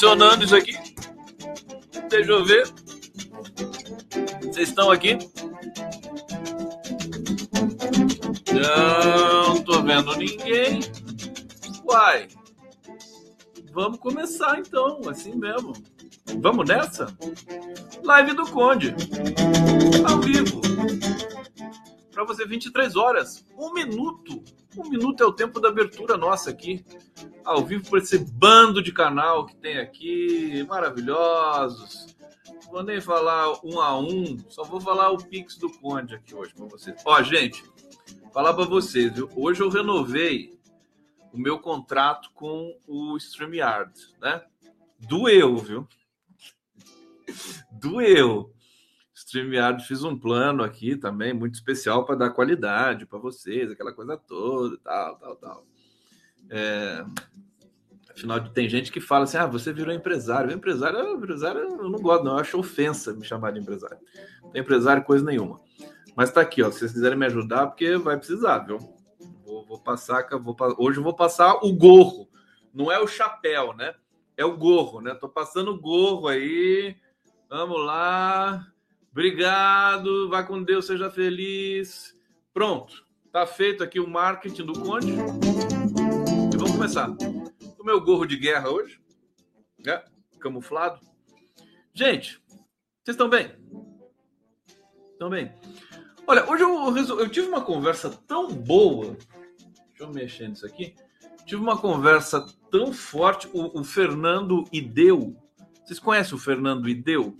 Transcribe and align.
Funcionando 0.00 0.44
isso 0.46 0.56
aqui? 0.56 0.72
Deixa 2.08 2.30
eu 2.30 2.42
ver. 2.42 2.66
Vocês 4.44 4.70
estão 4.70 4.90
aqui? 4.90 5.18
Não 8.50 9.62
tô 9.62 9.82
vendo 9.82 10.16
ninguém. 10.16 10.80
Uai. 11.84 12.28
Vamos 13.74 13.98
começar 13.98 14.58
então, 14.58 15.02
assim 15.06 15.34
mesmo. 15.34 15.74
Vamos 16.38 16.66
nessa? 16.66 17.14
Live 18.02 18.32
do 18.32 18.50
Conde. 18.50 18.94
Ao 20.08 20.18
vivo. 20.18 20.62
Para 22.10 22.24
você, 22.24 22.46
23 22.46 22.96
horas. 22.96 23.44
Um 23.54 23.74
minuto. 23.74 24.42
Um 24.76 24.88
minuto 24.88 25.22
é 25.22 25.26
o 25.26 25.32
tempo 25.32 25.60
da 25.60 25.68
abertura 25.68 26.16
nossa 26.16 26.50
aqui. 26.50 26.84
Ao 27.44 27.64
vivo 27.64 27.88
por 27.88 27.98
esse 27.98 28.18
bando 28.18 28.82
de 28.82 28.92
canal 28.92 29.46
que 29.46 29.56
tem 29.56 29.78
aqui. 29.78 30.64
Maravilhosos. 30.68 32.16
Vou 32.70 32.82
nem 32.82 33.00
falar 33.00 33.52
um 33.64 33.80
a 33.80 33.98
um. 33.98 34.38
Só 34.48 34.62
vou 34.62 34.80
falar 34.80 35.10
o 35.10 35.18
Pix 35.18 35.56
do 35.56 35.70
Conde 35.78 36.14
aqui 36.14 36.34
hoje 36.34 36.54
para 36.54 36.66
vocês. 36.66 37.00
Ó, 37.04 37.22
gente. 37.22 37.64
Falar 38.32 38.54
para 38.54 38.64
vocês, 38.64 39.12
viu? 39.12 39.28
Hoje 39.34 39.60
eu 39.60 39.68
renovei 39.68 40.56
o 41.32 41.38
meu 41.38 41.58
contrato 41.58 42.30
com 42.32 42.76
o 42.86 43.16
StreamYard, 43.16 43.92
né? 44.20 44.42
Doeu, 45.00 45.56
viu? 45.56 45.88
Doeu. 47.72 48.52
StreamYard 49.30 49.86
fiz 49.86 50.02
um 50.02 50.18
plano 50.18 50.64
aqui 50.64 50.96
também 50.96 51.32
muito 51.32 51.54
especial 51.54 52.04
para 52.04 52.16
dar 52.16 52.30
qualidade 52.30 53.06
para 53.06 53.18
vocês, 53.18 53.70
aquela 53.70 53.92
coisa 53.92 54.16
toda, 54.16 54.76
tal, 54.78 55.16
tal, 55.16 55.36
tal. 55.36 55.66
É... 56.50 57.04
Afinal, 58.10 58.40
tem 58.50 58.68
gente 58.68 58.90
que 58.90 59.00
fala 59.00 59.24
assim: 59.24 59.38
ah, 59.38 59.46
você 59.46 59.72
virou 59.72 59.94
empresário. 59.94 60.52
Empresário, 60.52 61.14
empresário 61.14 61.60
eu 61.60 61.88
não 61.88 62.00
gosto, 62.00 62.24
não. 62.24 62.32
Eu 62.32 62.38
acho 62.38 62.58
ofensa 62.58 63.12
me 63.12 63.24
chamar 63.24 63.52
de 63.52 63.60
empresário. 63.60 63.98
Não 64.42 64.50
tem 64.50 64.60
empresário 64.60 65.04
coisa 65.04 65.24
nenhuma. 65.24 65.60
Mas 66.16 66.32
tá 66.32 66.40
aqui, 66.40 66.62
ó. 66.62 66.70
Se 66.70 66.80
vocês 66.80 66.92
quiserem 66.92 67.16
me 67.16 67.26
ajudar, 67.26 67.68
porque 67.68 67.96
vai 67.96 68.18
precisar, 68.18 68.58
viu? 68.58 68.78
Vou, 69.44 69.64
vou 69.64 69.80
passar, 69.80 70.26
vou, 70.38 70.56
hoje 70.76 70.98
eu 70.98 71.04
vou 71.04 71.14
passar 71.14 71.54
o 71.62 71.72
gorro. 71.72 72.28
Não 72.74 72.90
é 72.90 72.98
o 72.98 73.06
chapéu, 73.06 73.72
né? 73.74 73.94
É 74.36 74.44
o 74.44 74.56
gorro, 74.56 75.00
né? 75.00 75.14
Tô 75.14 75.28
passando 75.28 75.70
o 75.70 75.80
gorro 75.80 76.26
aí. 76.26 76.96
Vamos 77.48 77.80
lá. 77.86 78.66
Obrigado. 79.10 80.28
Vai 80.28 80.46
com 80.46 80.62
Deus, 80.62 80.86
seja 80.86 81.10
feliz. 81.10 82.16
Pronto. 82.52 83.04
Tá 83.32 83.46
feito 83.46 83.82
aqui 83.82 84.00
o 84.00 84.08
marketing 84.08 84.64
do 84.64 84.72
Conde. 84.72 85.12
E 85.12 86.56
vamos 86.56 86.72
começar. 86.72 87.10
O 87.78 87.84
meu 87.84 88.00
gorro 88.00 88.26
de 88.26 88.36
guerra 88.36 88.70
hoje. 88.70 89.00
É, 89.86 90.04
camuflado. 90.38 91.00
Gente, 91.94 92.40
vocês 93.02 93.14
estão 93.14 93.28
bem? 93.28 93.52
Estão 95.12 95.30
bem? 95.30 95.52
Olha, 96.26 96.48
hoje 96.48 96.62
eu, 96.62 97.20
eu 97.20 97.28
tive 97.28 97.48
uma 97.48 97.62
conversa 97.62 98.10
tão 98.26 98.52
boa. 98.52 99.16
Deixa 99.88 100.04
eu 100.04 100.12
mexer 100.12 100.48
nisso 100.48 100.66
aqui. 100.66 100.94
Tive 101.44 101.60
uma 101.60 101.76
conversa 101.76 102.46
tão 102.70 102.92
forte. 102.92 103.48
O, 103.52 103.80
o 103.80 103.84
Fernando 103.84 104.64
Ideu. 104.72 105.36
Vocês 105.84 105.98
conhecem 105.98 106.34
o 106.34 106.38
Fernando 106.38 106.88
Ideu? 106.88 107.36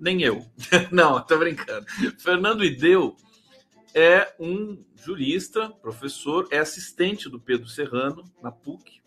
Nem 0.00 0.22
eu. 0.22 0.46
Não, 0.92 1.20
tô 1.20 1.38
brincando. 1.38 1.86
Fernando 2.18 2.64
Ideu 2.64 3.16
é 3.94 4.32
um 4.38 4.84
jurista, 4.94 5.70
professor, 5.70 6.46
é 6.50 6.58
assistente 6.58 7.28
do 7.28 7.40
Pedro 7.40 7.68
Serrano 7.68 8.24
na 8.42 8.52
PUC, 8.52 9.00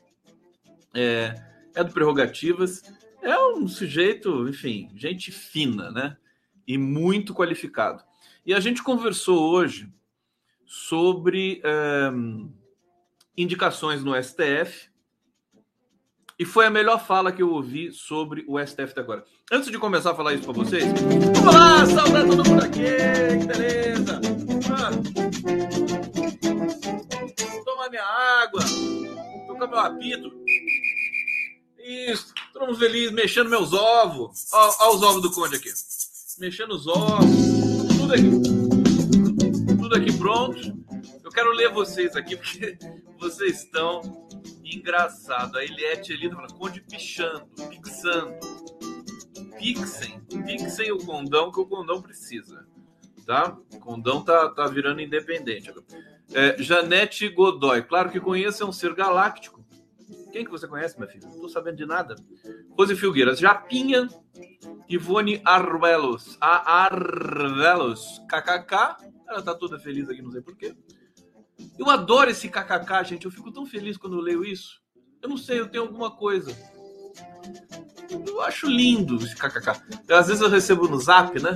é, 0.94 1.36
é 1.76 1.84
do 1.84 1.94
Prerrogativas, 1.94 2.82
é 3.22 3.38
um 3.38 3.68
sujeito, 3.68 4.48
enfim, 4.50 4.90
gente 4.96 5.32
fina, 5.32 5.92
né? 5.92 6.18
E 6.68 6.78
muito 6.78 7.34
qualificado. 7.34 8.04
E 8.46 8.54
a 8.54 8.60
gente 8.60 8.84
conversou 8.84 9.52
hoje 9.52 9.92
sobre 10.66 11.62
um, 12.14 12.52
indicações 13.38 14.04
no 14.04 14.16
STF. 14.22 14.90
E 16.42 16.46
foi 16.46 16.66
a 16.66 16.72
melhor 16.72 17.06
fala 17.06 17.32
que 17.32 17.44
eu 17.44 17.52
ouvi 17.52 17.92
sobre 17.92 18.44
o 18.48 18.58
STF 18.58 18.94
até 18.94 19.02
agora. 19.02 19.24
Antes 19.52 19.70
de 19.70 19.78
começar 19.78 20.10
a 20.10 20.16
falar 20.16 20.34
isso 20.34 20.44
para 20.44 20.54
vocês, 20.54 20.86
vamos 21.36 21.54
lá, 21.54 21.86
saudar 21.86 22.26
todo 22.26 22.50
mundo 22.50 22.64
aqui, 22.64 22.82
que 23.40 23.46
beleza! 23.46 24.20
Ah. 24.74 24.90
Tomar 27.64 27.90
minha 27.92 28.04
água, 28.04 28.60
tocar 29.46 29.68
meu 29.68 29.78
apito. 29.78 30.32
Isso, 31.78 32.34
todo 32.52 32.66
mundo 32.66 32.80
feliz, 32.80 33.12
mexendo 33.12 33.48
meus 33.48 33.72
ovos. 33.72 34.52
Olha 34.52 34.96
os 34.96 35.04
ovos 35.04 35.22
do 35.22 35.30
Conde 35.30 35.58
aqui. 35.58 35.70
Mexendo 36.40 36.72
os 36.72 36.88
ovos 36.88 37.28
tudo 38.00 38.14
aqui. 38.16 38.32
Tudo 39.78 39.96
aqui 39.96 40.18
pronto. 40.18 40.60
Eu 41.24 41.30
quero 41.30 41.52
ler 41.52 41.70
vocês 41.70 42.16
aqui, 42.16 42.36
porque 42.36 42.80
vocês 43.22 43.60
estão 43.60 44.21
engraçados. 44.76 45.56
A 45.56 45.64
Eliette 45.64 46.14
ali 46.14 46.30
tá 46.30 46.36
falando, 46.36 46.54
Conde 46.56 46.82
pichando, 46.82 47.46
pixando. 47.70 48.36
Pixem, 49.58 50.20
pixem 50.46 50.92
o 50.92 50.98
condão 50.98 51.52
que 51.52 51.60
o 51.60 51.66
condão 51.66 52.02
precisa. 52.02 52.66
Tá? 53.26 53.56
O 53.74 53.80
condão 53.80 54.24
tá, 54.24 54.50
tá 54.50 54.68
virando 54.68 55.02
independente. 55.02 55.72
É, 56.34 56.62
Janete 56.62 57.30
Godoy, 57.30 57.84
claro 57.84 58.10
que 58.10 58.20
conheço, 58.20 58.64
é 58.64 58.66
um 58.66 58.72
ser 58.72 58.94
galáctico. 58.96 59.62
Quem 60.32 60.46
que 60.46 60.52
você 60.52 60.68
conhece, 60.68 60.98
minha 60.98 61.10
filha? 61.10 61.28
Não 61.28 61.42
tô 61.42 61.50
sabendo 61.50 61.78
de 61.78 61.86
nada. 61.86 62.16
Rose 62.78 62.96
Filgueiras, 62.96 63.38
Japinha, 63.38 64.08
Ivone 64.88 65.42
Arvelos. 65.46 66.38
A 66.40 66.86
Arvelos. 66.86 68.22
KKK. 68.30 68.98
Ela 69.28 69.42
tá 69.42 69.54
toda 69.54 69.80
feliz 69.80 70.10
aqui, 70.10 70.22
não 70.22 70.32
sei 70.32 70.42
porquê. 70.42 70.76
Eu 71.78 71.90
adoro 71.90 72.30
esse 72.30 72.50
KKK, 72.50 73.04
gente. 73.06 73.26
Eu 73.26 73.32
fico 73.32 73.52
tão 73.52 73.66
feliz 73.66 73.98
quando 73.98 74.18
eu 74.18 74.22
leio 74.22 74.46
isso. 74.46 74.82
Eu 75.22 75.30
não 75.30 75.38
sei, 75.38 75.60
eu 75.60 75.68
tenho 75.68 75.84
alguma 75.84 76.12
coisa. 76.12 76.56
Eu 78.28 78.42
acho 78.42 78.68
lindo 78.68 79.16
esse 79.18 79.36
KKK. 79.36 79.82
Às 80.10 80.28
vezes 80.28 80.42
eu 80.42 80.50
recebo 80.50 80.88
no 80.88 81.00
zap, 81.00 81.40
né? 81.42 81.54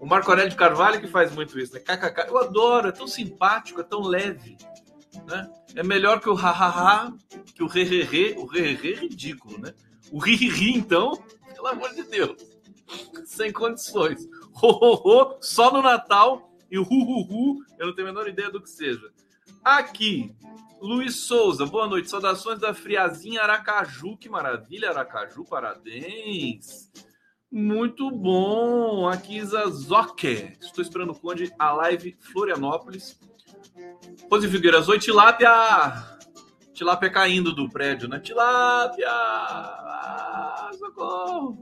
O 0.00 0.06
Marco 0.06 0.30
Aurélio 0.30 0.50
de 0.50 0.56
Carvalho 0.56 1.00
que 1.00 1.06
faz 1.06 1.34
muito 1.34 1.58
isso, 1.58 1.74
né? 1.74 1.80
KKK. 1.80 2.28
Eu 2.28 2.38
adoro, 2.38 2.88
é 2.88 2.92
tão 2.92 3.06
simpático, 3.06 3.80
é 3.80 3.84
tão 3.84 4.02
leve. 4.02 4.56
Né? 5.26 5.48
É 5.74 5.82
melhor 5.82 6.20
que 6.20 6.28
o 6.28 6.34
hahaha, 6.34 7.12
que 7.54 7.62
o 7.62 7.66
re-re-re. 7.66 8.34
O 8.38 8.46
re-re-re 8.46 8.94
é 8.94 8.96
ridículo, 8.96 9.58
né? 9.58 9.72
O 10.10 10.18
ri-ri, 10.18 10.72
então, 10.76 11.22
pelo 11.54 11.68
amor 11.68 11.94
de 11.94 12.02
Deus. 12.04 12.36
Sem 13.24 13.52
condições. 13.52 14.26
Ho, 14.62 14.68
ho, 14.68 15.02
ho, 15.04 15.36
só 15.40 15.72
no 15.72 15.82
Natal 15.82 16.52
e 16.70 16.78
o 16.78 16.82
hu, 16.82 16.86
hu, 16.88 17.20
hu, 17.22 17.64
eu 17.78 17.86
não 17.86 17.94
tenho 17.94 18.08
a 18.08 18.12
menor 18.12 18.28
ideia 18.28 18.50
do 18.50 18.60
que 18.60 18.70
seja. 18.70 19.10
Aqui, 19.66 20.32
Luiz 20.80 21.16
Souza, 21.16 21.66
boa 21.66 21.88
noite. 21.88 22.08
Saudações 22.08 22.60
da 22.60 22.72
Friazinha 22.72 23.42
Aracaju. 23.42 24.16
Que 24.16 24.28
maravilha, 24.28 24.90
Aracaju, 24.90 25.44
parabéns. 25.44 26.88
Muito 27.50 28.08
bom. 28.08 29.08
Aqui, 29.08 29.44
Zazoque. 29.44 30.56
Estou 30.60 30.80
esperando 30.80 31.10
o 31.10 31.18
Conde, 31.18 31.52
a 31.58 31.72
live 31.72 32.16
Florianópolis. 32.20 33.18
Rose 34.30 34.48
Figueiras, 34.48 34.88
oi, 34.88 35.00
tilápia. 35.00 35.50
Tilápia 36.72 37.10
caindo 37.10 37.52
do 37.52 37.68
prédio, 37.68 38.08
né? 38.08 38.20
Tilápia! 38.20 39.10
Ah, 39.10 40.70
socorro! 40.78 41.60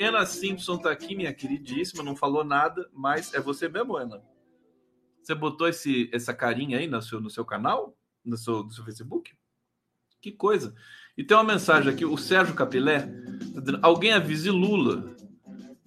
Ana 0.00 0.24
Simpson 0.24 0.78
tá 0.78 0.90
aqui, 0.90 1.14
minha 1.14 1.34
queridíssima, 1.34 2.02
não 2.02 2.16
falou 2.16 2.44
nada, 2.44 2.88
mas 2.94 3.34
é 3.34 3.40
você 3.40 3.68
mesmo, 3.68 3.94
Ana? 3.94 4.22
Você 5.30 5.34
botou 5.36 5.68
esse, 5.68 6.10
essa 6.12 6.34
carinha 6.34 6.78
aí 6.78 6.88
no 6.88 7.00
seu, 7.00 7.20
no 7.20 7.30
seu 7.30 7.44
canal? 7.44 7.96
No 8.24 8.36
seu, 8.36 8.64
no 8.64 8.72
seu 8.72 8.84
Facebook? 8.84 9.32
Que 10.20 10.32
coisa. 10.32 10.74
E 11.16 11.22
tem 11.22 11.36
uma 11.36 11.44
mensagem 11.44 11.88
aqui, 11.88 12.04
o 12.04 12.18
Sérgio 12.18 12.52
Capilé, 12.52 13.02
tá 13.02 13.78
alguém 13.80 14.12
avise 14.12 14.50
Lula 14.50 15.14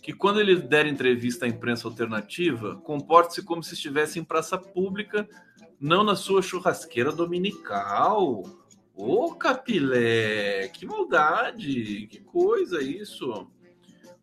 que 0.02 0.14
quando 0.14 0.40
ele 0.40 0.56
der 0.56 0.86
entrevista 0.86 1.46
à 1.46 1.50
imprensa 1.50 1.90
alternativa, 1.90 2.78
comporte-se 2.86 3.44
como 3.44 3.62
se 3.62 3.74
estivesse 3.74 4.18
em 4.18 4.24
praça 4.24 4.58
pública 4.58 5.28
não 5.78 6.06
na 6.06 6.16
sua 6.16 6.42
churrasqueira 6.42 7.12
dominical. 7.12 8.44
Ô, 8.96 9.36
Capilé, 9.36 10.70
que 10.70 10.86
maldade, 10.86 12.08
que 12.08 12.22
coisa 12.22 12.82
isso. 12.82 13.46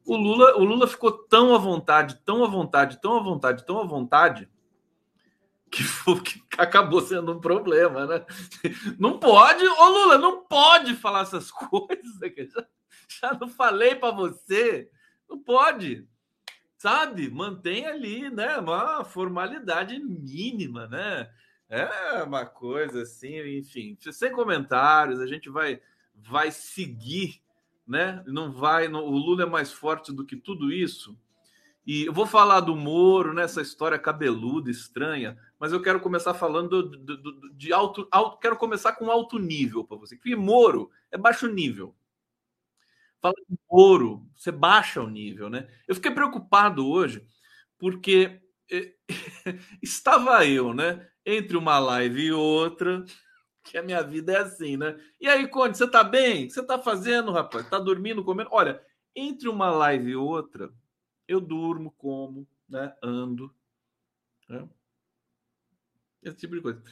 O 0.06 0.16
Lula, 0.16 0.56
o 0.56 0.64
Lula 0.64 0.88
ficou 0.88 1.12
tão 1.12 1.55
à 1.55 1.58
vontade, 1.58 2.19
tão 2.25 2.43
à 2.43 2.49
vontade, 2.49 2.99
tão 3.02 3.19
à 3.19 3.23
vontade, 3.23 3.66
tão 3.66 3.78
à 3.81 3.84
vontade, 3.84 4.49
que, 5.70 5.82
foi, 5.82 6.20
que 6.20 6.43
acabou 6.58 7.00
sendo 7.00 7.32
um 7.32 7.40
problema, 7.40 8.06
né? 8.06 8.26
Não 8.99 9.19
pode, 9.19 9.67
ô 9.67 9.88
Lula, 9.88 10.19
não 10.19 10.44
pode 10.44 10.94
falar 10.96 11.22
essas 11.22 11.50
coisas. 11.52 12.19
Já, 12.52 12.67
já 13.08 13.34
não 13.34 13.49
falei 13.49 13.94
para 13.94 14.14
você. 14.14 14.90
Não 15.28 15.38
pode 15.38 16.08
sabe? 16.81 17.28
Mantém 17.31 17.84
ali, 17.84 18.31
né? 18.31 18.56
Uma 18.56 19.05
formalidade 19.05 19.99
mínima, 19.99 20.88
né? 20.88 21.31
É 21.69 22.23
uma 22.23 22.46
coisa 22.46 23.02
assim, 23.02 23.38
enfim, 23.58 23.96
sem 24.11 24.32
comentários, 24.32 25.20
a 25.20 25.26
gente 25.26 25.50
vai 25.50 25.81
vai 26.14 26.50
seguir, 26.50 27.43
né? 27.87 28.23
Não 28.26 28.50
vai, 28.50 28.88
não, 28.88 29.05
o 29.05 29.11
Lula 29.11 29.43
é 29.43 29.46
mais 29.46 29.70
forte 29.70 30.12
do 30.12 30.25
que 30.25 30.37
tudo 30.37 30.73
isso. 30.73 31.19
E 31.87 32.05
eu 32.05 32.12
vou 32.12 32.27
falar 32.27 32.61
do 32.61 32.77
Moro 32.77 33.32
nessa 33.32 33.62
história 33.62 33.99
cabeluda, 33.99 34.71
estranha, 34.71 35.38
mas 35.59 35.73
eu 35.73 35.81
quero 35.81 36.00
começar 36.00 36.35
falando 36.35 36.82
do, 36.82 37.17
do, 37.17 37.55
de 37.55 37.73
alto, 37.73 38.06
alto, 38.11 38.38
quero 38.38 38.56
começar 38.56 38.93
com 38.93 39.11
alto 39.11 39.38
nível 39.38 39.85
para 39.85 39.97
você. 39.97 40.17
Porque 40.17 40.37
Moro 40.37 40.91
é 41.11 41.17
baixo 41.17 41.49
nível. 41.49 41.94
Fala 43.21 43.35
de 43.49 43.59
Moro, 43.71 44.27
você 44.35 44.50
baixa 44.50 45.03
o 45.03 45.09
nível, 45.09 45.50
né? 45.50 45.69
Eu 45.87 45.94
fiquei 45.94 46.11
preocupado 46.11 46.87
hoje 46.87 47.27
porque 47.79 48.41
eh, 48.71 48.94
estava 49.83 50.47
eu, 50.47 50.73
né, 50.75 51.09
entre 51.25 51.56
uma 51.56 51.79
live 51.79 52.26
e 52.26 52.33
outra, 52.33 53.05
que 53.65 53.79
a 53.79 53.83
minha 53.83 54.03
vida 54.03 54.33
é 54.33 54.38
assim, 54.38 54.76
né? 54.76 54.99
E 55.21 55.29
aí, 55.29 55.49
Conde, 55.49 55.76
você 55.76 55.88
tá 55.88 56.05
bem? 56.05 56.44
O 56.44 56.47
que 56.49 56.55
você 56.55 56.62
tá 56.65 56.79
fazendo, 56.79 57.33
rapaz? 57.33 57.69
Tá 57.69 57.79
dormindo, 57.79 58.25
comendo? 58.25 58.50
Olha, 58.53 58.81
entre 59.15 59.49
uma 59.49 59.71
live 59.71 60.11
e 60.12 60.17
outra, 60.17 60.71
eu 61.31 61.41
durmo, 61.41 61.93
como, 61.93 62.47
né? 62.69 62.93
Ando, 63.03 63.55
né? 64.49 64.69
Esse 66.23 66.37
tipo 66.37 66.56
de 66.56 66.61
coisa. 66.61 66.82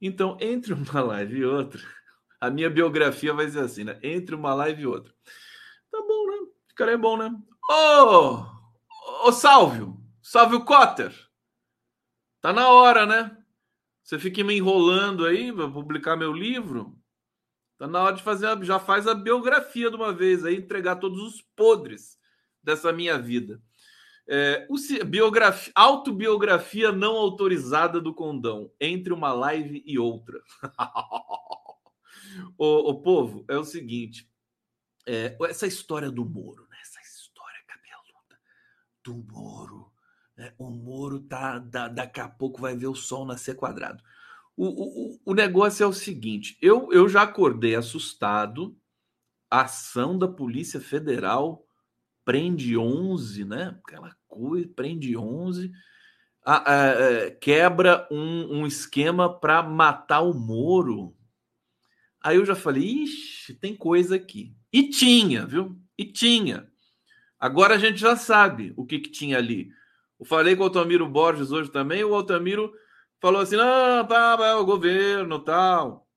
Então, 0.00 0.38
entre 0.40 0.72
uma 0.72 1.00
live 1.02 1.38
e 1.38 1.44
outra, 1.44 1.82
a 2.40 2.50
minha 2.50 2.70
biografia 2.70 3.34
vai 3.34 3.48
ser 3.48 3.60
assim, 3.60 3.84
né? 3.84 3.98
Entre 4.02 4.34
uma 4.34 4.54
live 4.54 4.82
e 4.82 4.86
outra. 4.86 5.12
Tá 5.90 6.00
bom, 6.00 6.26
né? 6.30 6.52
Ficaria 6.68 6.96
bom, 6.96 7.16
né? 7.16 7.36
Ô! 7.68 8.46
Ô, 9.26 9.32
Sálvio! 9.32 10.00
Sálvio 10.22 10.64
Cotter! 10.64 11.12
Tá 12.40 12.52
na 12.52 12.68
hora, 12.70 13.04
né? 13.06 13.36
Você 14.02 14.18
fica 14.18 14.44
me 14.44 14.56
enrolando 14.56 15.26
aí 15.26 15.52
para 15.52 15.68
publicar 15.68 16.16
meu 16.16 16.32
livro. 16.32 16.96
Tá 17.76 17.88
na 17.88 18.02
hora 18.02 18.14
de 18.14 18.22
fazer, 18.22 18.46
a, 18.46 18.62
já 18.62 18.78
faz 18.78 19.08
a 19.08 19.14
biografia 19.14 19.90
de 19.90 19.96
uma 19.96 20.12
vez 20.12 20.44
aí, 20.44 20.56
entregar 20.56 20.96
todos 20.96 21.20
os 21.20 21.42
podres 21.56 22.22
dessa 22.64 22.92
minha 22.92 23.18
vida. 23.18 23.60
É, 24.26 24.66
o, 24.70 24.76
biografia, 25.04 25.72
autobiografia 25.74 26.90
não 26.90 27.14
autorizada 27.14 28.00
do 28.00 28.14
Condão, 28.14 28.72
entre 28.80 29.12
uma 29.12 29.32
live 29.32 29.82
e 29.86 29.98
outra. 29.98 30.40
o, 32.56 32.90
o, 32.90 33.02
povo, 33.02 33.44
é 33.48 33.56
o 33.58 33.64
seguinte: 33.64 34.28
é, 35.06 35.36
essa 35.42 35.66
história 35.66 36.10
do 36.10 36.24
Moro, 36.24 36.66
né? 36.70 36.78
essa 36.80 37.00
história 37.02 37.60
cabeluda 37.66 38.40
do 39.04 39.14
Moro 39.30 39.94
né? 40.36 40.52
O 40.58 40.70
Moro 40.70 41.20
tá. 41.20 41.58
Da, 41.58 41.88
daqui 41.88 42.20
a 42.20 42.28
pouco 42.28 42.60
vai 42.60 42.76
ver 42.76 42.86
o 42.86 42.94
sol 42.94 43.24
nascer 43.24 43.54
quadrado. 43.54 44.02
O, 44.56 44.66
o, 45.14 45.20
o 45.24 45.34
negócio 45.34 45.84
é 45.84 45.86
o 45.86 45.92
seguinte: 45.92 46.58
eu, 46.60 46.92
eu 46.92 47.08
já 47.08 47.22
acordei 47.22 47.74
assustado. 47.74 48.76
A 49.50 49.62
ação 49.62 50.18
da 50.18 50.26
Polícia 50.26 50.80
Federal 50.80 51.64
prende 52.24 52.76
11, 52.76 53.44
né? 53.44 53.78
Aquela 53.84 54.16
coisa, 54.26 54.68
prende 54.74 55.16
11. 55.16 55.70
A, 56.44 56.64
é, 56.66 57.30
quebra 57.30 58.06
um, 58.10 58.60
um 58.60 58.66
esquema 58.66 59.28
para 59.38 59.62
matar 59.62 60.20
o 60.20 60.34
Moro. 60.34 61.16
Aí 62.22 62.36
eu 62.36 62.44
já 62.44 62.54
falei, 62.54 62.82
ixi, 62.82 63.54
tem 63.54 63.76
coisa 63.76 64.16
aqui. 64.16 64.54
E 64.72 64.88
tinha, 64.88 65.46
viu? 65.46 65.78
E 65.96 66.04
tinha. 66.04 66.68
Agora 67.38 67.74
a 67.74 67.78
gente 67.78 67.98
já 67.98 68.16
sabe 68.16 68.72
o 68.76 68.86
que, 68.86 68.98
que 68.98 69.10
tinha 69.10 69.36
ali. 69.36 69.68
Eu 70.18 70.24
falei 70.24 70.56
com 70.56 70.62
o 70.62 70.66
Altamiro 70.66 71.08
Borges 71.08 71.52
hoje 71.52 71.70
também, 71.70 72.02
o 72.02 72.14
Altamiro 72.14 72.72
falou 73.20 73.42
assim: 73.42 73.56
não, 73.56 74.06
tá, 74.06 74.36
é 74.40 74.54
o 74.54 74.64
governo, 74.64 75.38
tal. 75.38 76.08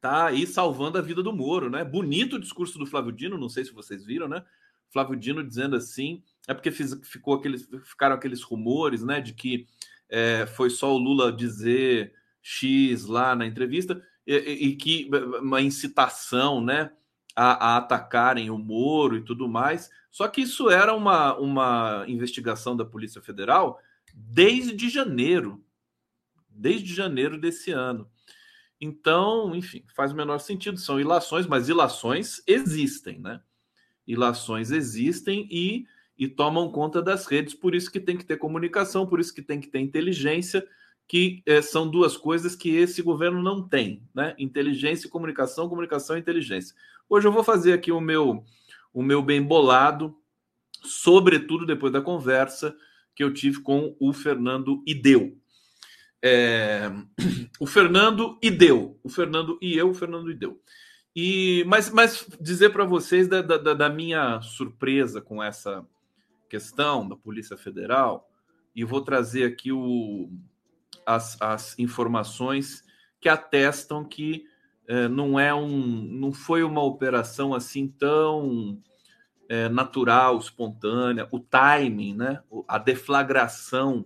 Tá 0.00 0.26
aí 0.26 0.46
salvando 0.46 0.98
a 0.98 1.00
vida 1.00 1.22
do 1.22 1.32
Moro, 1.32 1.70
né? 1.70 1.84
Bonito 1.84 2.36
o 2.36 2.40
discurso 2.40 2.78
do 2.78 2.86
Flávio 2.86 3.12
Dino, 3.12 3.38
não 3.38 3.48
sei 3.48 3.64
se 3.64 3.72
vocês 3.72 4.04
viram, 4.04 4.28
né? 4.28 4.44
Flávio 4.92 5.16
Dino 5.16 5.42
dizendo 5.42 5.74
assim, 5.74 6.22
é 6.46 6.52
porque 6.54 6.70
fiz, 6.70 6.98
ficou 7.02 7.34
aqueles, 7.34 7.68
ficaram 7.84 8.14
aqueles 8.14 8.42
rumores, 8.42 9.02
né, 9.02 9.20
de 9.20 9.32
que 9.32 9.66
é, 10.08 10.46
foi 10.46 10.68
só 10.68 10.92
o 10.92 10.98
Lula 10.98 11.32
dizer 11.32 12.12
X 12.42 13.06
lá 13.06 13.34
na 13.34 13.46
entrevista 13.46 14.02
e, 14.26 14.34
e 14.34 14.76
que 14.76 15.08
uma 15.40 15.62
incitação, 15.62 16.60
né, 16.60 16.90
a, 17.34 17.74
a, 17.74 17.76
atacarem 17.78 18.50
o 18.50 18.58
Moro 18.58 19.16
e 19.16 19.22
tudo 19.22 19.48
mais. 19.48 19.90
Só 20.10 20.28
que 20.28 20.42
isso 20.42 20.68
era 20.68 20.94
uma, 20.94 21.34
uma 21.38 22.04
investigação 22.06 22.76
da 22.76 22.84
Polícia 22.84 23.22
Federal 23.22 23.80
desde 24.14 24.90
janeiro, 24.90 25.64
desde 26.48 26.94
janeiro 26.94 27.40
desse 27.40 27.70
ano. 27.70 28.10
Então, 28.78 29.54
enfim, 29.54 29.84
faz 29.94 30.12
o 30.12 30.16
menor 30.16 30.38
sentido. 30.38 30.76
São 30.76 31.00
ilações, 31.00 31.46
mas 31.46 31.68
ilações 31.68 32.42
existem, 32.46 33.18
né? 33.20 33.40
Ilações 34.12 34.70
existem 34.70 35.48
e, 35.50 35.86
e 36.18 36.28
tomam 36.28 36.70
conta 36.70 37.02
das 37.02 37.26
redes, 37.26 37.54
por 37.54 37.74
isso 37.74 37.90
que 37.90 38.00
tem 38.00 38.16
que 38.16 38.24
ter 38.24 38.36
comunicação, 38.36 39.06
por 39.06 39.20
isso 39.20 39.34
que 39.34 39.42
tem 39.42 39.60
que 39.60 39.68
ter 39.68 39.80
inteligência, 39.80 40.66
que 41.08 41.42
é, 41.46 41.60
são 41.60 41.88
duas 41.88 42.16
coisas 42.16 42.54
que 42.54 42.76
esse 42.76 43.02
governo 43.02 43.42
não 43.42 43.66
tem, 43.66 44.02
né? 44.14 44.34
Inteligência 44.38 45.06
e 45.06 45.10
comunicação, 45.10 45.68
comunicação 45.68 46.16
e 46.16 46.20
inteligência. 46.20 46.74
Hoje 47.08 47.26
eu 47.26 47.32
vou 47.32 47.44
fazer 47.44 47.72
aqui 47.72 47.90
o 47.92 48.00
meu 48.00 48.44
o 48.94 49.02
meu 49.02 49.22
bem 49.22 49.42
bolado, 49.42 50.14
sobretudo 50.82 51.64
depois 51.64 51.92
da 51.92 52.00
conversa 52.00 52.76
que 53.14 53.24
eu 53.24 53.32
tive 53.32 53.60
com 53.60 53.96
o 53.98 54.12
Fernando 54.12 54.82
Ideu. 54.86 55.36
É, 56.22 56.90
o 57.58 57.66
Fernando 57.66 58.38
Ideu, 58.42 58.98
o 59.02 59.08
Fernando 59.08 59.58
e 59.62 59.76
eu, 59.76 59.90
o 59.90 59.94
Fernando 59.94 60.30
Ideu. 60.30 60.60
E, 61.14 61.64
mas, 61.66 61.90
mas 61.90 62.26
dizer 62.40 62.70
para 62.70 62.84
vocês 62.84 63.28
da, 63.28 63.42
da, 63.42 63.74
da, 63.74 63.88
minha 63.90 64.40
surpresa 64.40 65.20
com 65.20 65.42
essa 65.42 65.86
questão 66.48 67.06
da 67.06 67.16
Polícia 67.16 67.56
Federal, 67.56 68.30
e 68.74 68.84
vou 68.84 69.02
trazer 69.02 69.44
aqui 69.44 69.70
o, 69.70 70.30
as, 71.04 71.40
as 71.40 71.78
informações 71.78 72.82
que 73.20 73.28
atestam 73.28 74.04
que 74.04 74.46
é, 74.86 75.06
não 75.06 75.38
é 75.38 75.54
um, 75.54 75.68
não 75.68 76.32
foi 76.32 76.62
uma 76.62 76.82
operação 76.82 77.54
assim 77.54 77.86
tão 77.86 78.82
é, 79.48 79.68
natural, 79.68 80.38
espontânea, 80.38 81.28
o 81.30 81.38
timing, 81.38 82.14
né? 82.14 82.42
A 82.66 82.78
deflagração, 82.78 84.04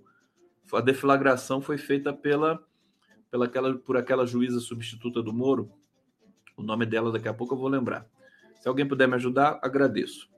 a 0.73 0.81
deflagração 0.81 1.61
foi 1.61 1.79
feita 1.79 2.13
pela, 2.13 2.61
pela 3.31 3.47
aquela, 3.47 3.75
por 3.75 3.97
aquela 3.97 4.27
juíza 4.27 4.61
substituta 4.61 5.23
do 5.23 5.33
Moro. 5.33 5.71
O 6.57 6.63
nome 6.63 6.87
dela 6.87 7.13
daqui 7.13 7.29
a 7.29 7.35
pouco 7.35 7.55
eu 7.55 7.59
vou 7.59 7.69
lembrar. 7.69 8.07
Se 8.61 8.69
alguém 8.69 8.87
puder 8.87 9.07
me 9.07 9.15
ajudar, 9.15 9.59
agradeço. 9.63 10.29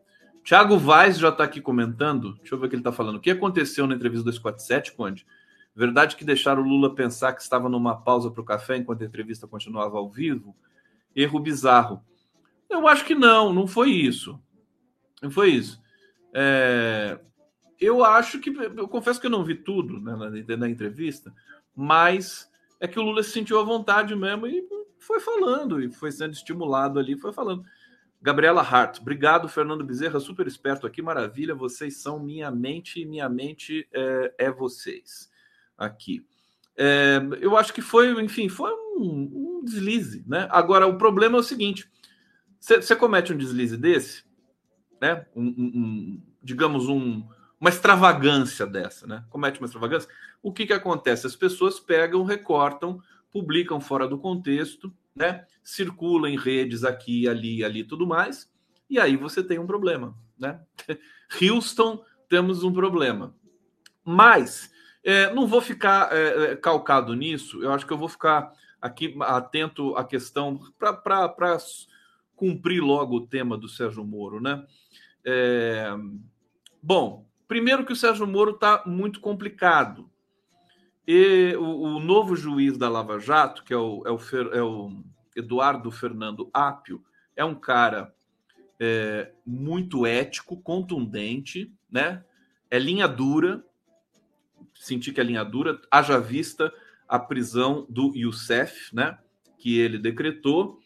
Tiago 0.43 0.79
Vaz 0.79 1.19
já 1.19 1.29
está 1.29 1.45
aqui 1.45 1.61
comentando. 1.61 2.35
Deixa 2.37 2.55
eu 2.55 2.59
ver 2.59 2.67
o 2.67 2.69
que 2.69 2.75
ele 2.75 2.81
está 2.81 2.93
falando. 2.93 3.17
O 3.17 3.21
que 3.21 3.31
aconteceu 3.31 3.87
na 3.87 3.95
entrevista 3.95 4.25
247, 4.25 4.93
Conde? 4.93 5.27
Verdade 5.75 6.17
que 6.17 6.25
deixaram 6.25 6.63
o 6.63 6.67
Lula 6.67 6.95
pensar 6.95 7.33
que 7.33 7.43
estava 7.43 7.69
numa 7.69 7.97
pausa 7.97 8.31
para 8.31 8.41
o 8.41 8.45
café 8.45 8.77
enquanto 8.77 9.03
a 9.03 9.07
entrevista 9.07 9.47
continuava 9.47 9.99
ao 9.99 10.11
vivo? 10.11 10.57
Erro 11.15 11.39
bizarro. 11.39 12.03
Eu 12.69 12.89
acho 12.89 13.05
que 13.05 13.15
não, 13.15 13.53
não 13.53 13.67
foi 13.67 13.91
isso. 13.91 14.41
Não 15.23 15.31
foi 15.31 15.51
isso. 15.51 15.81
É, 16.35 17.19
eu 17.81 18.05
acho 18.05 18.41
que. 18.41 18.51
Eu 18.51 18.89
confesso 18.89 19.21
que 19.21 19.27
eu 19.27 19.31
não 19.31 19.45
vi 19.45 19.55
tudo 19.55 20.01
né, 20.01 20.17
na, 20.17 20.57
na 20.57 20.69
entrevista, 20.69 21.33
mas 21.75 22.51
é 22.81 22.89
que 22.89 22.99
o 22.99 23.03
Lula 23.03 23.23
se 23.23 23.31
sentiu 23.31 23.61
à 23.61 23.63
vontade 23.63 24.15
mesmo 24.15 24.47
e 24.47 24.63
foi 24.99 25.21
falando, 25.21 25.83
e 25.83 25.91
foi 25.91 26.13
sendo 26.13 26.33
estimulado 26.33 26.99
ali, 26.99 27.17
foi 27.17 27.33
falando. 27.33 27.65
Gabriela 28.21 28.63
Hart, 28.63 28.99
obrigado, 29.01 29.49
Fernando 29.49 29.85
Bezerra, 29.85 30.19
super 30.19 30.47
esperto 30.47 30.87
aqui, 30.87 31.01
maravilha. 31.01 31.55
Vocês 31.55 31.99
são 31.99 32.19
minha 32.19 32.51
mente 32.51 33.01
e 33.01 33.07
minha 33.07 33.29
mente 33.29 33.89
é, 33.93 34.35
é 34.39 34.51
vocês 34.51 35.31
aqui. 35.77 36.27
É, 36.77 37.21
eu 37.41 37.57
acho 37.57 37.73
que 37.73 37.81
foi, 37.81 38.11
enfim, 38.23 38.49
foi 38.49 38.73
um, 38.73 39.61
um, 39.61 39.65
deslize, 39.65 40.25
né? 40.27 40.49
Agora, 40.51 40.87
o 40.87 40.99
problema 40.99 41.37
é 41.37 41.41
o 41.41 41.45
seguinte: 41.45 41.89
você 42.61 42.95
comete 42.97 43.33
um 43.33 43.37
deslize 43.37 43.77
desse, 43.77 44.25
né? 45.01 45.25
Um, 45.35 45.47
um, 45.47 46.23
digamos, 46.43 46.89
um, 46.89 47.25
uma 47.61 47.71
extravagância 47.71 48.67
dessa, 48.67 49.07
né? 49.07 49.25
Comete 49.31 49.61
uma 49.61 49.67
extravagância. 49.67 50.09
O 50.43 50.53
que, 50.53 50.67
que 50.67 50.73
acontece? 50.73 51.27
As 51.27 51.37
pessoas 51.37 51.81
pegam, 51.81 52.25
recortam, 52.25 53.01
publicam 53.31 53.81
fora 53.81 54.07
do 54.07 54.19
contexto, 54.19 54.93
né? 55.15 55.47
Circulam 55.63 56.31
em 56.31 56.39
redes 56.39 56.85
aqui, 56.85 57.29
ali, 57.29 57.65
ali, 57.65 57.85
tudo 57.85 58.07
mais, 58.07 58.51
e 58.89 58.99
aí 58.99 59.17
você 59.17 59.43
tem 59.43 59.59
um 59.59 59.67
problema, 59.67 60.17
né? 60.39 60.61
Houston, 61.43 62.03
temos 62.29 62.63
um 62.63 62.73
problema. 62.73 63.35
Mas 64.05 64.71
é, 65.05 65.33
não 65.33 65.47
vou 65.47 65.61
ficar 65.61 66.13
é, 66.13 66.53
é, 66.53 66.57
calcado 66.57 67.15
nisso, 67.15 67.63
eu 67.63 67.73
acho 67.73 67.87
que 67.87 67.93
eu 67.93 67.99
vou 67.99 68.09
ficar 68.09 68.53
aqui 68.81 69.15
atento 69.21 69.97
à 69.97 70.05
questão 70.05 70.59
para 70.79 71.59
cumprir 72.37 72.81
logo 72.81 73.17
o 73.17 73.27
tema 73.27 73.59
do 73.59 73.69
Sérgio 73.69 74.05
Moro, 74.05 74.41
né? 74.41 74.65
É, 75.25 75.93
bom, 76.83 77.27
primeiro 77.47 77.85
que 77.85 77.93
o 77.93 77.97
Sérgio 77.97 78.27
Moro 78.27 78.53
está 78.53 78.83
muito 78.87 79.21
complicado. 79.21 80.09
E 81.11 81.57
o, 81.57 81.95
o, 81.95 81.99
novo 81.99 82.37
juiz 82.37 82.77
da 82.77 82.87
Lava 82.87 83.19
Jato, 83.19 83.65
que 83.65 83.73
é 83.73 83.77
o, 83.79 84.03
é 84.05 84.11
o, 84.11 84.19
Fer, 84.19 84.47
é 84.53 84.63
o 84.63 85.03
Eduardo 85.35 85.91
Fernando 85.91 86.51
Apio, 86.53 87.03
é 87.35 87.43
um 87.43 87.55
cara 87.55 88.15
é, 88.79 89.33
muito 89.47 90.05
ético, 90.05 90.61
contundente, 90.61 91.73
né? 91.91 92.23
É 92.71 92.79
linha 92.79 93.09
dura, 93.09 93.65
senti 94.75 95.11
que 95.11 95.19
é 95.19 95.25
linha 95.25 95.43
dura, 95.43 95.81
haja 95.91 96.21
vista 96.21 96.71
a 97.09 97.19
prisão 97.19 97.87
do 97.89 98.15
Youssef, 98.15 98.95
né? 98.95 99.19
Que 99.57 99.79
ele 99.79 99.97
decretou. 99.97 100.79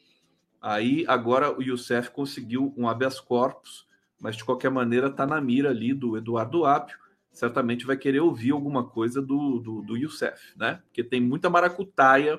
Aí 0.61 1.05
agora 1.09 1.51
o 1.51 1.61
Youssef 1.61 2.13
conseguiu 2.13 2.73
um 2.77 2.89
habeas 2.89 3.19
corpus, 3.19 3.89
mas 4.21 4.37
de 4.37 4.45
qualquer 4.45 4.71
maneira 4.71 5.09
está 5.09 5.27
na 5.27 5.41
mira 5.41 5.71
ali 5.71 5.93
do 5.93 6.17
Eduardo 6.17 6.65
Apio. 6.65 7.02
Certamente 7.33 7.87
vai 7.87 7.97
querer 7.97 8.21
ouvir 8.21 8.51
alguma 8.51 8.85
coisa 8.85 9.23
do, 9.23 9.59
do, 9.59 9.83
do 9.83 9.97
Youssef, 9.97 10.57
né? 10.57 10.81
Porque 10.85 11.03
tem 11.03 11.21
muita 11.21 11.49
maracutaia 11.49 12.39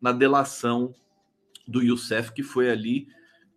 na 0.00 0.12
delação 0.12 0.94
do 1.68 1.82
Youssef, 1.82 2.32
que 2.32 2.42
foi 2.42 2.70
ali 2.70 3.06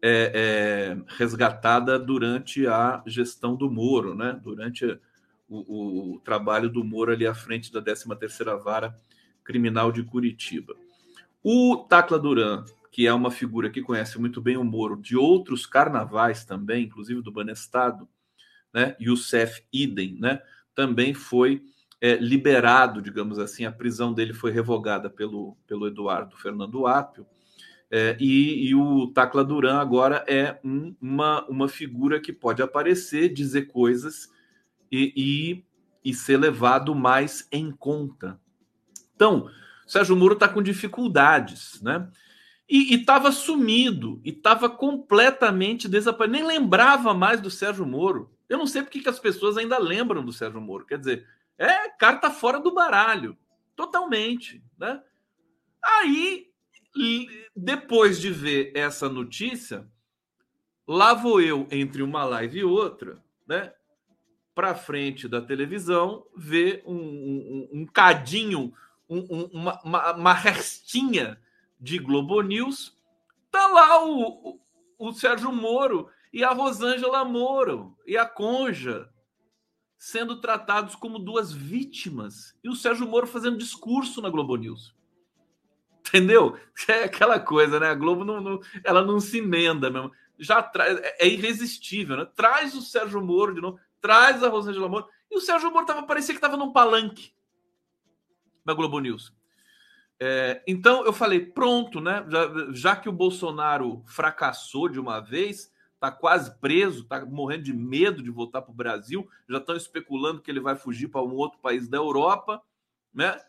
é, 0.01 0.31
é, 0.35 1.15
resgatada 1.15 1.97
durante 1.97 2.67
a 2.67 3.01
gestão 3.07 3.55
do 3.55 3.71
Moro, 3.71 4.13
né? 4.13 4.37
Durante 4.43 4.99
o, 5.47 6.15
o, 6.15 6.19
trabalho 6.19 6.69
do 6.69 6.83
Moro 6.83 7.13
ali 7.13 7.25
à 7.25 7.33
frente 7.33 7.71
da 7.71 7.81
13ª 7.81 8.61
Vara 8.61 8.99
Criminal 9.43 9.91
de 9.91 10.03
Curitiba. 10.03 10.75
O 11.41 11.77
Tacla 11.89 12.19
Duran, 12.19 12.65
que 12.91 13.07
é 13.07 13.13
uma 13.13 13.31
figura 13.31 13.69
que 13.69 13.81
conhece 13.81 14.19
muito 14.19 14.41
bem 14.41 14.57
o 14.57 14.63
Moro 14.63 14.97
de 14.97 15.15
outros 15.15 15.65
carnavais 15.65 16.43
também, 16.43 16.83
inclusive 16.83 17.21
do 17.21 17.31
Banestado, 17.31 18.07
né? 18.73 18.97
Youssef 18.99 19.63
Idem, 19.71 20.17
né? 20.19 20.41
Também 20.75 21.13
foi 21.13 21.63
é, 22.01 22.15
liberado, 22.15 23.01
digamos 23.01 23.39
assim, 23.39 23.65
a 23.65 23.71
prisão 23.71 24.13
dele 24.13 24.33
foi 24.33 24.51
revogada 24.51 25.09
pelo, 25.09 25.57
pelo 25.65 25.87
Eduardo 25.87 26.35
Fernando 26.37 26.85
Apio, 26.85 27.25
é, 27.95 28.17
e, 28.19 28.69
e, 28.69 28.73
o 28.73 29.11
Tacla 29.13 29.43
Duran 29.43 29.77
agora 29.77 30.25
é 30.27 30.59
um, 30.65 30.95
uma, 30.99 31.45
uma 31.47 31.69
figura 31.69 32.19
que 32.19 32.33
pode 32.33 32.59
aparecer, 32.59 33.29
dizer 33.31 33.67
coisas 33.67 34.31
e, 34.91 35.13
e, 35.15 35.63
e 36.03 36.11
ser 36.11 36.37
levado 36.37 36.95
mais 36.95 37.47
em 37.51 37.71
conta. 37.71 38.39
Então, 39.15 39.47
Sérgio 39.85 40.15
Moro 40.15 40.33
está 40.33 40.49
com 40.49 40.63
dificuldades, 40.63 41.79
né? 41.83 42.09
E 42.67 42.95
estava 42.95 43.31
sumido, 43.31 44.19
e 44.25 44.31
estava 44.31 44.67
completamente 44.67 45.87
desaparecido. 45.87 46.47
Nem 46.47 46.47
lembrava 46.47 47.13
mais 47.13 47.39
do 47.39 47.51
Sérgio 47.51 47.85
Moro. 47.85 48.32
Eu 48.53 48.59
não 48.59 48.67
sei 48.67 48.83
porque 48.83 49.01
que 49.01 49.09
as 49.09 49.19
pessoas 49.19 49.57
ainda 49.57 49.79
lembram 49.79 50.23
do 50.23 50.31
Sérgio 50.31 50.61
Moro. 50.61 50.85
Quer 50.85 50.99
dizer, 50.99 51.27
é 51.57 51.89
carta 51.89 52.29
fora 52.29 52.59
do 52.59 52.71
baralho. 52.71 53.35
Totalmente. 53.75 54.63
Né? 54.77 55.01
Aí 55.81 56.53
depois 57.55 58.21
de 58.21 58.29
ver 58.29 58.71
essa 58.75 59.09
notícia, 59.09 59.87
lá 60.87 61.15
vou 61.15 61.41
eu 61.41 61.67
entre 61.71 62.03
uma 62.03 62.23
live 62.25 62.59
e 62.59 62.63
outra, 62.63 63.23
né? 63.47 63.73
Para 64.53 64.75
frente 64.75 65.27
da 65.27 65.41
televisão, 65.41 66.23
ver 66.37 66.83
um, 66.85 66.93
um, 66.95 67.69
um 67.73 67.85
cadinho, 67.87 68.71
um, 69.09 69.49
uma, 69.51 69.81
uma, 69.81 70.13
uma, 70.13 70.33
restinha 70.33 71.41
de 71.79 71.97
Globo 71.97 72.39
News. 72.43 72.95
Tá 73.49 73.65
lá 73.65 74.05
o, 74.05 74.59
o, 74.99 75.07
o 75.09 75.11
Sérgio 75.11 75.51
Moro 75.51 76.07
e 76.33 76.43
a 76.43 76.51
Rosângela 76.51 77.23
Moro 77.23 77.95
e 78.07 78.17
a 78.17 78.25
Conja 78.25 79.07
sendo 79.95 80.41
tratados 80.41 80.95
como 80.95 81.19
duas 81.19 81.53
vítimas. 81.53 82.57
E 82.63 82.69
o 82.69 82.75
Sérgio 82.75 83.07
Moro 83.07 83.27
fazendo 83.27 83.57
discurso 83.57 84.21
na 84.21 84.29
Globo 84.29 84.55
News. 84.55 84.95
Entendeu? 85.99 86.57
É 86.89 87.03
aquela 87.03 87.39
coisa, 87.39 87.79
né? 87.79 87.91
A 87.91 87.95
Globo 87.95 88.25
não, 88.25 88.41
não 88.41 88.59
ela 88.83 89.05
não 89.05 89.19
se 89.19 89.37
emenda 89.37 89.89
mesmo. 89.89 90.11
Já 90.37 90.61
traz, 90.61 90.97
é, 90.97 91.17
é 91.19 91.27
irresistível, 91.27 92.17
né? 92.17 92.27
Traz 92.35 92.73
o 92.73 92.81
Sérgio 92.81 93.23
Moro 93.23 93.53
de 93.53 93.61
novo, 93.61 93.79
traz 94.01 94.43
a 94.43 94.49
Rosângela 94.49 94.89
Moro. 94.89 95.07
E 95.31 95.37
o 95.37 95.41
Sérgio 95.41 95.71
Moro 95.71 95.85
tava, 95.85 96.03
parecia 96.03 96.33
que 96.33 96.39
estava 96.39 96.57
num 96.57 96.73
palanque 96.73 97.31
da 98.65 98.73
Globo 98.73 98.99
News. 98.99 99.33
É, 100.19 100.61
então 100.67 101.05
eu 101.05 101.13
falei, 101.13 101.39
pronto, 101.39 102.01
né? 102.01 102.25
Já, 102.29 102.47
já, 102.71 102.95
que 102.95 103.07
o 103.07 103.13
Bolsonaro 103.13 104.03
fracassou 104.05 104.89
de 104.89 104.99
uma 104.99 105.19
vez, 105.19 105.71
tá 106.03 106.11
quase 106.11 106.53
preso, 106.59 107.05
tá 107.05 107.25
morrendo 107.25 107.63
de 107.63 107.71
medo 107.71 108.21
de 108.21 108.29
voltar 108.29 108.61
para 108.61 108.73
o 108.73 108.75
Brasil, 108.75 109.25
já 109.47 109.57
estão 109.57 109.73
especulando 109.73 110.41
que 110.41 110.51
ele 110.51 110.59
vai 110.59 110.75
fugir 110.75 111.07
para 111.07 111.23
um 111.23 111.33
outro 111.33 111.59
país 111.59 111.87
da 111.87 111.95
Europa, 111.95 112.61
né? 113.13 113.39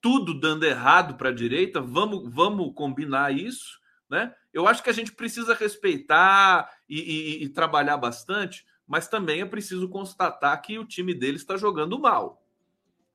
tudo 0.00 0.38
dando 0.38 0.62
errado 0.62 1.16
para 1.16 1.30
a 1.30 1.34
direita, 1.34 1.80
vamos, 1.80 2.32
vamos 2.32 2.72
combinar 2.76 3.34
isso, 3.34 3.80
né? 4.08 4.32
Eu 4.54 4.68
acho 4.68 4.84
que 4.84 4.90
a 4.90 4.92
gente 4.92 5.10
precisa 5.10 5.52
respeitar 5.52 6.70
e, 6.88 7.00
e, 7.00 7.42
e 7.42 7.48
trabalhar 7.48 7.96
bastante, 7.96 8.64
mas 8.86 9.08
também 9.08 9.40
é 9.40 9.44
preciso 9.44 9.88
constatar 9.88 10.62
que 10.62 10.78
o 10.78 10.86
time 10.86 11.12
dele 11.12 11.38
está 11.38 11.56
jogando 11.56 11.98
mal 11.98 12.46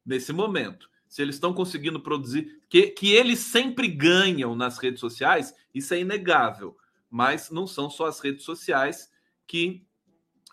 nesse 0.05 0.33
momento. 0.33 0.89
Se 1.07 1.21
eles 1.21 1.36
estão 1.36 1.53
conseguindo 1.53 2.01
produzir, 2.01 2.62
que, 2.67 2.88
que 2.88 3.13
eles 3.13 3.39
sempre 3.39 3.88
ganham 3.88 4.53
nas 4.53 4.77
redes 4.77 5.00
sociais, 5.00 5.55
isso 5.74 5.93
é 5.93 6.01
inegável. 6.01 6.75
Mas 7.12 7.51
não 7.51 7.68
são 7.68 7.89
só 7.89 8.08
as 8.08 8.20
redes 8.20 8.46
sociais 8.46 9.12
que 9.46 9.86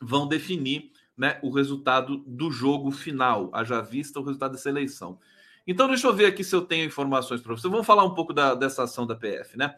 vão 0.02 0.26
definir 0.28 0.92
né, 1.16 1.38
o 1.42 1.50
resultado 1.50 2.18
do 2.26 2.50
jogo 2.50 2.90
final, 2.90 3.50
haja 3.52 3.80
vista 3.80 4.20
o 4.20 4.24
resultado 4.24 4.52
dessa 4.52 4.68
eleição. 4.68 5.18
Então, 5.66 5.86
deixa 5.86 6.06
eu 6.06 6.14
ver 6.14 6.26
aqui 6.26 6.42
se 6.42 6.54
eu 6.54 6.62
tenho 6.62 6.86
informações 6.86 7.40
para 7.40 7.52
vocês. 7.54 7.70
Vamos 7.70 7.86
falar 7.86 8.04
um 8.04 8.14
pouco 8.14 8.32
da, 8.32 8.54
dessa 8.54 8.84
ação 8.84 9.06
da 9.06 9.14
PF, 9.14 9.56
né? 9.56 9.76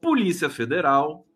Polícia 0.00 0.50
Federal 0.50 1.26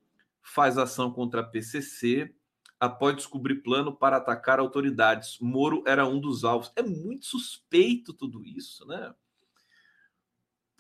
faz 0.43 0.77
ação 0.77 1.11
contra 1.11 1.41
a 1.41 1.45
PCC 1.45 2.35
após 2.79 3.17
descobrir 3.17 3.57
plano 3.57 3.95
para 3.95 4.19
atacar 4.19 4.61
autoridades. 4.61 5.39
Moro 5.41 5.83
era 5.87 6.07
um 6.07 6.21
dos 6.21 6.45
alvos. 6.45 6.71
É 6.77 6.83
muito 6.83 7.27
suspeito 7.27 8.13
tudo 8.13 8.45
isso, 8.45 8.87
né? 8.87 9.15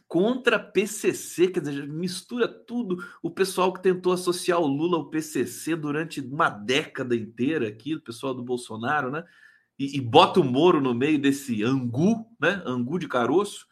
Contra 0.08 0.56
a 0.56 0.58
PCC, 0.58 1.48
quer 1.48 1.60
dizer, 1.60 1.86
mistura 1.86 2.48
tudo. 2.48 2.96
O 3.22 3.30
pessoal 3.30 3.72
que 3.72 3.82
tentou 3.82 4.12
associar 4.12 4.58
o 4.58 4.66
Lula 4.66 4.96
ao 4.96 5.10
PCC 5.10 5.76
durante 5.76 6.20
uma 6.20 6.48
década 6.48 7.14
inteira 7.14 7.68
aqui, 7.68 7.94
o 7.94 8.00
pessoal 8.00 8.34
do 8.34 8.42
Bolsonaro, 8.42 9.10
né? 9.10 9.22
e, 9.78 9.96
e 9.96 10.00
bota 10.00 10.40
o 10.40 10.44
Moro 10.44 10.80
no 10.80 10.92
meio 10.92 11.18
desse 11.18 11.62
angu, 11.62 12.26
né? 12.40 12.60
Angu 12.66 12.98
de 12.98 13.06
caroço. 13.06 13.66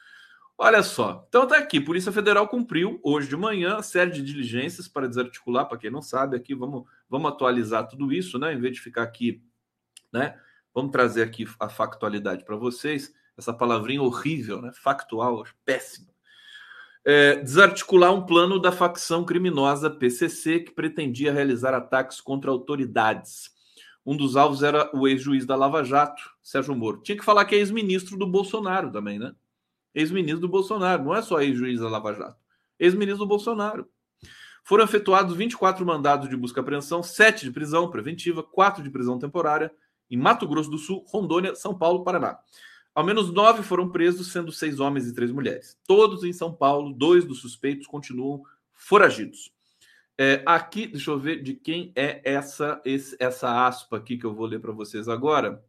Olha 0.58 0.82
só, 0.82 1.26
então 1.28 1.46
tá 1.46 1.58
aqui, 1.58 1.78
Polícia 1.78 2.10
Federal 2.10 2.48
cumpriu 2.48 2.98
hoje 3.02 3.28
de 3.28 3.36
manhã 3.36 3.82
série 3.82 4.10
de 4.10 4.22
diligências 4.22 4.88
para 4.88 5.06
desarticular, 5.06 5.66
para 5.66 5.76
quem 5.76 5.90
não 5.90 6.00
sabe, 6.00 6.34
aqui 6.34 6.54
vamos, 6.54 6.84
vamos 7.10 7.30
atualizar 7.30 7.86
tudo 7.86 8.10
isso, 8.10 8.38
né? 8.38 8.54
Em 8.54 8.58
vez 8.58 8.74
de 8.74 8.80
ficar 8.80 9.02
aqui, 9.02 9.42
né? 10.10 10.40
Vamos 10.72 10.92
trazer 10.92 11.22
aqui 11.22 11.46
a 11.60 11.68
factualidade 11.68 12.44
para 12.44 12.56
vocês, 12.56 13.12
essa 13.36 13.52
palavrinha 13.52 14.00
horrível, 14.00 14.62
né? 14.62 14.70
Factual, 14.72 15.44
péssima. 15.62 16.15
É, 17.08 17.36
desarticular 17.36 18.12
um 18.12 18.26
plano 18.26 18.58
da 18.58 18.72
facção 18.72 19.24
criminosa 19.24 19.88
PCC 19.88 20.58
que 20.58 20.72
pretendia 20.72 21.32
realizar 21.32 21.72
ataques 21.72 22.20
contra 22.20 22.50
autoridades. 22.50 23.54
Um 24.04 24.16
dos 24.16 24.36
alvos 24.36 24.64
era 24.64 24.90
o 24.92 25.06
ex-juiz 25.06 25.46
da 25.46 25.54
Lava 25.54 25.84
Jato, 25.84 26.20
Sérgio 26.42 26.74
Moro. 26.74 27.00
Tinha 27.02 27.16
que 27.16 27.24
falar 27.24 27.44
que 27.44 27.54
é 27.54 27.58
ex-ministro 27.58 28.16
do 28.18 28.26
Bolsonaro 28.26 28.90
também, 28.90 29.20
né? 29.20 29.32
Ex-ministro 29.94 30.40
do 30.40 30.48
Bolsonaro, 30.48 31.04
não 31.04 31.14
é 31.14 31.22
só 31.22 31.40
ex-juiz 31.40 31.78
da 31.78 31.88
Lava 31.88 32.12
Jato. 32.12 32.36
Ex-ministro 32.76 33.24
do 33.24 33.28
Bolsonaro. 33.28 33.88
Foram 34.64 34.82
efetuados 34.82 35.36
24 35.36 35.86
mandados 35.86 36.28
de 36.28 36.36
busca 36.36 36.58
e 36.58 36.62
apreensão, 36.62 37.04
7 37.04 37.44
de 37.44 37.52
prisão 37.52 37.88
preventiva, 37.88 38.42
4 38.42 38.82
de 38.82 38.90
prisão 38.90 39.16
temporária 39.16 39.70
em 40.10 40.16
Mato 40.16 40.46
Grosso 40.48 40.70
do 40.70 40.78
Sul, 40.78 41.04
Rondônia, 41.06 41.54
São 41.54 41.72
Paulo, 41.72 42.02
Paraná. 42.02 42.36
Ao 42.96 43.04
menos 43.04 43.30
nove 43.30 43.62
foram 43.62 43.90
presos, 43.90 44.32
sendo 44.32 44.50
seis 44.50 44.80
homens 44.80 45.06
e 45.06 45.14
três 45.14 45.30
mulheres. 45.30 45.78
Todos 45.86 46.24
em 46.24 46.32
São 46.32 46.50
Paulo, 46.50 46.94
dois 46.94 47.26
dos 47.26 47.42
suspeitos 47.42 47.86
continuam 47.86 48.42
foragidos. 48.72 49.52
É, 50.16 50.42
aqui, 50.46 50.86
deixa 50.86 51.10
eu 51.10 51.18
ver 51.18 51.42
de 51.42 51.52
quem 51.52 51.92
é 51.94 52.22
essa 52.24 52.80
esse, 52.86 53.14
essa 53.20 53.66
aspa 53.66 53.98
aqui 53.98 54.16
que 54.16 54.24
eu 54.24 54.34
vou 54.34 54.46
ler 54.46 54.60
para 54.60 54.72
vocês 54.72 55.10
agora. 55.10 55.62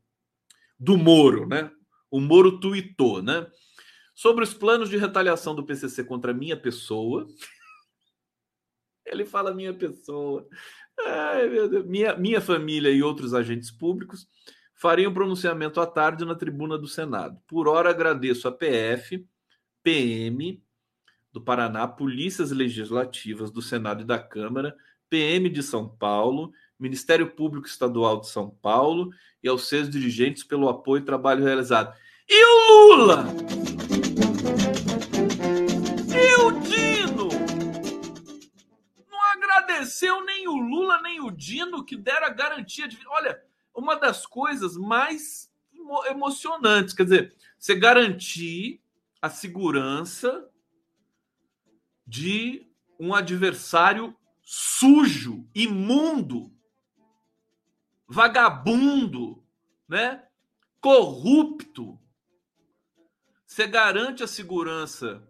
Do 0.79 0.97
Moro, 0.97 1.45
né? 1.45 1.69
O 2.09 2.21
Moro 2.21 2.61
tuitou, 2.61 3.21
né? 3.21 3.45
Sobre 4.15 4.45
os 4.45 4.53
planos 4.53 4.89
de 4.89 4.95
retaliação 4.95 5.53
do 5.53 5.65
PCC 5.65 6.05
contra 6.05 6.33
minha 6.33 6.55
pessoa. 6.55 7.27
Ele 9.05 9.25
fala 9.25 9.53
minha 9.53 9.73
pessoa. 9.73 10.47
Ai. 11.05 11.49
Minha, 11.85 12.15
minha 12.15 12.39
família 12.39 12.89
e 12.89 13.03
outros 13.03 13.33
agentes 13.33 13.69
públicos 13.69 14.25
fariam 14.77 15.13
pronunciamento 15.13 15.81
à 15.81 15.85
tarde 15.85 16.23
na 16.23 16.35
tribuna 16.35 16.77
do 16.77 16.87
Senado. 16.87 17.39
Por 17.47 17.67
hora, 17.67 17.89
agradeço 17.89 18.47
a 18.47 18.51
PF, 18.51 19.25
PM, 19.83 20.61
do 21.33 21.41
Paraná, 21.41 21.87
polícias 21.87 22.51
legislativas 22.51 23.51
do 23.51 23.61
Senado 23.61 24.03
e 24.03 24.05
da 24.05 24.19
Câmara, 24.19 24.75
PM 25.09 25.49
de 25.49 25.61
São 25.61 25.87
Paulo, 25.87 26.51
Ministério 26.79 27.31
Público 27.31 27.67
Estadual 27.67 28.21
de 28.21 28.29
São 28.29 28.49
Paulo 28.49 29.09
e 29.43 29.47
aos 29.47 29.67
seus 29.67 29.89
dirigentes 29.89 30.43
pelo 30.43 30.69
apoio 30.69 31.01
e 31.01 31.05
trabalho 31.05 31.43
realizado. 31.43 31.95
E 32.29 32.45
o 32.45 32.95
Lula? 32.95 33.25
E 36.13 36.35
o 36.41 36.51
Dino? 36.61 37.29
Não 39.09 39.23
agradeceu 39.33 40.23
nem 40.25 40.37
governo 41.67 41.83
que 41.83 41.95
dera 41.95 42.29
garantia 42.29 42.87
de. 42.87 42.97
Olha, 43.07 43.41
uma 43.77 43.95
das 43.95 44.25
coisas 44.25 44.75
mais 44.75 45.53
emocionantes, 46.09 46.95
quer 46.95 47.03
dizer, 47.03 47.35
você 47.57 47.75
garantir 47.75 48.81
a 49.21 49.29
segurança 49.29 50.49
de 52.05 52.67
um 52.99 53.13
adversário 53.13 54.15
sujo, 54.41 55.47
imundo, 55.53 56.51
vagabundo, 58.07 59.43
né? 59.87 60.25
Corrupto. 60.81 61.99
Você 63.45 63.67
garante 63.67 64.23
a 64.23 64.27
segurança 64.27 65.29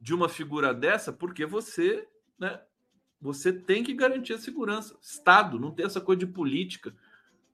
de 0.00 0.14
uma 0.14 0.28
figura 0.28 0.72
dessa 0.72 1.12
porque 1.12 1.44
você, 1.44 2.08
né? 2.38 2.62
Você 3.20 3.52
tem 3.52 3.84
que 3.84 3.92
garantir 3.92 4.32
a 4.32 4.38
segurança. 4.38 4.96
Estado, 5.02 5.58
não 5.58 5.72
tem 5.72 5.84
essa 5.84 6.00
coisa 6.00 6.20
de 6.20 6.26
política, 6.26 6.96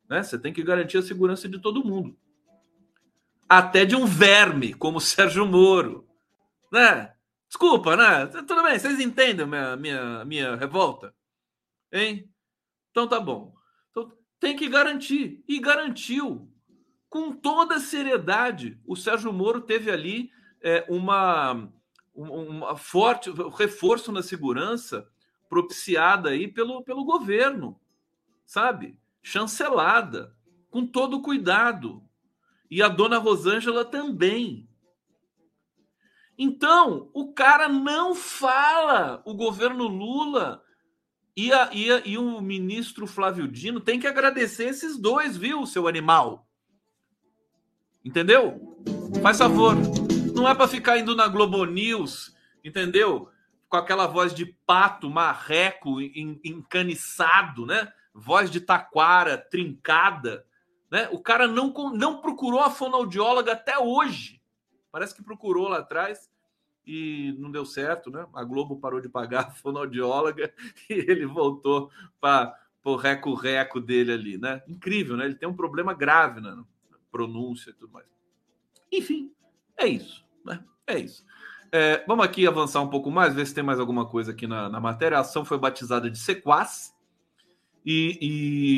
né? 0.08 0.22
Você 0.22 0.38
tem 0.38 0.52
que 0.52 0.62
garantir 0.62 0.98
a 0.98 1.02
segurança 1.02 1.48
de 1.48 1.58
todo 1.60 1.84
mundo. 1.84 2.16
Até 3.48 3.84
de 3.84 3.94
um 3.94 4.06
verme 4.06 4.74
como 4.74 4.98
o 4.98 5.00
Sérgio 5.00 5.46
Moro, 5.46 6.08
né? 6.72 7.14
Desculpa, 7.48 7.96
né? 7.96 8.26
Tudo 8.26 8.62
bem, 8.62 8.78
vocês 8.78 8.98
entendem 8.98 9.46
minha, 9.46 9.76
minha, 9.76 10.24
minha 10.24 10.56
revolta? 10.56 11.14
Hein? 11.92 12.28
Então 12.90 13.06
tá 13.06 13.20
bom. 13.20 13.54
Então, 13.90 14.12
tem 14.40 14.56
que 14.56 14.68
garantir. 14.68 15.44
E 15.46 15.60
garantiu. 15.60 16.50
Com 17.08 17.32
toda 17.32 17.78
seriedade. 17.78 18.80
O 18.84 18.96
Sérgio 18.96 19.32
Moro 19.32 19.60
teve 19.60 19.90
ali 19.90 20.30
é, 20.60 20.84
uma, 20.88 21.70
uma 22.12 22.76
forte 22.76 23.30
reforço 23.56 24.10
na 24.10 24.22
segurança 24.22 25.08
propiciada 25.48 26.30
aí 26.30 26.48
pelo, 26.48 26.82
pelo 26.82 27.04
governo, 27.04 27.80
sabe? 28.44 28.98
Chancelada, 29.26 30.32
com 30.70 30.86
todo 30.86 31.20
cuidado. 31.20 32.00
E 32.70 32.80
a 32.80 32.86
dona 32.86 33.18
Rosângela 33.18 33.84
também. 33.84 34.70
Então, 36.38 37.10
o 37.12 37.32
cara 37.32 37.68
não 37.68 38.14
fala. 38.14 39.20
O 39.26 39.34
governo 39.34 39.88
Lula 39.88 40.62
e, 41.36 41.52
a, 41.52 41.70
e, 41.72 41.90
a, 41.90 42.02
e 42.04 42.16
o 42.16 42.40
ministro 42.40 43.04
Flávio 43.04 43.48
Dino 43.48 43.80
tem 43.80 43.98
que 43.98 44.06
agradecer 44.06 44.68
esses 44.68 44.96
dois, 44.96 45.36
viu, 45.36 45.66
seu 45.66 45.88
animal? 45.88 46.46
Entendeu? 48.04 48.78
Faz 49.20 49.38
favor. 49.38 49.74
Não 50.36 50.48
é 50.48 50.54
para 50.54 50.68
ficar 50.68 50.98
indo 50.98 51.16
na 51.16 51.26
Globo 51.26 51.64
News, 51.64 52.32
entendeu? 52.62 53.28
Com 53.68 53.76
aquela 53.76 54.06
voz 54.06 54.32
de 54.32 54.46
pato, 54.64 55.10
marreco, 55.10 56.00
encaniçado, 56.00 57.66
né? 57.66 57.92
Voz 58.18 58.50
de 58.50 58.60
taquara, 58.60 59.36
trincada. 59.36 60.46
Né? 60.90 61.08
O 61.12 61.20
cara 61.20 61.46
não, 61.46 61.72
não 61.92 62.20
procurou 62.20 62.60
a 62.60 62.70
fonoaudióloga 62.70 63.52
até 63.52 63.78
hoje 63.78 64.36
Parece 64.96 65.14
que 65.14 65.22
procurou 65.22 65.68
lá 65.68 65.80
atrás 65.80 66.30
e 66.86 67.36
não 67.38 67.50
deu 67.50 67.66
certo, 67.66 68.10
né? 68.10 68.26
A 68.32 68.42
Globo 68.42 68.80
parou 68.80 68.98
de 68.98 69.10
pagar 69.10 69.40
a 69.40 69.50
fonoaudióloga 69.50 70.50
e 70.88 70.94
ele 70.94 71.26
voltou 71.26 71.90
para 72.18 72.58
o 72.82 72.96
reco-reco 72.96 73.78
dele 73.78 74.10
ali, 74.10 74.38
né? 74.38 74.62
Incrível, 74.66 75.14
né? 75.14 75.26
Ele 75.26 75.34
tem 75.34 75.46
um 75.46 75.54
problema 75.54 75.92
grave 75.92 76.40
na 76.40 76.64
pronúncia 77.12 77.68
e 77.68 77.72
tudo 77.74 77.92
mais. 77.92 78.06
Enfim, 78.90 79.30
é 79.76 79.86
isso, 79.86 80.24
né? 80.42 80.64
É 80.86 80.98
isso. 80.98 81.26
É, 81.70 82.02
vamos 82.06 82.24
aqui 82.24 82.46
avançar 82.46 82.80
um 82.80 82.88
pouco 82.88 83.10
mais, 83.10 83.34
ver 83.34 83.46
se 83.46 83.54
tem 83.54 83.62
mais 83.62 83.78
alguma 83.78 84.08
coisa 84.08 84.32
aqui 84.32 84.46
na, 84.46 84.70
na 84.70 84.80
matéria. 84.80 85.18
A 85.18 85.20
ação 85.20 85.44
foi 85.44 85.58
batizada 85.58 86.10
de 86.10 86.18
Sequaz 86.18 86.95
e, 87.86 88.18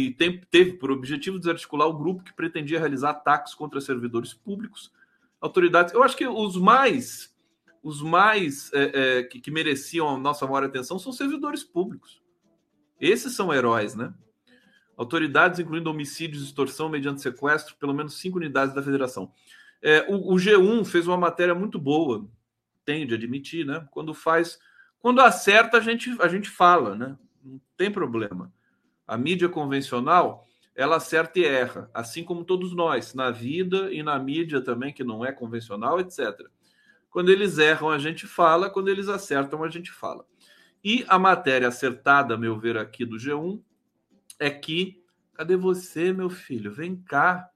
e 0.08 0.14
tem, 0.14 0.38
teve 0.50 0.74
por 0.74 0.92
objetivo 0.92 1.38
desarticular 1.38 1.88
o 1.88 1.96
grupo 1.96 2.22
que 2.22 2.34
pretendia 2.34 2.78
realizar 2.78 3.10
ataques 3.10 3.54
contra 3.54 3.80
servidores 3.80 4.34
públicos 4.34 4.92
autoridades. 5.40 5.94
Eu 5.94 6.02
acho 6.02 6.16
que 6.16 6.26
os 6.26 6.56
mais 6.56 7.34
os 7.82 8.02
mais 8.02 8.72
é, 8.72 9.18
é, 9.18 9.22
que, 9.22 9.40
que, 9.40 9.50
mereciam 9.50 10.08
a 10.08 10.18
nossa 10.18 10.44
maior 10.46 10.64
atenção 10.64 10.98
são 10.98 11.12
servidores 11.12 11.62
públicos. 11.62 12.20
Esses 13.00 13.34
são 13.34 13.54
heróis, 13.54 13.94
né? 13.94 14.12
Autoridades, 14.96 15.60
incluindo 15.60 15.88
homicídios, 15.88 16.42
extorsão 16.42 16.88
mediante 16.88 17.22
sequestro, 17.22 17.76
pelo 17.76 17.94
menos 17.94 18.18
cinco 18.18 18.36
unidades 18.36 18.74
da 18.74 18.82
federação. 18.82 19.32
É, 19.80 20.04
o, 20.08 20.34
o, 20.34 20.36
G1 20.36 20.84
fez 20.84 21.06
uma 21.06 21.16
matéria 21.16 21.54
muito 21.54 21.78
boa, 21.78 22.28
tenho 22.84 23.06
de 23.06 23.14
admitir, 23.14 23.64
né? 23.64 23.86
Quando 23.92 24.12
faz, 24.12 24.58
quando 24.98 25.20
acerta, 25.20 25.78
a 25.78 25.80
gente, 25.80 26.14
a 26.20 26.26
gente 26.26 26.50
fala, 26.50 26.96
né? 26.96 27.16
Não 27.42 27.60
tem 27.76 27.92
problema. 27.92 28.52
A 29.08 29.16
mídia 29.16 29.48
convencional 29.48 30.46
ela 30.78 30.94
acerta 30.94 31.40
e 31.40 31.44
erra, 31.44 31.90
assim 31.92 32.22
como 32.22 32.44
todos 32.44 32.72
nós, 32.72 33.12
na 33.12 33.32
vida 33.32 33.92
e 33.92 34.00
na 34.00 34.16
mídia 34.16 34.60
também, 34.60 34.92
que 34.92 35.02
não 35.02 35.24
é 35.24 35.32
convencional, 35.32 35.98
etc. 35.98 36.40
Quando 37.10 37.30
eles 37.30 37.58
erram, 37.58 37.90
a 37.90 37.98
gente 37.98 38.28
fala, 38.28 38.70
quando 38.70 38.86
eles 38.86 39.08
acertam, 39.08 39.64
a 39.64 39.68
gente 39.68 39.90
fala. 39.90 40.24
E 40.84 41.04
a 41.08 41.18
matéria 41.18 41.66
acertada, 41.66 42.34
a 42.34 42.38
meu 42.38 42.56
ver, 42.56 42.78
aqui 42.78 43.04
do 43.04 43.16
G1, 43.16 43.60
é 44.38 44.48
que. 44.50 45.02
Cadê 45.34 45.56
você, 45.56 46.12
meu 46.12 46.30
filho? 46.30 46.70
Vem 46.70 46.94
cá. 46.94 47.50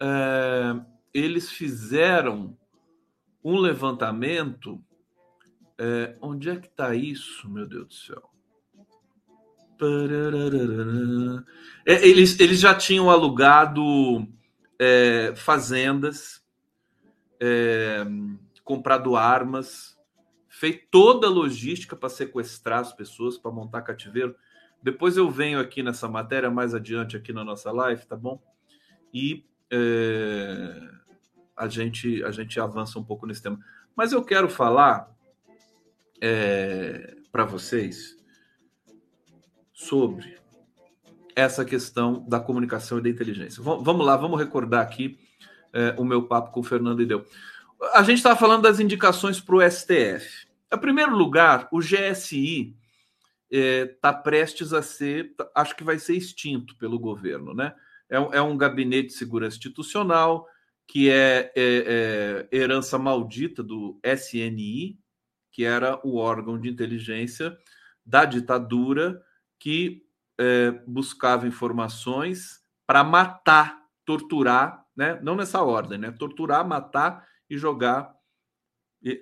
É, 0.00 0.74
eles 1.12 1.50
fizeram 1.50 2.56
um 3.44 3.58
levantamento. 3.58 4.82
É, 5.76 6.16
onde 6.22 6.48
é 6.48 6.56
que 6.56 6.68
está 6.68 6.94
isso, 6.94 7.46
meu 7.50 7.66
Deus 7.66 7.88
do 7.88 7.94
céu? 7.94 8.31
É, 11.86 12.06
eles, 12.06 12.38
eles 12.38 12.60
já 12.60 12.74
tinham 12.74 13.10
alugado 13.10 14.26
é, 14.78 15.32
fazendas, 15.36 16.42
é, 17.40 18.04
comprado 18.64 19.16
armas, 19.16 19.98
feito 20.48 20.86
toda 20.90 21.26
a 21.26 21.30
logística 21.30 21.96
para 21.96 22.08
sequestrar 22.08 22.80
as 22.80 22.92
pessoas, 22.92 23.36
para 23.36 23.50
montar 23.50 23.82
cativeiro. 23.82 24.34
Depois 24.82 25.16
eu 25.16 25.30
venho 25.30 25.58
aqui 25.58 25.82
nessa 25.82 26.08
matéria 26.08 26.50
mais 26.50 26.74
adiante 26.74 27.16
aqui 27.16 27.32
na 27.32 27.44
nossa 27.44 27.70
live, 27.70 28.04
tá 28.06 28.16
bom? 28.16 28.40
E 29.12 29.44
é, 29.70 30.80
a 31.56 31.68
gente 31.68 32.22
a 32.24 32.30
gente 32.30 32.58
avança 32.60 32.98
um 32.98 33.04
pouco 33.04 33.26
nesse 33.26 33.42
tema. 33.42 33.58
Mas 33.96 34.12
eu 34.12 34.24
quero 34.24 34.48
falar 34.48 35.10
é, 36.20 37.16
para 37.30 37.44
vocês 37.44 38.16
sobre 39.72 40.36
essa 41.34 41.64
questão 41.64 42.24
da 42.28 42.38
comunicação 42.38 42.98
e 42.98 43.02
da 43.02 43.08
inteligência. 43.08 43.62
Vamos 43.62 44.04
lá, 44.04 44.16
vamos 44.16 44.38
recordar 44.38 44.82
aqui 44.82 45.18
é, 45.72 45.94
o 45.98 46.04
meu 46.04 46.26
papo 46.26 46.50
com 46.50 46.60
o 46.60 46.64
Fernando 46.64 47.02
Ideu. 47.02 47.24
A 47.94 48.02
gente 48.02 48.18
estava 48.18 48.38
falando 48.38 48.62
das 48.62 48.78
indicações 48.78 49.40
para 49.40 49.56
o 49.56 49.70
STF. 49.70 50.46
Em 50.72 50.78
primeiro 50.78 51.16
lugar, 51.16 51.68
o 51.72 51.80
GSI 51.80 52.76
está 53.50 54.08
é, 54.10 54.22
prestes 54.22 54.72
a 54.72 54.82
ser, 54.82 55.34
acho 55.54 55.76
que 55.76 55.84
vai 55.84 55.98
ser 55.98 56.14
extinto 56.14 56.76
pelo 56.76 56.98
governo, 56.98 57.52
né? 57.52 57.74
É, 58.08 58.16
é 58.16 58.42
um 58.42 58.56
gabinete 58.56 59.08
de 59.08 59.14
segurança 59.14 59.56
institucional 59.56 60.46
que 60.86 61.10
é, 61.10 61.52
é, 61.56 62.46
é 62.52 62.56
herança 62.56 62.98
maldita 62.98 63.62
do 63.62 63.98
SNI, 64.04 64.98
que 65.50 65.64
era 65.64 65.98
o 66.06 66.16
órgão 66.16 66.58
de 66.58 66.68
inteligência 66.68 67.56
da 68.04 68.24
ditadura 68.24 69.22
que 69.62 70.04
é, 70.40 70.72
buscava 70.88 71.46
informações 71.46 72.60
para 72.84 73.04
matar, 73.04 73.80
torturar, 74.04 74.84
né? 74.96 75.20
não 75.22 75.36
nessa 75.36 75.62
ordem, 75.62 75.98
né? 75.98 76.10
torturar, 76.10 76.66
matar 76.66 77.24
e 77.48 77.56
jogar 77.56 78.12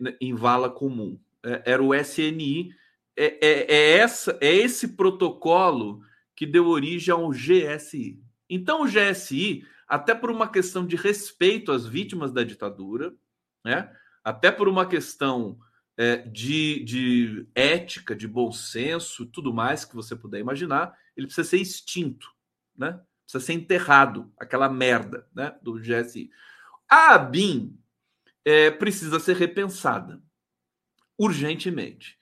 né, 0.00 0.16
em 0.18 0.34
vala 0.34 0.70
comum. 0.70 1.20
É, 1.44 1.72
era 1.72 1.82
o 1.82 1.94
SNI. 1.94 2.70
É, 3.14 3.46
é, 3.46 3.66
é, 3.70 3.98
essa, 3.98 4.38
é 4.40 4.50
esse 4.50 4.96
protocolo 4.96 6.00
que 6.34 6.46
deu 6.46 6.68
origem 6.68 7.12
ao 7.12 7.28
GSI. 7.28 8.18
Então, 8.48 8.84
o 8.84 8.86
GSI, 8.86 9.62
até 9.86 10.14
por 10.14 10.30
uma 10.30 10.48
questão 10.48 10.86
de 10.86 10.96
respeito 10.96 11.70
às 11.70 11.86
vítimas 11.86 12.32
da 12.32 12.42
ditadura, 12.42 13.12
né? 13.62 13.94
até 14.24 14.50
por 14.50 14.68
uma 14.68 14.86
questão 14.86 15.58
é, 16.00 16.16
de, 16.16 16.82
de 16.82 17.46
ética, 17.54 18.16
de 18.16 18.26
bom 18.26 18.50
senso, 18.50 19.26
tudo 19.26 19.52
mais 19.52 19.84
que 19.84 19.94
você 19.94 20.16
puder 20.16 20.40
imaginar, 20.40 20.96
ele 21.14 21.26
precisa 21.26 21.46
ser 21.46 21.58
extinto, 21.58 22.26
né? 22.74 22.98
Precisa 23.26 23.44
ser 23.44 23.52
enterrado, 23.52 24.32
aquela 24.38 24.66
merda, 24.70 25.28
né? 25.34 25.54
Do 25.60 25.74
GSI. 25.74 26.30
A 26.88 27.16
ABIN 27.16 27.78
é, 28.46 28.70
precisa 28.70 29.20
ser 29.20 29.36
repensada 29.36 30.22
urgentemente. 31.18 32.16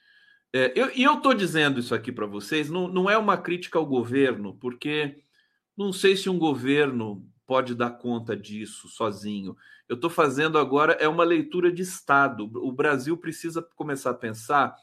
É, 0.52 0.72
eu, 0.74 0.90
e 0.96 1.04
eu 1.04 1.14
estou 1.14 1.32
dizendo 1.32 1.78
isso 1.78 1.94
aqui 1.94 2.10
para 2.10 2.26
vocês, 2.26 2.68
não, 2.68 2.88
não 2.88 3.08
é 3.08 3.16
uma 3.16 3.38
crítica 3.38 3.78
ao 3.78 3.86
governo, 3.86 4.56
porque 4.56 5.22
não 5.76 5.92
sei 5.92 6.16
se 6.16 6.28
um 6.28 6.36
governo 6.36 7.24
pode 7.48 7.74
dar 7.74 7.92
conta 7.92 8.36
disso 8.36 8.88
sozinho. 8.88 9.56
Eu 9.88 9.94
estou 9.96 10.10
fazendo 10.10 10.58
agora 10.58 10.92
é 11.00 11.08
uma 11.08 11.24
leitura 11.24 11.72
de 11.72 11.80
Estado. 11.80 12.44
O 12.44 12.70
Brasil 12.70 13.16
precisa 13.16 13.62
começar 13.74 14.10
a 14.10 14.14
pensar 14.14 14.76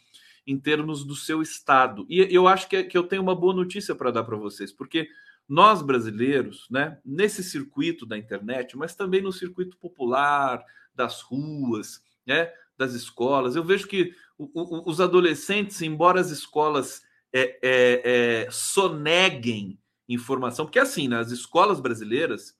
em 0.47 0.60
termos 0.60 1.06
do 1.06 1.15
seu 1.15 1.43
estado. 1.43 2.08
E 2.10 2.21
eu 2.36 2.47
acho 2.47 2.67
que, 2.67 2.84
que 2.86 2.97
eu 2.97 3.04
tenho 3.04 3.21
uma 3.21 3.36
boa 3.36 3.54
notícia 3.54 3.93
para 3.93 4.10
dar 4.10 4.23
para 4.23 4.36
vocês, 4.36 4.71
porque 4.71 5.08
nós 5.47 5.84
brasileiros, 5.84 6.65
né, 6.71 6.97
nesse 7.06 7.43
circuito 7.43 8.04
da 8.04 8.17
internet, 8.17 8.75
mas 8.75 8.95
também 8.95 9.21
no 9.21 9.32
circuito 9.32 9.78
popular, 9.78 10.63
das 10.95 11.21
ruas, 11.21 12.01
né, 12.25 12.51
das 12.75 12.93
escolas, 12.93 13.56
eu 13.56 13.63
vejo 13.63 13.88
que 13.88 14.12
o, 14.39 14.49
o, 14.54 14.89
os 14.89 14.99
adolescentes, 14.99 15.84
embora 15.84 16.19
as 16.19 16.32
escolas 16.32 17.04
é, 17.32 17.60
é, 17.62 18.01
é, 18.43 18.47
soneguem 18.49 19.78
informação, 20.07 20.65
porque 20.65 20.79
assim, 20.79 21.07
nas 21.07 21.29
né, 21.29 21.33
escolas 21.33 21.79
brasileiras, 21.79 22.55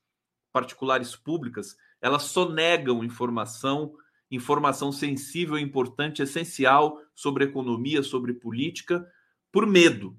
particulares 0.52 1.16
públicas, 1.16 1.76
elas 2.02 2.24
sonegam 2.24 3.04
informação, 3.04 3.94
informação 4.32 4.92
sensível, 4.92 5.58
importante, 5.58 6.22
essencial 6.22 7.00
sobre 7.14 7.46
economia, 7.46 8.02
sobre 8.02 8.34
política, 8.34 9.06
por 9.52 9.66
medo, 9.66 10.18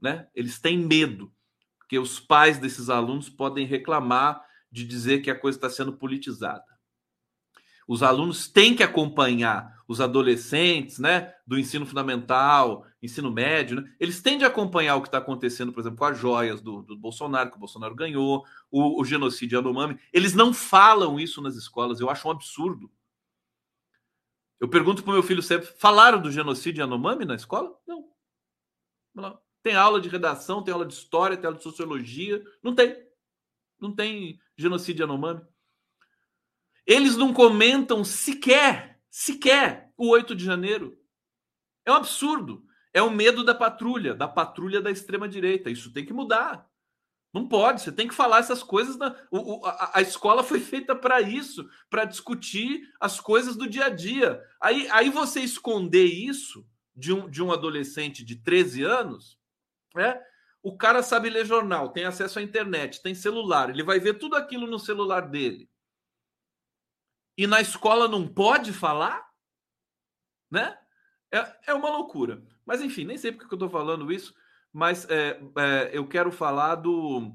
né? 0.00 0.28
Eles 0.34 0.60
têm 0.60 0.78
medo, 0.78 1.32
porque 1.78 1.98
os 1.98 2.18
pais 2.18 2.58
desses 2.58 2.88
alunos 2.90 3.28
podem 3.28 3.66
reclamar 3.66 4.44
de 4.70 4.84
dizer 4.84 5.20
que 5.22 5.30
a 5.30 5.38
coisa 5.38 5.56
está 5.56 5.70
sendo 5.70 5.92
politizada. 5.92 6.64
Os 7.86 8.02
alunos 8.02 8.48
têm 8.48 8.74
que 8.74 8.82
acompanhar 8.82 9.82
os 9.86 10.00
adolescentes, 10.00 10.98
né, 10.98 11.34
do 11.46 11.58
ensino 11.58 11.84
fundamental, 11.84 12.86
ensino 13.04 13.30
médio, 13.30 13.80
né, 13.80 13.94
eles 14.00 14.22
têm 14.22 14.38
de 14.38 14.44
acompanhar 14.44 14.96
o 14.96 15.02
que 15.02 15.08
está 15.08 15.18
acontecendo, 15.18 15.72
por 15.72 15.80
exemplo, 15.80 15.98
com 15.98 16.04
as 16.04 16.18
joias 16.18 16.60
do, 16.60 16.82
do 16.82 16.96
Bolsonaro, 16.96 17.50
que 17.50 17.56
o 17.56 17.60
Bolsonaro 17.60 17.94
ganhou, 17.94 18.44
o, 18.70 19.00
o 19.00 19.04
genocídio 19.04 19.56
Yanomami. 19.56 19.98
Eles 20.12 20.34
não 20.34 20.52
falam 20.52 21.20
isso 21.20 21.42
nas 21.42 21.54
escolas, 21.54 22.00
eu 22.00 22.08
acho 22.08 22.26
um 22.26 22.30
absurdo. 22.30 22.90
Eu 24.58 24.68
pergunto 24.68 25.02
para 25.02 25.10
o 25.10 25.14
meu 25.14 25.22
filho 25.22 25.42
sempre: 25.42 25.66
falaram 25.66 26.20
do 26.20 26.30
genocídio 26.30 26.80
Yanomami 26.80 27.24
na 27.24 27.34
escola? 27.34 27.78
Não. 27.86 28.08
não. 29.14 29.38
Tem 29.62 29.74
aula 29.74 30.00
de 30.00 30.08
redação, 30.08 30.62
tem 30.62 30.72
aula 30.72 30.86
de 30.86 30.94
história, 30.94 31.36
tem 31.36 31.46
aula 31.46 31.58
de 31.58 31.62
sociologia. 31.62 32.42
Não 32.62 32.74
tem. 32.74 32.96
Não 33.78 33.94
tem 33.94 34.40
genocídio 34.56 35.02
Yanomami. 35.02 35.42
Eles 36.86 37.16
não 37.16 37.32
comentam 37.32 38.04
sequer, 38.04 39.00
sequer 39.10 39.92
o 39.96 40.08
8 40.08 40.34
de 40.34 40.44
janeiro. 40.44 40.98
É 41.84 41.92
um 41.92 41.96
absurdo. 41.96 42.64
É 42.94 43.02
o 43.02 43.10
medo 43.10 43.44
da 43.44 43.54
patrulha, 43.54 44.14
da 44.14 44.26
patrulha 44.26 44.80
da 44.80 44.90
extrema-direita. 44.90 45.70
Isso 45.70 45.92
tem 45.92 46.06
que 46.06 46.12
mudar. 46.12 46.66
Não 47.32 47.48
pode, 47.48 47.82
você 47.82 47.90
tem 47.90 48.06
que 48.06 48.14
falar 48.14 48.38
essas 48.38 48.62
coisas. 48.62 48.96
Na, 48.96 49.14
o, 49.30 49.58
o, 49.58 49.66
a, 49.66 49.98
a, 49.98 50.00
escola 50.00 50.42
foi 50.42 50.60
feita 50.60 50.94
para 50.94 51.20
isso, 51.20 51.68
para 51.90 52.04
discutir 52.04 52.88
as 53.00 53.20
coisas 53.20 53.56
do 53.56 53.68
dia 53.68 53.86
a 53.86 53.88
dia. 53.90 54.40
Aí, 54.60 54.88
aí 54.90 55.10
você 55.10 55.40
esconder 55.40 56.04
isso 56.04 56.64
de 56.94 57.12
um, 57.12 57.28
de 57.28 57.42
um 57.42 57.52
adolescente 57.52 58.24
de 58.24 58.36
13 58.36 58.84
anos, 58.84 59.36
né? 59.94 60.18
O 60.62 60.78
cara 60.78 61.02
sabe 61.02 61.28
ler 61.28 61.44
jornal, 61.44 61.90
tem 61.90 62.04
acesso 62.04 62.38
à 62.38 62.42
internet, 62.42 63.02
tem 63.02 63.14
celular, 63.14 63.68
ele 63.68 63.82
vai 63.82 63.98
ver 63.98 64.14
tudo 64.14 64.36
aquilo 64.36 64.66
no 64.66 64.78
celular 64.78 65.28
dele 65.28 65.68
e 67.36 67.46
na 67.46 67.60
escola 67.60 68.08
não 68.08 68.26
pode 68.26 68.72
falar, 68.72 69.28
né? 70.50 70.78
É, 71.34 71.72
é 71.72 71.74
uma 71.74 71.90
loucura. 71.90 72.40
Mas 72.64 72.80
enfim, 72.80 73.04
nem 73.04 73.18
sei 73.18 73.32
porque 73.32 73.52
eu 73.52 73.56
estou 73.56 73.68
falando 73.68 74.12
isso, 74.12 74.32
mas 74.72 75.04
é, 75.10 75.40
é, 75.56 75.90
eu 75.92 76.06
quero 76.06 76.30
falar 76.30 76.76
do, 76.76 77.32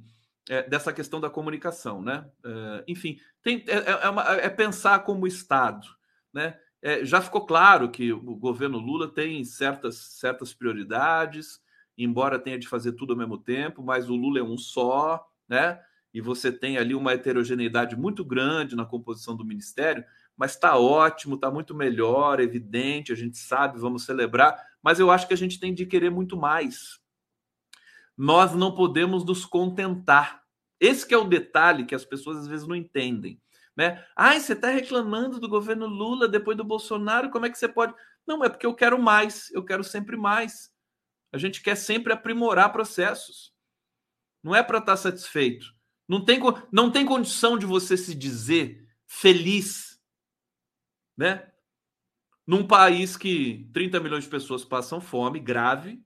é, 0.50 0.64
dessa 0.64 0.94
questão 0.94 1.20
da 1.20 1.30
comunicação, 1.30 2.02
né? 2.02 2.26
É, 2.46 2.84
enfim, 2.88 3.20
tem, 3.44 3.64
é, 3.68 4.10
uma, 4.10 4.24
é, 4.36 4.50
pensar 4.50 5.00
como 5.00 5.28
Estado, 5.28 5.86
né? 6.34 6.58
já 7.04 7.20
ficou 7.20 7.46
claro 7.46 7.90
que 7.90 8.14
o 8.14 8.38
governo 8.38 8.78
Lula 8.78 9.06
tem 9.10 9.44
certas, 9.44 9.98
certas 10.18 10.54
prioridades, 10.54 11.60
embora 11.98 12.40
tenha 12.40 12.58
de 12.58 12.70
fazer 12.70 12.94
tudo 12.94 13.12
ao 13.12 13.20
mesmo 13.20 13.38
tempo, 13.38 13.84
mas 13.84 14.10
o 14.10 14.16
Lula 14.16 14.40
é 14.40 14.44
um 14.44 14.58
só, 14.58 15.28
né? 15.46 15.78
e 16.14 16.22
você 16.22 16.52
tem 16.52 16.78
ali 16.78 16.96
uma 16.96 17.14
heterogeneidade 17.14 17.96
muito 17.96 18.24
grande 18.24 18.76
na 18.76 18.86
composição 18.86 19.36
do 19.36 19.46
ministério, 19.46 20.04
mas 20.40 20.52
está 20.52 20.78
ótimo, 20.78 21.36
está 21.36 21.52
muito 21.52 21.76
melhor, 21.76 22.40
evidente, 22.40 23.12
a 23.12 23.16
gente 23.16 23.38
sabe, 23.38 23.78
vamos 23.78 24.06
celebrar, 24.06 24.58
mas 24.82 24.98
eu 24.98 25.12
acho 25.12 25.28
que 25.28 25.34
a 25.34 25.38
gente 25.38 25.60
tem 25.60 25.74
de 25.74 25.86
querer 25.86 26.10
muito 26.10 26.38
mais. 26.38 26.98
Nós 28.18 28.56
não 28.56 28.74
podemos 28.74 29.26
nos 29.26 29.46
contentar. 29.46 30.42
Esse 30.80 31.14
é 31.14 31.18
o 31.18 31.26
detalhe 31.26 31.86
que 31.86 31.94
as 31.94 32.06
pessoas 32.06 32.38
às 32.38 32.48
vezes 32.48 32.66
não 32.66 32.76
entendem. 32.76 33.38
Né? 33.76 34.02
Ai, 34.16 34.40
você 34.40 34.54
está 34.54 34.70
reclamando 34.70 35.42
do 35.42 35.50
governo 35.50 35.88
Lula 35.88 36.26
depois 36.26 36.56
do 36.56 36.64
Bolsonaro, 36.64 37.30
como 37.30 37.46
é 37.46 37.50
que 37.50 37.58
você 37.58 37.68
pode? 37.68 37.94
Não, 38.26 38.42
é 38.42 38.48
porque 38.48 38.66
eu 38.66 38.74
quero 38.74 38.98
mais, 38.98 39.52
eu 39.52 39.64
quero 39.64 39.84
sempre 39.84 40.16
mais. 40.16 40.72
A 41.34 41.38
gente 41.38 41.62
quer 41.62 41.76
sempre 41.76 42.14
aprimorar 42.14 42.72
processos. 42.72 43.54
Não 44.42 44.56
é 44.56 44.64
para 44.64 44.78
estar 44.78 44.94
tá 44.94 44.98
satisfeito. 44.98 45.66
Não 46.08 46.24
tem, 46.24 46.40
não 46.72 46.90
tem 46.90 47.06
condição 47.06 47.58
de 47.58 47.66
você 47.66 47.98
se 47.98 48.16
dizer 48.16 48.88
feliz, 49.06 49.89
né? 51.20 51.52
Num 52.48 52.66
país 52.66 53.18
que 53.18 53.70
30 53.74 54.00
milhões 54.00 54.24
de 54.24 54.30
pessoas 54.30 54.64
passam 54.64 55.02
fome 55.02 55.40
grave, 55.40 56.02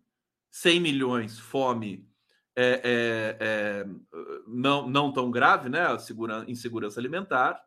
100 0.51 0.79
milhões 0.79 1.39
fome 1.39 2.09
é, 2.55 2.81
é, 2.83 3.37
é, 3.39 3.85
não, 4.47 4.89
não 4.89 5.13
tão 5.13 5.31
grave, 5.31 5.69
né? 5.69 5.97
Segura, 5.99 6.43
insegurança 6.47 6.99
alimentar, 6.99 7.63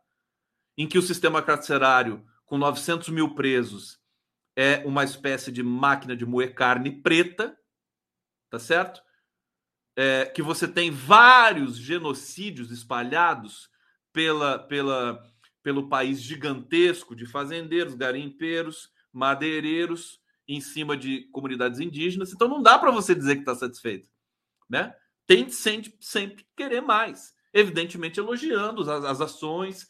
em 0.76 0.86
que 0.86 0.98
o 0.98 1.02
sistema 1.02 1.40
carcerário, 1.40 2.26
com 2.44 2.58
900 2.58 3.08
mil 3.10 3.34
presos, 3.34 3.98
é 4.56 4.82
uma 4.84 5.04
espécie 5.04 5.52
de 5.52 5.62
máquina 5.62 6.16
de 6.16 6.26
moer 6.26 6.54
carne 6.54 6.90
preta, 6.90 7.56
tá 8.50 8.58
certo? 8.58 9.06
é, 9.96 10.26
que 10.26 10.42
você 10.42 10.68
tem 10.68 10.90
vários 10.90 11.78
genocídios 11.78 12.70
espalhados 12.70 13.70
pela, 14.12 14.58
pela, 14.58 15.24
pelo 15.66 15.88
país 15.88 16.22
gigantesco 16.22 17.16
de 17.16 17.26
fazendeiros, 17.26 17.96
garimpeiros, 17.96 18.88
madeireiros 19.12 20.20
em 20.46 20.60
cima 20.60 20.96
de 20.96 21.22
comunidades 21.32 21.80
indígenas. 21.80 22.32
Então 22.32 22.46
não 22.46 22.62
dá 22.62 22.78
para 22.78 22.92
você 22.92 23.16
dizer 23.16 23.34
que 23.34 23.40
está 23.40 23.52
satisfeito, 23.52 24.08
né? 24.70 24.94
Tem 25.26 25.48
sempre, 25.48 25.92
sempre 26.00 26.46
querer 26.56 26.82
mais, 26.82 27.34
evidentemente 27.52 28.20
elogiando 28.20 28.88
as, 28.88 29.04
as 29.06 29.20
ações 29.20 29.88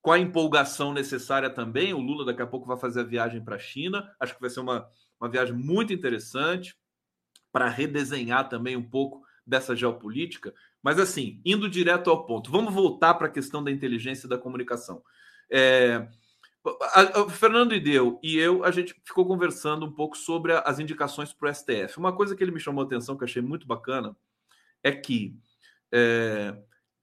com 0.00 0.12
a 0.12 0.18
empolgação 0.18 0.94
necessária 0.94 1.50
também. 1.50 1.92
O 1.92 2.00
Lula 2.00 2.24
daqui 2.24 2.40
a 2.40 2.46
pouco 2.46 2.66
vai 2.66 2.78
fazer 2.78 3.00
a 3.00 3.04
viagem 3.04 3.44
para 3.44 3.56
a 3.56 3.58
China. 3.58 4.10
Acho 4.18 4.34
que 4.34 4.40
vai 4.40 4.48
ser 4.48 4.60
uma, 4.60 4.88
uma 5.20 5.28
viagem 5.28 5.54
muito 5.54 5.92
interessante 5.92 6.74
para 7.52 7.68
redesenhar 7.68 8.48
também 8.48 8.78
um 8.78 8.88
pouco 8.88 9.22
dessa 9.46 9.76
geopolítica, 9.76 10.54
mas 10.82 10.98
assim, 10.98 11.40
indo 11.44 11.68
direto 11.68 12.08
ao 12.10 12.24
ponto, 12.24 12.50
vamos 12.50 12.72
voltar 12.72 13.14
para 13.14 13.26
a 13.26 13.30
questão 13.30 13.64
da 13.64 13.70
inteligência 13.70 14.26
e 14.26 14.30
da 14.30 14.38
comunicação. 14.38 15.02
É, 15.50 16.06
o 17.16 17.30
Fernando 17.30 17.74
Ideu 17.74 18.18
e 18.22 18.36
eu, 18.36 18.64
a 18.64 18.70
gente 18.70 18.94
ficou 19.04 19.26
conversando 19.26 19.86
um 19.86 19.92
pouco 19.92 20.16
sobre 20.16 20.52
as 20.52 20.78
indicações 20.78 21.32
para 21.32 21.50
o 21.50 21.54
STF. 21.54 21.98
Uma 21.98 22.14
coisa 22.14 22.36
que 22.36 22.42
ele 22.42 22.50
me 22.50 22.60
chamou 22.60 22.82
a 22.82 22.86
atenção, 22.86 23.16
que 23.16 23.24
eu 23.24 23.28
achei 23.28 23.42
muito 23.42 23.66
bacana, 23.66 24.16
é 24.82 24.92
que 24.92 25.36
é, 25.92 26.56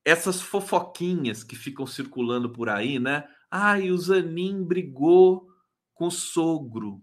essas 0.03 0.41
fofoquinhas 0.41 1.43
que 1.43 1.55
ficam 1.55 1.88
circulando 1.88 2.49
por 2.49 2.69
aí, 2.69 2.99
né? 2.99 3.27
Ai, 3.49 3.89
o 3.89 3.97
Zanin 3.97 4.63
brigou 4.63 5.47
com 5.93 6.08
o 6.08 6.12
sogro 6.12 7.01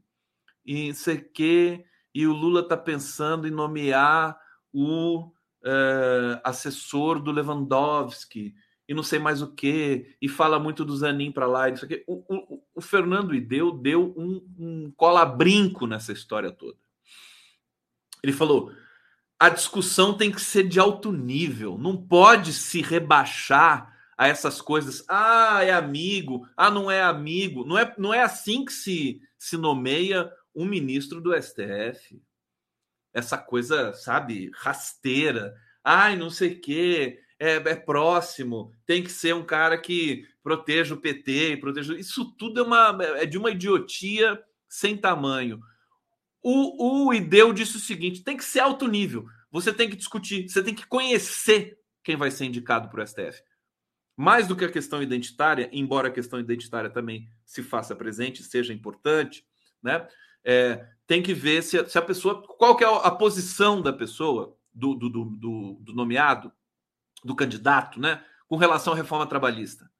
e 0.64 0.94
sei 0.94 1.18
que, 1.18 1.85
e 2.14 2.26
o 2.26 2.33
Lula 2.33 2.61
está 2.61 2.76
pensando 2.76 3.48
em 3.48 3.50
nomear 3.50 4.38
o 4.72 5.26
uh, 5.26 6.40
assessor 6.44 7.20
do 7.20 7.33
Lewandowski 7.33 8.55
e 8.92 8.94
não 8.94 9.02
sei 9.02 9.18
mais 9.18 9.40
o 9.40 9.50
que, 9.50 10.14
e 10.20 10.28
fala 10.28 10.59
muito 10.59 10.85
do 10.85 10.94
Zanin 10.94 11.33
para 11.33 11.46
lá, 11.46 11.70
isso 11.70 11.87
aqui. 11.87 12.05
O, 12.07 12.22
o, 12.28 12.62
o, 12.74 12.81
Fernando 12.83 13.35
Ideu 13.35 13.72
deu 13.72 14.12
um, 14.14 14.46
um 14.59 14.92
cola-brinco 14.94 15.87
nessa 15.87 16.12
história 16.12 16.52
toda. 16.52 16.76
Ele 18.22 18.35
falou: 18.35 18.70
a 19.40 19.48
discussão 19.48 20.14
tem 20.14 20.31
que 20.31 20.42
ser 20.42 20.68
de 20.68 20.78
alto 20.78 21.11
nível, 21.11 21.78
não 21.78 21.96
pode 21.96 22.52
se 22.52 22.83
rebaixar 22.83 23.90
a 24.14 24.28
essas 24.28 24.61
coisas. 24.61 25.02
Ah, 25.09 25.64
é 25.64 25.72
amigo, 25.72 26.46
ah, 26.55 26.70
não 26.70 26.90
é 26.90 27.02
amigo. 27.02 27.64
Não 27.64 27.78
é, 27.78 27.94
não 27.96 28.12
é 28.12 28.20
assim 28.20 28.62
que 28.62 28.74
se, 28.74 29.22
se 29.38 29.57
nomeia 29.57 30.31
um 30.55 30.66
ministro 30.66 31.18
do 31.18 31.35
STF 31.35 32.20
essa 33.14 33.38
coisa, 33.38 33.94
sabe, 33.94 34.50
rasteira. 34.55 35.55
Ai, 35.83 36.14
não 36.14 36.28
sei 36.28 36.52
o 36.52 36.61
quê, 36.61 37.21
é, 37.42 37.57
é, 37.57 37.74
próximo, 37.74 38.72
tem 38.87 39.02
que 39.02 39.11
ser 39.11 39.35
um 39.35 39.44
cara 39.44 39.76
que 39.78 40.26
proteja 40.42 40.94
o 40.94 41.00
PT, 41.00 41.57
proteja. 41.59 41.96
Isso 41.98 42.33
tudo 42.37 42.61
é, 42.61 42.62
uma, 42.62 42.98
é 43.16 43.26
de 43.26 43.38
uma 43.38 43.50
idiotia 43.50 44.40
sem 44.68 44.96
tamanho. 44.96 45.61
O, 46.42 47.07
o 47.09 47.14
Ideu 47.14 47.52
disse 47.52 47.76
o 47.76 47.81
seguinte: 47.81 48.22
tem 48.22 48.37
que 48.37 48.44
ser 48.44 48.61
alto 48.61 48.87
nível. 48.87 49.26
Você 49.50 49.72
tem 49.72 49.88
que 49.88 49.96
discutir, 49.96 50.48
você 50.48 50.62
tem 50.62 50.74
que 50.74 50.87
conhecer 50.87 51.78
quem 52.02 52.16
vai 52.16 52.31
ser 52.31 52.46
indicado 52.46 52.88
para 52.88 53.02
o 53.02 53.07
STF. 53.07 53.42
Mais 54.16 54.46
do 54.46 54.57
que 54.57 54.64
a 54.64 54.70
questão 54.70 55.02
identitária, 55.02 55.68
embora 55.72 56.09
a 56.09 56.12
questão 56.12 56.38
identitária 56.38 56.90
também 56.90 57.28
se 57.44 57.62
faça 57.62 57.96
presente, 57.96 58.42
seja 58.42 58.72
importante, 58.72 59.44
né? 59.83 60.07
é, 60.44 60.87
tem 61.07 61.22
que 61.22 61.35
ver 61.35 61.62
se, 61.62 61.85
se, 61.88 61.98
a 61.98 62.02
pessoa. 62.02 62.42
Qual 62.42 62.76
que 62.76 62.85
é 62.85 62.87
a 62.87 63.11
posição 63.11 63.81
da 63.81 63.92
pessoa, 63.92 64.57
do, 64.72 64.94
do, 64.94 65.09
do, 65.09 65.78
do 65.81 65.92
nomeado, 65.94 66.52
do 67.24 67.35
candidato, 67.35 68.00
né? 68.00 68.24
Com 68.48 68.56
relação 68.56 68.92
à 68.92 68.96
reforma 68.96 69.26
trabalhista. 69.26 69.90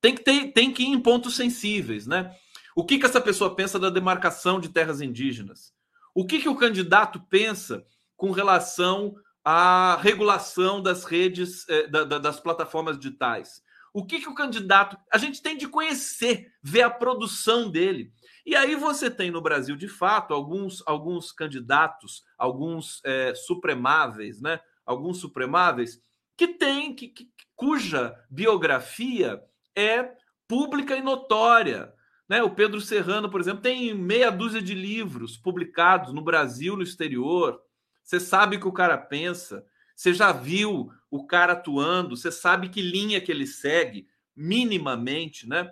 Tem 0.00 0.14
que, 0.14 0.22
ter, 0.22 0.52
tem 0.52 0.72
que 0.72 0.82
ir 0.82 0.88
em 0.88 1.00
pontos 1.00 1.36
sensíveis, 1.36 2.06
né? 2.06 2.34
O 2.74 2.84
que, 2.84 2.98
que 2.98 3.06
essa 3.06 3.20
pessoa 3.20 3.54
pensa 3.54 3.78
da 3.78 3.90
demarcação 3.90 4.58
de 4.58 4.68
terras 4.68 5.00
indígenas? 5.00 5.72
O 6.14 6.26
que, 6.26 6.40
que 6.40 6.48
o 6.48 6.56
candidato 6.56 7.20
pensa 7.20 7.84
com 8.16 8.30
relação 8.30 9.14
à 9.44 9.96
regulação 10.00 10.82
das 10.82 11.04
redes, 11.04 11.68
eh, 11.68 11.86
da, 11.86 12.04
da, 12.04 12.18
das 12.18 12.40
plataformas 12.40 12.98
digitais? 12.98 13.62
O 13.94 14.06
que, 14.06 14.20
que 14.20 14.28
o 14.28 14.34
candidato. 14.34 14.96
A 15.12 15.18
gente 15.18 15.42
tem 15.42 15.56
de 15.56 15.68
conhecer, 15.68 16.50
ver 16.62 16.82
a 16.82 16.90
produção 16.90 17.70
dele. 17.70 18.12
E 18.44 18.56
aí 18.56 18.74
você 18.74 19.10
tem 19.10 19.30
no 19.30 19.42
Brasil, 19.42 19.76
de 19.76 19.88
fato, 19.88 20.32
alguns, 20.32 20.82
alguns 20.86 21.30
candidatos, 21.30 22.24
alguns 22.38 23.00
é, 23.04 23.34
supremáveis, 23.34 24.40
né? 24.40 24.60
Alguns 24.84 25.18
supremáveis 25.18 26.00
que 26.42 26.48
têm, 26.48 26.92
que, 26.92 27.06
que, 27.06 27.28
cuja 27.54 28.18
biografia 28.28 29.40
é 29.76 30.10
pública 30.48 30.96
e 30.96 31.00
notória. 31.00 31.92
Né? 32.28 32.42
O 32.42 32.50
Pedro 32.50 32.80
Serrano, 32.80 33.30
por 33.30 33.40
exemplo, 33.40 33.62
tem 33.62 33.94
meia 33.94 34.28
dúzia 34.28 34.60
de 34.60 34.74
livros 34.74 35.36
publicados 35.36 36.12
no 36.12 36.20
Brasil, 36.20 36.76
no 36.76 36.82
exterior. 36.82 37.60
Você 38.02 38.18
sabe 38.18 38.56
o 38.56 38.60
que 38.60 38.66
o 38.66 38.72
cara 38.72 38.98
pensa, 38.98 39.64
você 39.94 40.12
já 40.12 40.32
viu 40.32 40.90
o 41.08 41.24
cara 41.24 41.52
atuando, 41.52 42.16
você 42.16 42.32
sabe 42.32 42.68
que 42.68 42.82
linha 42.82 43.20
que 43.20 43.30
ele 43.30 43.46
segue, 43.46 44.08
minimamente, 44.34 45.48
né? 45.48 45.70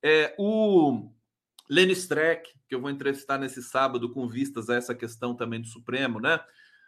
É, 0.00 0.34
o 0.38 1.10
Lenny 1.68 1.94
Streck, 1.94 2.48
que 2.68 2.74
eu 2.76 2.80
vou 2.80 2.90
entrevistar 2.90 3.38
nesse 3.38 3.60
sábado 3.60 4.12
com 4.12 4.28
vistas 4.28 4.70
a 4.70 4.76
essa 4.76 4.94
questão 4.94 5.34
também 5.34 5.60
do 5.60 5.66
Supremo, 5.66 6.20
né? 6.20 6.34
A 6.34 6.44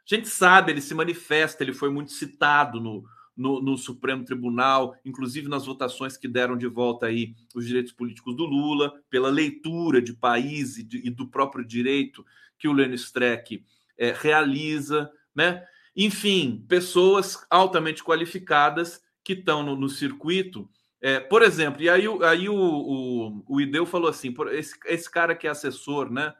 gente 0.06 0.28
sabe, 0.28 0.70
ele 0.70 0.82
se 0.82 0.94
manifesta, 0.94 1.64
ele 1.64 1.72
foi 1.72 1.90
muito 1.90 2.12
citado 2.12 2.78
no, 2.78 3.02
no, 3.36 3.60
no, 3.60 3.76
Supremo 3.76 4.24
Tribunal, 4.24 4.96
inclusive 5.04 5.48
nas 5.48 5.66
votações 5.66 6.16
que 6.16 6.28
deram 6.28 6.56
de 6.56 6.66
volta 6.66 7.06
aí 7.06 7.34
os 7.54 7.66
direitos 7.66 7.92
políticos 7.92 8.36
do 8.36 8.44
Lula, 8.44 8.92
pela 9.10 9.28
leitura 9.28 10.00
de 10.00 10.12
país 10.12 10.78
e, 10.78 10.82
de, 10.82 11.06
e 11.06 11.10
do 11.10 11.26
próprio 11.26 11.64
direito 11.64 12.24
que 12.58 12.68
o 12.68 12.72
Lenny 12.72 12.94
Streck 12.94 13.64
é, 13.98 14.14
realiza, 14.16 15.10
né? 15.34 15.64
Enfim, 15.96 16.64
pessoas 16.68 17.44
altamente 17.48 18.02
qualificadas 18.02 19.00
que 19.22 19.32
estão 19.32 19.62
no, 19.62 19.76
no 19.76 19.88
circuito. 19.88 20.68
É, 21.00 21.20
por 21.20 21.42
exemplo, 21.42 21.82
e 21.82 21.88
aí, 21.88 22.04
aí 22.22 22.48
o, 22.48 22.56
o, 22.56 23.44
o 23.46 23.60
Ideu 23.60 23.86
falou 23.86 24.08
assim: 24.08 24.34
esse, 24.52 24.74
esse 24.86 25.10
cara 25.10 25.34
que 25.34 25.46
é 25.46 25.50
assessor, 25.50 26.10
né? 26.10 26.34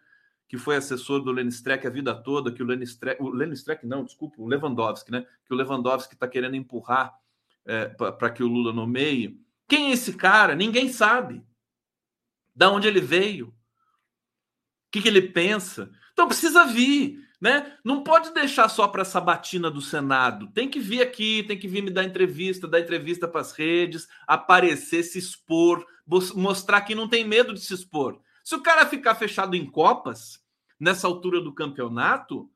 Que 0.55 0.59
foi 0.59 0.77
assessor 0.77 1.19
do 1.21 1.33
Lenny 1.33 1.49
Streck 1.49 1.85
a 1.85 1.91
vida 1.91 2.15
toda, 2.15 2.53
que 2.53 2.63
o 2.63 2.67
Lenny 2.67 2.85
Streck, 2.85 3.21
o 3.21 3.29
Lenny 3.29 3.55
Streck 3.55 3.85
não, 3.85 4.05
desculpa, 4.05 4.41
o 4.41 4.47
Lewandowski, 4.47 5.11
né? 5.11 5.27
Que 5.45 5.53
o 5.53 5.57
Lewandowski 5.57 6.15
está 6.15 6.29
querendo 6.29 6.55
empurrar 6.55 7.13
é, 7.67 7.87
para 7.87 8.31
que 8.31 8.41
o 8.41 8.47
Lula 8.47 8.73
nomeie. 8.73 9.37
Quem 9.67 9.91
é 9.91 9.95
esse 9.95 10.13
cara? 10.13 10.55
Ninguém 10.55 10.93
sabe. 10.93 11.43
Da 12.55 12.71
onde 12.71 12.87
ele 12.87 13.01
veio? 13.01 13.49
O 13.49 13.53
que, 14.93 15.03
que 15.03 15.09
ele 15.09 15.23
pensa? 15.23 15.91
Então 16.13 16.29
precisa 16.29 16.65
vir, 16.67 17.29
né? 17.41 17.77
Não 17.85 18.05
pode 18.05 18.33
deixar 18.33 18.69
só 18.69 18.87
para 18.87 19.03
essa 19.03 19.21
batina 19.21 19.69
do 19.69 19.81
Senado. 19.81 20.47
Tem 20.53 20.71
que 20.71 20.79
vir 20.79 21.03
aqui, 21.03 21.43
tem 21.43 21.59
que 21.59 21.67
vir 21.67 21.83
me 21.83 21.91
dar 21.91 22.05
entrevista, 22.05 22.69
dar 22.69 22.79
entrevista 22.79 23.27
para 23.27 23.41
as 23.41 23.51
redes, 23.51 24.07
aparecer, 24.25 25.03
se 25.03 25.19
expor, 25.19 25.85
mostrar 26.37 26.83
que 26.83 26.95
não 26.95 27.09
tem 27.09 27.27
medo 27.27 27.53
de 27.53 27.61
se 27.61 27.75
expor. 27.75 28.21
Se 28.45 28.55
o 28.55 28.63
cara 28.63 28.87
ficar 28.87 29.17
fechado 29.17 29.57
em 29.57 29.69
copas, 29.69 30.44
nessa 30.85 31.07
altura 31.07 31.41
do 31.41 31.55
campeonato, 31.55 32.51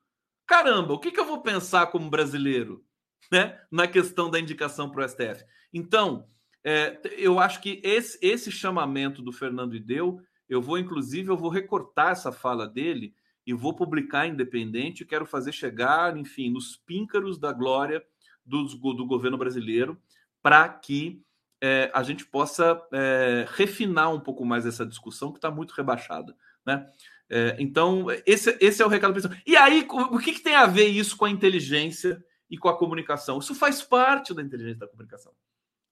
caramba, 0.46 0.92
o 0.92 0.98
que, 0.98 1.10
que 1.10 1.18
eu 1.18 1.24
vou 1.24 1.40
pensar 1.40 1.86
como 1.86 2.10
brasileiro 2.10 2.84
né, 3.32 3.58
na 3.70 3.88
questão 3.88 4.30
da 4.30 4.38
indicação 4.38 4.90
para 4.90 5.02
o 5.02 5.08
STF? 5.08 5.46
Então, 5.72 6.28
é, 6.62 7.00
eu 7.16 7.40
acho 7.40 7.62
que 7.62 7.80
esse, 7.82 8.18
esse 8.20 8.52
chamamento 8.52 9.22
do 9.22 9.32
Fernando 9.32 9.74
Ideu, 9.74 10.20
eu 10.46 10.60
vou, 10.60 10.78
inclusive, 10.78 11.30
eu 11.30 11.38
vou 11.38 11.48
recortar 11.48 12.12
essa 12.12 12.30
fala 12.30 12.68
dele 12.68 13.14
e 13.46 13.54
vou 13.54 13.74
publicar 13.74 14.26
independente. 14.26 15.06
Quero 15.06 15.24
fazer 15.24 15.52
chegar, 15.52 16.14
enfim, 16.14 16.50
nos 16.50 16.76
píncaros 16.76 17.38
da 17.38 17.50
glória 17.50 18.04
do, 18.44 18.62
do 18.92 19.06
governo 19.06 19.38
brasileiro 19.38 19.98
para 20.42 20.68
que 20.68 21.22
é, 21.62 21.90
a 21.94 22.02
gente 22.02 22.26
possa 22.26 22.78
é, 22.92 23.46
refinar 23.48 24.12
um 24.12 24.20
pouco 24.20 24.44
mais 24.44 24.66
essa 24.66 24.84
discussão 24.84 25.32
que 25.32 25.38
está 25.38 25.50
muito 25.50 25.72
rebaixada, 25.72 26.36
né? 26.66 26.86
É, 27.30 27.56
então, 27.58 28.06
esse, 28.24 28.56
esse 28.60 28.82
é 28.82 28.86
o 28.86 28.88
recado 28.88 29.12
principal. 29.12 29.36
E 29.46 29.56
aí, 29.56 29.86
o 29.88 30.18
que, 30.18 30.32
que, 30.32 30.40
tem 30.40 30.54
a 30.54 30.66
ver 30.66 30.86
isso 30.86 31.16
com 31.16 31.26
a 31.26 31.30
inteligência 31.30 32.24
e 32.50 32.56
com 32.56 32.68
a 32.68 32.78
comunicação? 32.78 33.38
Isso 33.38 33.54
faz 33.54 33.82
parte 33.82 34.32
da 34.32 34.42
inteligência 34.42 34.80
da 34.80 34.88
comunicação, 34.88 35.32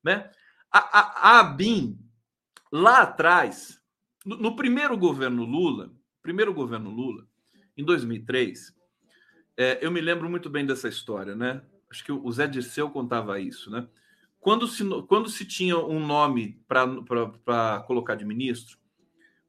né? 0.03 0.31
A, 0.73 0.79
a, 0.79 1.41
a 1.41 1.57
lá 2.73 3.03
atrás, 3.03 3.81
no, 4.25 4.37
no, 4.37 4.57
primeiro 4.57 4.97
governo 4.97 5.45
Lula, 5.45 5.93
primeiro 6.23 6.55
governo 6.55 6.91
Lula, 6.91 7.27
em 7.77 7.85
2003, 7.85 8.75
é, 9.57 9.79
eu 9.85 9.91
me 9.91 10.01
lembro 10.01 10.29
muito 10.29 10.49
bem 10.49 10.65
dessa 10.65 10.89
história, 10.89 11.37
né? 11.37 11.63
Acho 11.91 12.05
que 12.05 12.13
o 12.13 12.33
Zé 12.33 12.47
Dirceu 12.47 12.91
contava 12.91 13.39
isso, 13.39 13.71
né? 13.71 13.87
Quando 14.41 14.67
se, 14.67 14.85
quando 15.07 15.29
se 15.29 15.45
tinha 15.45 15.77
um 15.77 16.05
nome 16.05 16.63
para 16.67 17.81
colocar 17.87 18.15
de 18.15 18.25
ministro, 18.25 18.79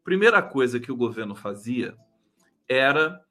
primeira 0.08 0.42
coisa 0.42 0.80
que 0.80 0.90
o 0.90 0.96
governo 0.96 1.36
fazia 1.36 1.94
era 2.66 3.22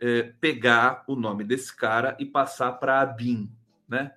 é, 0.00 0.22
pegar 0.40 1.04
o 1.06 1.14
nome 1.14 1.44
desse 1.44 1.76
cara 1.76 2.16
e 2.18 2.24
passar 2.24 2.72
para 2.72 3.02
a 3.02 3.04
BIM, 3.04 3.52
né? 3.86 4.14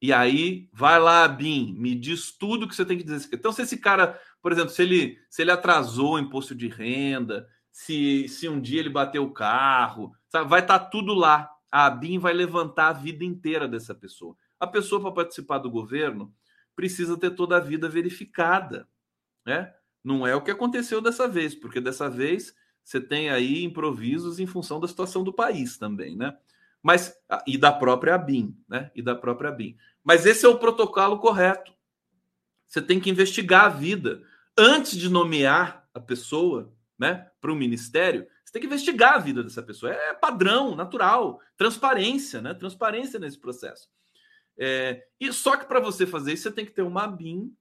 E 0.00 0.12
aí, 0.12 0.68
vai 0.72 1.00
lá, 1.00 1.26
BIM, 1.26 1.74
me 1.76 1.96
diz 1.96 2.30
tudo 2.30 2.68
que 2.68 2.76
você 2.76 2.84
tem 2.84 2.96
que 2.96 3.02
dizer. 3.02 3.28
Então, 3.32 3.50
se 3.50 3.62
esse 3.62 3.76
cara, 3.76 4.20
por 4.40 4.52
exemplo, 4.52 4.70
se 4.70 4.82
ele, 4.82 5.18
se 5.28 5.42
ele 5.42 5.50
atrasou 5.50 6.14
o 6.14 6.18
imposto 6.20 6.54
de 6.54 6.68
renda, 6.68 7.48
se, 7.72 8.28
se 8.28 8.48
um 8.48 8.60
dia 8.60 8.78
ele 8.78 8.88
bateu 8.88 9.24
o 9.24 9.32
carro, 9.32 10.14
sabe, 10.28 10.48
vai 10.48 10.60
estar 10.60 10.78
tá 10.78 10.84
tudo 10.84 11.12
lá. 11.12 11.50
A 11.72 11.90
BIM 11.90 12.20
vai 12.20 12.32
levantar 12.32 12.90
a 12.90 12.92
vida 12.92 13.24
inteira 13.24 13.66
dessa 13.66 13.96
pessoa. 13.96 14.36
A 14.60 14.66
pessoa, 14.68 15.00
para 15.00 15.10
participar 15.10 15.58
do 15.58 15.68
governo, 15.68 16.32
precisa 16.76 17.18
ter 17.18 17.32
toda 17.32 17.56
a 17.56 17.60
vida 17.60 17.88
verificada. 17.88 18.86
Né? 19.44 19.74
Não 20.02 20.26
é 20.26 20.34
o 20.34 20.42
que 20.42 20.50
aconteceu 20.50 21.00
dessa 21.00 21.28
vez, 21.28 21.54
porque 21.54 21.80
dessa 21.80 22.10
vez 22.10 22.54
você 22.84 23.00
tem 23.00 23.30
aí 23.30 23.62
improvisos 23.62 24.38
em 24.38 24.46
função 24.46 24.80
da 24.80 24.88
situação 24.88 25.22
do 25.22 25.32
país 25.32 25.78
também, 25.78 26.16
né? 26.16 26.36
Mas 26.82 27.16
ah, 27.28 27.42
e 27.46 27.56
da 27.56 27.72
própria 27.72 28.18
BIM, 28.18 28.56
né? 28.68 28.90
E 28.94 29.02
da 29.02 29.14
própria 29.14 29.52
BIM. 29.52 29.76
Mas 30.02 30.26
esse 30.26 30.44
é 30.44 30.48
o 30.48 30.58
protocolo 30.58 31.18
correto. 31.18 31.72
Você 32.66 32.82
tem 32.82 32.98
que 32.98 33.10
investigar 33.10 33.66
a 33.66 33.68
vida 33.68 34.22
antes 34.56 34.96
de 34.96 35.08
nomear 35.08 35.88
a 35.94 36.00
pessoa, 36.00 36.72
né, 36.98 37.30
para 37.40 37.52
o 37.52 37.56
ministério. 37.56 38.26
Você 38.44 38.52
tem 38.52 38.62
que 38.62 38.66
investigar 38.66 39.14
a 39.14 39.18
vida 39.18 39.42
dessa 39.42 39.62
pessoa. 39.62 39.92
É 39.92 40.14
padrão, 40.14 40.74
natural, 40.74 41.40
transparência, 41.56 42.40
né? 42.40 42.54
Transparência 42.54 43.20
nesse 43.20 43.38
processo. 43.38 43.88
É, 44.56 45.06
e 45.20 45.32
só 45.32 45.56
que 45.56 45.66
para 45.66 45.80
você 45.80 46.06
fazer 46.06 46.32
isso, 46.32 46.44
você 46.44 46.52
tem 46.52 46.64
que 46.64 46.72
ter 46.72 46.82
uma 46.82 47.06
BIM 47.06 47.54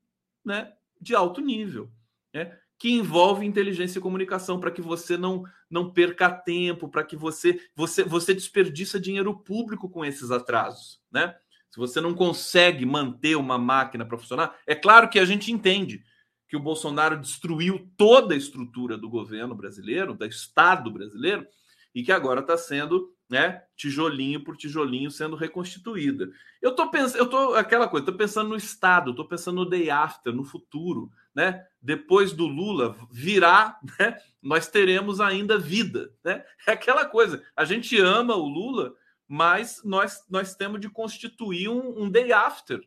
né, 0.43 0.73
de 0.99 1.15
alto 1.15 1.41
nível, 1.41 1.91
né, 2.33 2.57
que 2.77 2.91
envolve 2.91 3.45
inteligência 3.45 3.99
e 3.99 4.01
comunicação 4.01 4.59
para 4.59 4.71
que 4.71 4.81
você 4.81 5.17
não, 5.17 5.43
não 5.69 5.91
perca 5.91 6.29
tempo, 6.31 6.89
para 6.89 7.03
que 7.03 7.15
você, 7.15 7.59
você 7.75 8.03
você 8.03 8.33
desperdiça 8.33 8.99
dinheiro 8.99 9.37
público 9.37 9.89
com 9.89 10.03
esses 10.03 10.31
atrasos, 10.31 10.99
né? 11.11 11.35
Se 11.69 11.77
você 11.77 12.01
não 12.01 12.13
consegue 12.13 12.85
manter 12.85 13.37
uma 13.37 13.57
máquina 13.57 14.05
para 14.05 14.17
funcionar, 14.17 14.59
é 14.67 14.75
claro 14.75 15.07
que 15.09 15.19
a 15.19 15.23
gente 15.23 15.51
entende 15.51 16.03
que 16.49 16.57
o 16.57 16.59
Bolsonaro 16.59 17.17
destruiu 17.17 17.89
toda 17.95 18.33
a 18.33 18.37
estrutura 18.37 18.97
do 18.97 19.09
governo 19.09 19.55
brasileiro, 19.55 20.13
do 20.13 20.25
Estado 20.25 20.91
brasileiro, 20.91 21.47
e 21.95 22.03
que 22.03 22.11
agora 22.11 22.41
está 22.41 22.57
sendo 22.57 23.13
né, 23.31 23.63
tijolinho 23.77 24.43
por 24.43 24.57
tijolinho 24.57 25.09
sendo 25.09 25.37
reconstituída. 25.37 26.29
Eu 26.61 26.75
tô 26.75 26.91
pensando, 26.91 27.17
eu 27.17 27.29
tô 27.29 27.53
aquela 27.55 27.87
coisa, 27.87 28.05
tô 28.05 28.13
pensando 28.13 28.49
no 28.49 28.57
estado, 28.57 29.15
tô 29.15 29.25
pensando 29.25 29.55
no 29.55 29.69
day 29.69 29.89
after, 29.89 30.33
no 30.33 30.43
futuro, 30.43 31.09
né? 31.33 31.65
Depois 31.81 32.33
do 32.33 32.45
Lula 32.45 32.93
virar, 33.09 33.79
né, 33.97 34.17
nós 34.41 34.67
teremos 34.67 35.21
ainda 35.21 35.57
vida, 35.57 36.13
né? 36.21 36.43
É 36.67 36.73
aquela 36.73 37.05
coisa. 37.05 37.41
A 37.55 37.63
gente 37.63 37.97
ama 38.01 38.35
o 38.35 38.49
Lula, 38.49 38.93
mas 39.25 39.81
nós 39.85 40.25
nós 40.29 40.53
temos 40.53 40.81
de 40.81 40.89
constituir 40.89 41.69
um, 41.69 42.03
um 42.03 42.09
day 42.09 42.33
after, 42.33 42.81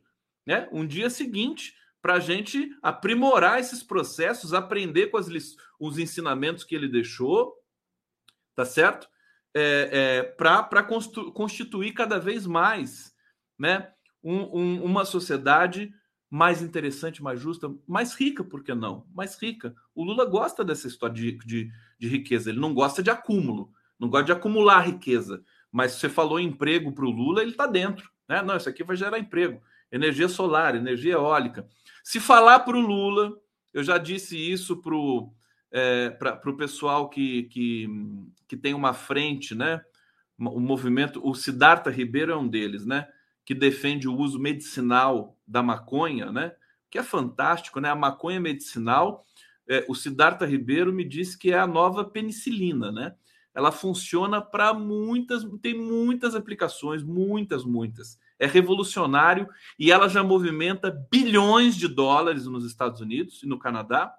né? 0.44 0.68
Um 0.70 0.86
dia 0.86 1.08
seguinte 1.08 1.74
para 2.02 2.16
a 2.16 2.20
gente 2.20 2.70
aprimorar 2.82 3.60
esses 3.60 3.82
processos, 3.82 4.52
aprender 4.52 5.06
com 5.06 5.16
as, 5.16 5.26
os 5.80 5.98
ensinamentos 5.98 6.64
que 6.64 6.74
ele 6.74 6.86
deixou, 6.86 7.54
tá 8.54 8.66
certo? 8.66 9.08
É, 9.54 9.88
é, 9.92 10.22
para 10.22 10.82
constituir 10.82 11.92
cada 11.92 12.18
vez 12.18 12.46
mais 12.46 13.14
né, 13.58 13.90
um, 14.22 14.58
um, 14.58 14.84
uma 14.84 15.04
sociedade 15.04 15.94
mais 16.28 16.60
interessante, 16.60 17.22
mais 17.22 17.40
justa, 17.40 17.72
mais 17.86 18.14
rica, 18.14 18.42
por 18.42 18.64
que 18.64 18.74
não? 18.74 19.06
Mais 19.14 19.40
rica. 19.40 19.74
O 19.94 20.02
Lula 20.02 20.24
gosta 20.24 20.64
dessa 20.64 20.88
história 20.88 21.14
de, 21.14 21.38
de, 21.38 21.70
de 21.96 22.08
riqueza, 22.08 22.50
ele 22.50 22.58
não 22.58 22.74
gosta 22.74 23.02
de 23.02 23.10
acúmulo, 23.10 23.72
não 23.98 24.08
gosta 24.08 24.26
de 24.26 24.32
acumular 24.32 24.80
riqueza. 24.80 25.44
Mas 25.70 25.92
se 25.92 26.00
você 26.00 26.08
falou 26.08 26.40
em 26.40 26.48
emprego 26.48 26.92
para 26.92 27.04
o 27.04 27.10
Lula, 27.10 27.40
ele 27.40 27.52
está 27.52 27.66
dentro. 27.66 28.10
Né? 28.28 28.42
Não, 28.42 28.56
isso 28.56 28.68
aqui 28.68 28.82
vai 28.82 28.96
gerar 28.96 29.18
emprego. 29.18 29.62
Energia 29.92 30.28
solar, 30.28 30.74
energia 30.74 31.12
eólica. 31.12 31.68
Se 32.02 32.18
falar 32.18 32.60
para 32.60 32.76
o 32.76 32.80
Lula, 32.80 33.32
eu 33.72 33.84
já 33.84 33.96
disse 33.98 34.36
isso 34.36 34.76
para 34.78 34.94
o 34.94 35.32
é, 35.74 36.16
pessoal 36.56 37.10
que, 37.10 37.42
que, 37.44 37.88
que 38.48 38.56
tem 38.56 38.72
uma 38.72 38.94
frente, 38.94 39.54
né? 39.54 39.82
O 40.38 40.60
movimento, 40.60 41.20
o 41.22 41.34
Siddhartha 41.34 41.90
Ribeiro 41.90 42.32
é 42.32 42.36
um 42.36 42.48
deles, 42.48 42.86
né? 42.86 43.06
que 43.44 43.54
defende 43.54 44.08
o 44.08 44.16
uso 44.16 44.38
medicinal 44.38 45.36
da 45.46 45.62
maconha, 45.62 46.32
né? 46.32 46.52
Que 46.90 46.98
é 46.98 47.02
fantástico, 47.02 47.78
né? 47.78 47.90
A 47.90 47.94
maconha 47.94 48.40
medicinal, 48.40 49.26
é, 49.68 49.84
o 49.88 49.94
Siddhartha 49.94 50.46
Ribeiro 50.46 50.92
me 50.92 51.04
disse 51.04 51.38
que 51.38 51.52
é 51.52 51.58
a 51.58 51.66
nova 51.66 52.04
penicilina, 52.04 52.90
né? 52.90 53.14
Ela 53.54 53.70
funciona 53.70 54.40
para 54.40 54.72
muitas, 54.72 55.44
tem 55.60 55.78
muitas 55.78 56.34
aplicações, 56.34 57.02
muitas, 57.04 57.64
muitas. 57.64 58.18
É 58.38 58.46
revolucionário 58.46 59.46
e 59.78 59.92
ela 59.92 60.08
já 60.08 60.24
movimenta 60.24 60.90
bilhões 61.10 61.76
de 61.76 61.86
dólares 61.86 62.46
nos 62.46 62.64
Estados 62.64 63.00
Unidos 63.00 63.42
e 63.42 63.46
no 63.46 63.58
Canadá. 63.58 64.12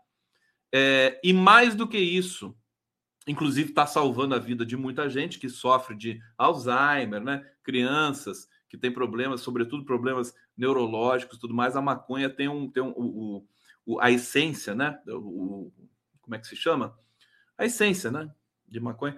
É, 0.74 1.20
e 1.24 1.32
mais 1.32 1.76
do 1.76 1.88
que 1.88 1.98
isso, 1.98 2.56
inclusive 3.28 3.70
está 3.70 3.86
salvando 3.86 4.36
a 4.36 4.40
vida 4.40 4.66
de 4.66 4.76
muita 4.76 5.10
gente 5.10 5.40
que 5.40 5.50
sofre 5.50 5.96
de 5.96 6.20
Alzheimer, 6.38 7.22
né? 7.22 7.50
Crianças, 7.64 8.48
que 8.70 8.78
tem 8.78 8.92
problemas, 8.92 9.42
sobretudo 9.42 9.86
problemas 9.86 10.34
neurológicos, 10.58 11.38
tudo 11.38 11.54
mais, 11.54 11.76
a 11.76 11.82
maconha 11.82 12.30
tem 12.30 12.48
um 12.48 12.70
tem 12.70 12.84
um, 12.84 12.94
o, 12.96 13.46
o, 13.86 14.00
a 14.00 14.12
essência, 14.12 14.76
né? 14.76 15.00
O, 15.08 15.72
como 16.22 16.36
é 16.36 16.40
que 16.40 16.48
se 16.48 16.56
chama? 16.56 16.98
A 17.58 17.66
essência, 17.66 18.12
né? 18.12 18.30
De 18.68 18.80
maconha 18.80 19.18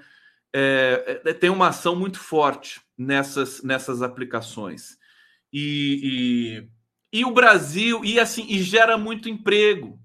é, 0.53 1.21
é, 1.25 1.33
tem 1.33 1.49
uma 1.49 1.67
ação 1.67 1.95
muito 1.95 2.19
forte 2.19 2.81
nessas 2.97 3.61
nessas 3.61 4.01
aplicações 4.01 4.97
e, 5.51 6.67
e, 7.13 7.19
e 7.19 7.25
o 7.25 7.31
Brasil 7.31 8.03
e 8.03 8.19
assim 8.19 8.45
e 8.49 8.61
gera 8.63 8.97
muito 8.97 9.29
emprego, 9.29 9.99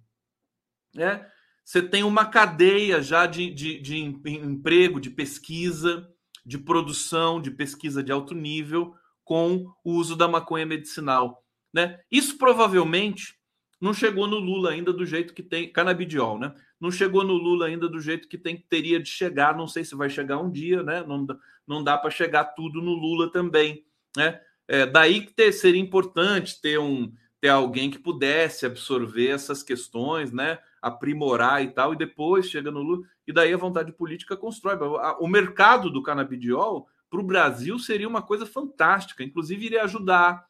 né? 0.95 1.27
Você 1.73 1.81
tem 1.81 2.05
uma 2.05 2.27
cadeia 2.27 3.01
já 3.01 3.25
de, 3.25 3.49
de, 3.49 3.81
de 3.81 3.97
emprego, 3.97 5.01
de 5.01 5.09
pesquisa, 5.09 6.07
de 6.45 6.59
produção, 6.59 7.41
de 7.41 7.51
pesquisa 7.51 8.03
de 8.03 8.13
alto 8.13 8.35
nível, 8.35 8.95
com 9.25 9.73
o 9.83 9.93
uso 9.95 10.15
da 10.15 10.29
maconha 10.29 10.67
medicinal. 10.67 11.43
Né? 11.73 11.99
Isso 12.11 12.37
provavelmente 12.37 13.39
não 13.81 13.95
chegou 13.95 14.27
no 14.27 14.37
Lula 14.39 14.71
ainda 14.73 14.93
do 14.93 15.07
jeito 15.07 15.33
que 15.33 15.43
tem 15.43 15.73
canabidiol, 15.73 16.39
né? 16.39 16.55
Não 16.79 16.91
chegou 16.91 17.25
no 17.25 17.33
Lula 17.33 17.69
ainda 17.69 17.89
do 17.89 18.03
jeito 18.03 18.29
que 18.29 18.37
tem 18.37 18.63
teria 18.69 19.01
de 19.01 19.09
chegar. 19.09 19.57
Não 19.57 19.67
sei 19.67 19.83
se 19.83 19.95
vai 19.95 20.11
chegar 20.11 20.41
um 20.41 20.51
dia, 20.51 20.83
né? 20.83 21.03
Não, 21.03 21.27
não 21.67 21.83
dá 21.83 21.97
para 21.97 22.11
chegar 22.11 22.45
tudo 22.45 22.83
no 22.83 22.93
Lula 22.93 23.33
também, 23.33 23.83
né? 24.15 24.39
É, 24.69 24.85
daí 24.85 25.23
que 25.23 25.33
ter, 25.33 25.51
seria 25.53 25.81
importante 25.81 26.61
ter 26.61 26.79
um 26.79 27.11
ter 27.41 27.49
alguém 27.49 27.91
que 27.91 27.99
pudesse 27.99 28.67
absorver 28.67 29.29
essas 29.29 29.63
questões, 29.63 30.31
né? 30.31 30.59
Aprimorar 30.83 31.63
e 31.63 31.71
tal, 31.71 31.95
e 31.95 31.97
depois 31.97 32.51
chega 32.51 32.71
no 32.71 32.83
Lula, 32.83 33.07
e 33.27 33.33
daí 33.33 33.55
a 33.55 33.57
vontade 33.57 33.93
política 33.93 34.37
constrói. 34.37 34.77
O 35.21 35.29
mercado 35.29 35.89
do 35.89 36.03
canabidiol 36.03 36.89
para 37.09 37.21
o 37.21 37.25
Brasil 37.25 37.79
seria 37.79 38.09
uma 38.09 38.21
coisa 38.21 38.45
fantástica, 38.45 39.23
inclusive 39.23 39.67
iria 39.67 39.85
ajudar 39.85 40.45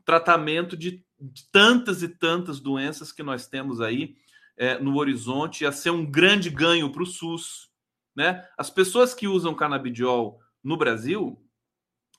o 0.00 0.02
tratamento 0.02 0.76
de, 0.76 1.04
tantas 1.50 2.02
e 2.02 2.08
tantas 2.08 2.60
doenças 2.60 3.12
que 3.12 3.22
nós 3.22 3.46
temos 3.46 3.80
aí 3.80 4.16
é, 4.56 4.78
no 4.78 4.96
horizonte, 4.96 5.64
ia 5.64 5.72
ser 5.72 5.90
um 5.90 6.04
grande 6.04 6.50
ganho 6.50 6.90
para 6.90 7.02
o 7.02 7.06
SUS. 7.06 7.70
Né? 8.14 8.46
As 8.56 8.70
pessoas 8.70 9.14
que 9.14 9.28
usam 9.28 9.54
canabidiol 9.54 10.40
no 10.64 10.76
Brasil 10.76 11.40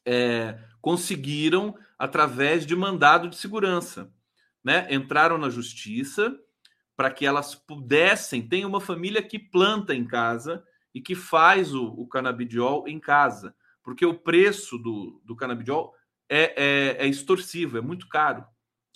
é, 0.05 0.59
conseguiram 0.79 1.75
através 1.97 2.65
de 2.65 2.75
mandado 2.75 3.27
de 3.27 3.35
segurança. 3.35 4.11
Né? 4.63 4.87
Entraram 4.93 5.37
na 5.37 5.49
justiça 5.49 6.37
para 6.97 7.09
que 7.09 7.25
elas 7.25 7.55
pudessem. 7.55 8.45
Tem 8.45 8.65
uma 8.65 8.81
família 8.81 9.21
que 9.21 9.39
planta 9.39 9.95
em 9.95 10.05
casa 10.05 10.61
e 10.93 10.99
que 10.99 11.15
faz 11.15 11.73
o, 11.73 11.85
o 11.85 12.05
canabidiol 12.05 12.85
em 12.87 12.99
casa 12.99 13.55
porque 13.87 14.05
o 14.05 14.13
preço 14.13 14.77
do, 14.77 15.21
do 15.23 15.33
canabidiol 15.33 15.95
é, 16.27 16.97
é, 16.97 17.05
é 17.05 17.07
extorsivo, 17.07 17.77
é 17.77 17.81
muito 17.81 18.09
caro. 18.09 18.45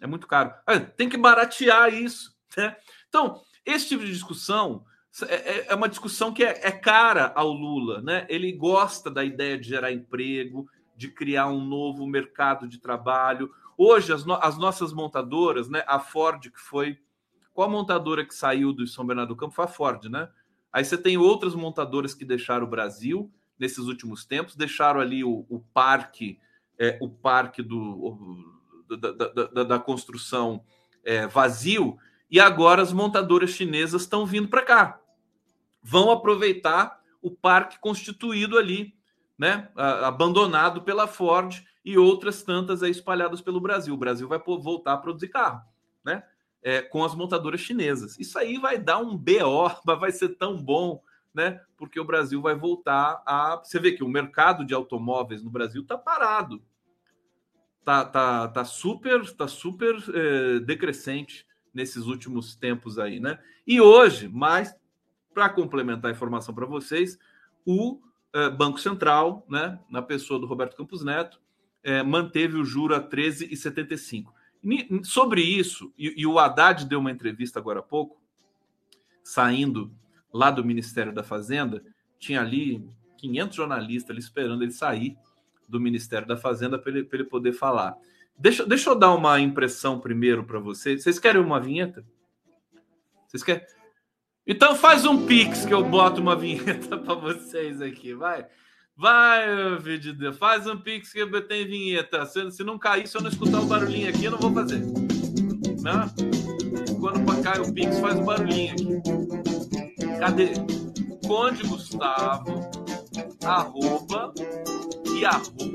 É 0.01 0.05
muito 0.05 0.27
caro. 0.27 0.53
Ah, 0.67 0.81
tem 0.81 1.07
que 1.07 1.15
baratear 1.15 1.93
isso. 1.93 2.35
Né? 2.57 2.75
Então, 3.07 3.41
esse 3.65 3.87
tipo 3.87 4.03
de 4.03 4.11
discussão 4.11 4.83
é, 5.29 5.35
é, 5.35 5.65
é 5.69 5.75
uma 5.75 5.87
discussão 5.87 6.33
que 6.33 6.43
é, 6.43 6.59
é, 6.67 6.71
cara 6.71 7.31
ao 7.35 7.53
Lula. 7.53 8.01
Né? 8.01 8.25
Ele 8.27 8.51
gosta 8.51 9.09
da 9.09 9.23
ideia 9.23 9.57
de 9.57 9.69
gerar 9.69 9.93
emprego, 9.93 10.69
de 10.93 11.07
criar 11.07 11.47
um 11.47 11.63
novo 11.63 12.05
mercado 12.05 12.67
de 12.67 12.77
trabalho. 12.77 13.49
Hoje, 13.77 14.11
as, 14.11 14.25
no, 14.25 14.33
as 14.33 14.57
nossas 14.57 14.91
montadoras, 14.91 15.69
né? 15.69 15.85
a 15.87 16.01
Ford, 16.01 16.51
que 16.51 16.59
foi. 16.59 16.99
Qual 17.61 17.69
a 17.69 17.71
montadora 17.71 18.25
que 18.25 18.33
saiu 18.33 18.73
do 18.73 18.87
São 18.87 19.05
Bernardo 19.05 19.35
do 19.35 19.35
Campo? 19.35 19.53
Foi 19.53 19.65
a 19.65 19.67
Ford, 19.67 20.05
né? 20.05 20.27
Aí 20.73 20.83
você 20.83 20.97
tem 20.97 21.15
outras 21.15 21.53
montadoras 21.53 22.15
que 22.15 22.25
deixaram 22.25 22.65
o 22.65 22.67
Brasil 22.67 23.31
nesses 23.59 23.85
últimos 23.85 24.25
tempos, 24.25 24.55
deixaram 24.55 24.99
ali 24.99 25.23
o, 25.23 25.45
o 25.47 25.59
parque, 25.71 26.39
é, 26.79 26.97
o 26.99 27.07
parque 27.07 27.61
do, 27.61 27.79
o, 27.79 28.97
da, 28.97 29.11
da, 29.11 29.63
da, 29.63 29.79
construção 29.79 30.63
é, 31.03 31.27
vazio, 31.27 31.99
e 32.31 32.39
agora 32.39 32.81
as 32.81 32.91
montadoras 32.91 33.51
chinesas 33.51 34.01
estão 34.01 34.25
vindo 34.25 34.47
para 34.47 34.63
cá. 34.63 34.99
Vão 35.83 36.09
aproveitar 36.09 36.99
o 37.21 37.29
parque 37.29 37.77
constituído 37.79 38.57
ali, 38.57 38.95
né, 39.37 39.69
abandonado 39.75 40.81
pela 40.81 41.05
Ford 41.05 41.63
e 41.85 41.95
outras 41.95 42.41
tantas 42.41 42.81
aí 42.81 42.89
espalhadas 42.89 43.39
pelo 43.39 43.61
Brasil. 43.61 43.93
O 43.93 43.97
Brasil 43.97 44.27
vai 44.27 44.39
voltar 44.39 44.93
a 44.93 44.97
produzir 44.97 45.27
carro, 45.27 45.61
né? 46.03 46.23
É, 46.63 46.81
com 46.81 47.03
as 47.03 47.15
montadoras 47.15 47.59
chinesas. 47.59 48.19
Isso 48.19 48.37
aí 48.37 48.57
vai 48.57 48.77
dar 48.77 48.99
um 48.99 49.17
BO, 49.17 49.69
vai 49.83 50.11
ser 50.11 50.29
tão 50.29 50.61
bom 50.61 51.01
né? 51.33 51.61
Porque 51.77 51.99
o 51.99 52.05
Brasil 52.05 52.41
vai 52.41 52.55
voltar 52.55 53.21
a. 53.25 53.61
Você 53.63 53.79
vê 53.79 53.91
que 53.93 54.03
o 54.03 54.09
mercado 54.09 54.65
de 54.65 54.73
automóveis 54.73 55.43
no 55.43 55.49
Brasil 55.49 55.81
está 55.81 55.97
parado. 55.97 56.61
Tá, 57.83 58.05
tá, 58.05 58.47
tá 58.47 58.65
super, 58.65 59.27
tá 59.33 59.47
super 59.47 59.95
é, 60.13 60.59
decrescente 60.59 61.47
nesses 61.73 62.05
últimos 62.05 62.55
tempos 62.55 62.99
aí, 62.99 63.19
né? 63.19 63.39
E 63.65 63.81
hoje, 63.81 64.27
mais 64.27 64.75
para 65.33 65.49
complementar 65.49 66.11
a 66.11 66.13
informação 66.13 66.53
para 66.53 66.65
vocês, 66.65 67.17
o 67.65 67.99
é, 68.33 68.49
Banco 68.49 68.79
Central, 68.79 69.45
né, 69.49 69.79
na 69.89 70.01
pessoa 70.01 70.39
do 70.39 70.45
Roberto 70.45 70.75
Campos 70.75 71.03
Neto, 71.03 71.39
é, 71.81 72.03
manteve 72.03 72.57
o 72.57 72.65
juro 72.65 72.93
a 72.93 73.01
13,75. 73.01 74.25
Sobre 75.03 75.41
isso, 75.41 75.91
e, 75.97 76.21
e 76.21 76.27
o 76.27 76.37
Haddad 76.37 76.85
deu 76.85 76.99
uma 76.99 77.11
entrevista 77.11 77.59
agora 77.59 77.79
há 77.79 77.83
pouco, 77.83 78.21
saindo 79.23 79.91
lá 80.33 80.51
do 80.51 80.63
Ministério 80.63 81.13
da 81.13 81.23
Fazenda, 81.23 81.83
tinha 82.19 82.41
ali 82.41 82.87
500 83.17 83.55
jornalistas 83.55 84.09
ali 84.11 84.19
esperando 84.19 84.63
ele 84.63 84.71
sair 84.71 85.17
do 85.67 85.79
Ministério 85.79 86.27
da 86.27 86.37
Fazenda 86.37 86.77
para 86.77 86.91
ele, 86.91 87.07
ele, 87.11 87.23
poder 87.23 87.53
falar. 87.53 87.95
Deixa, 88.37 88.65
deixa 88.65 88.89
eu 88.89 88.95
dar 88.95 89.13
uma 89.13 89.39
impressão 89.39 89.99
primeiro 89.99 90.43
para 90.43 90.59
vocês. 90.59 91.03
Vocês 91.03 91.19
querem 91.19 91.41
uma 91.41 91.59
vinheta? 91.59 92.05
Vocês 93.27 93.43
querem? 93.43 93.65
Então 94.45 94.75
faz 94.75 95.05
um 95.05 95.25
pix 95.25 95.65
que 95.65 95.73
eu 95.73 95.83
boto 95.83 96.19
uma 96.19 96.35
vinheta 96.37 96.97
para 96.97 97.13
vocês 97.13 97.81
aqui, 97.81 98.13
vai. 98.13 98.47
Vai, 99.01 99.77
vídeo 99.79 100.13
de 100.13 100.31
faz 100.31 100.67
um 100.67 100.77
pix 100.77 101.11
que 101.11 101.25
tenho 101.41 101.67
vinheta. 101.67 102.23
Se, 102.27 102.51
se 102.51 102.63
não 102.63 102.77
cair, 102.77 103.07
se 103.07 103.17
eu 103.17 103.21
não 103.21 103.31
escutar 103.31 103.59
o 103.59 103.65
barulhinho 103.65 104.07
aqui, 104.07 104.25
eu 104.25 104.31
não 104.31 104.37
vou 104.37 104.53
fazer. 104.53 104.79
Não? 105.81 106.07
Quando 106.99 107.41
cai 107.41 107.59
o 107.59 107.73
pix, 107.73 107.97
faz 107.97 108.19
o 108.19 108.23
barulhinho 108.23 108.73
aqui. 108.73 108.85
Cadê? 110.19 110.51
Conde 111.25 111.65
Gustavo, 111.65 112.61
arroba, 113.43 114.31
yahoo.com.br 115.19 115.71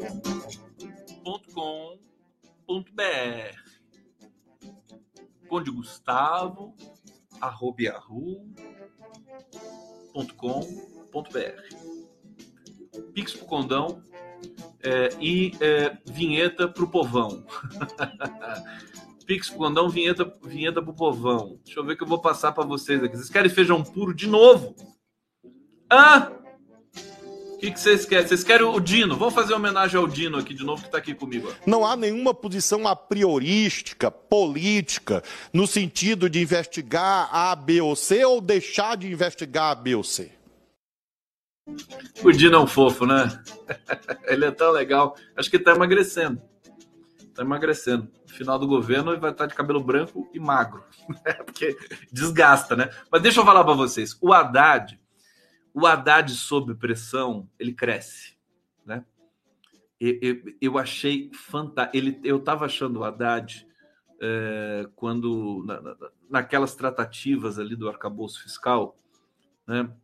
Conde 5.48 5.70
Gustavo, 5.72 6.76
arroba, 7.40 7.82
yahoo.com.br 7.82 8.46
Pix 13.14 13.32
pro 13.34 13.46
Condão 13.46 14.02
é, 14.82 15.10
e 15.20 15.52
é, 15.60 15.96
vinheta 16.04 16.68
pro 16.68 16.88
povão. 16.88 17.44
Pix 19.26 19.48
pro 19.48 19.58
Condão, 19.58 19.88
vinheta, 19.88 20.32
vinheta 20.44 20.80
pro 20.80 20.94
povão. 20.94 21.58
Deixa 21.64 21.80
eu 21.80 21.84
ver 21.84 21.96
que 21.96 22.04
eu 22.04 22.06
vou 22.06 22.20
passar 22.20 22.52
para 22.52 22.64
vocês 22.64 23.02
aqui. 23.02 23.16
Vocês 23.16 23.28
querem 23.28 23.50
feijão 23.50 23.82
puro 23.82 24.14
de 24.14 24.28
novo? 24.28 24.74
Ah! 25.90 26.30
O 27.56 27.58
que, 27.58 27.70
que 27.70 27.80
vocês 27.80 28.04
querem? 28.04 28.28
Vocês 28.28 28.44
querem 28.44 28.66
o 28.66 28.78
Dino? 28.78 29.16
Vamos 29.16 29.34
fazer 29.34 29.54
homenagem 29.54 29.98
ao 29.98 30.06
Dino 30.06 30.36
aqui 30.36 30.52
de 30.52 30.62
novo, 30.62 30.82
que 30.82 30.88
está 30.88 30.98
aqui 30.98 31.14
comigo. 31.14 31.52
Não 31.66 31.86
há 31.86 31.96
nenhuma 31.96 32.34
posição 32.34 32.86
a 32.86 32.94
priorística, 32.94 34.10
política, 34.10 35.24
no 35.52 35.66
sentido 35.66 36.28
de 36.28 36.40
investigar 36.40 37.28
A, 37.34 37.56
B 37.56 37.80
ou 37.80 37.96
C 37.96 38.24
ou 38.26 38.42
deixar 38.42 38.96
de 38.96 39.10
investigar 39.10 39.72
A, 39.72 39.74
B 39.74 39.94
ou 39.94 40.04
C. 40.04 40.35
O 42.22 42.32
Dino 42.32 42.56
é 42.56 42.60
um 42.60 42.66
fofo, 42.66 43.06
né? 43.06 43.42
Ele 44.26 44.44
é 44.44 44.50
tão 44.50 44.70
legal. 44.70 45.16
Acho 45.36 45.50
que 45.50 45.56
está 45.56 45.72
emagrecendo. 45.72 46.40
Está 47.18 47.42
emagrecendo. 47.42 48.10
No 48.28 48.34
final 48.34 48.58
do 48.58 48.66
governo 48.66 49.12
ele 49.12 49.20
vai 49.20 49.30
estar 49.30 49.46
de 49.46 49.54
cabelo 49.54 49.82
branco 49.82 50.30
e 50.32 50.38
magro. 50.38 50.84
Porque 51.44 51.76
desgasta, 52.12 52.76
né? 52.76 52.90
Mas 53.10 53.22
deixa 53.22 53.40
eu 53.40 53.44
falar 53.44 53.64
para 53.64 53.74
vocês. 53.74 54.16
O 54.20 54.32
Haddad 54.32 54.98
o 55.76 55.86
Haddad 55.86 56.32
sob 56.32 56.74
pressão, 56.74 57.50
ele 57.58 57.74
cresce, 57.74 58.34
né? 58.82 59.04
Eu, 60.00 60.18
eu, 60.22 60.42
eu 60.58 60.78
achei 60.78 61.30
fantástico. 61.34 62.18
Eu 62.24 62.38
estava 62.38 62.64
achando 62.64 63.00
o 63.00 63.04
Haddad 63.04 63.68
é, 64.18 64.88
quando 64.96 65.62
na, 65.66 65.82
na, 65.82 65.96
naquelas 66.30 66.74
tratativas 66.74 67.58
ali 67.58 67.76
do 67.76 67.90
arcabouço 67.90 68.42
fiscal, 68.42 68.96
né? 69.66 69.94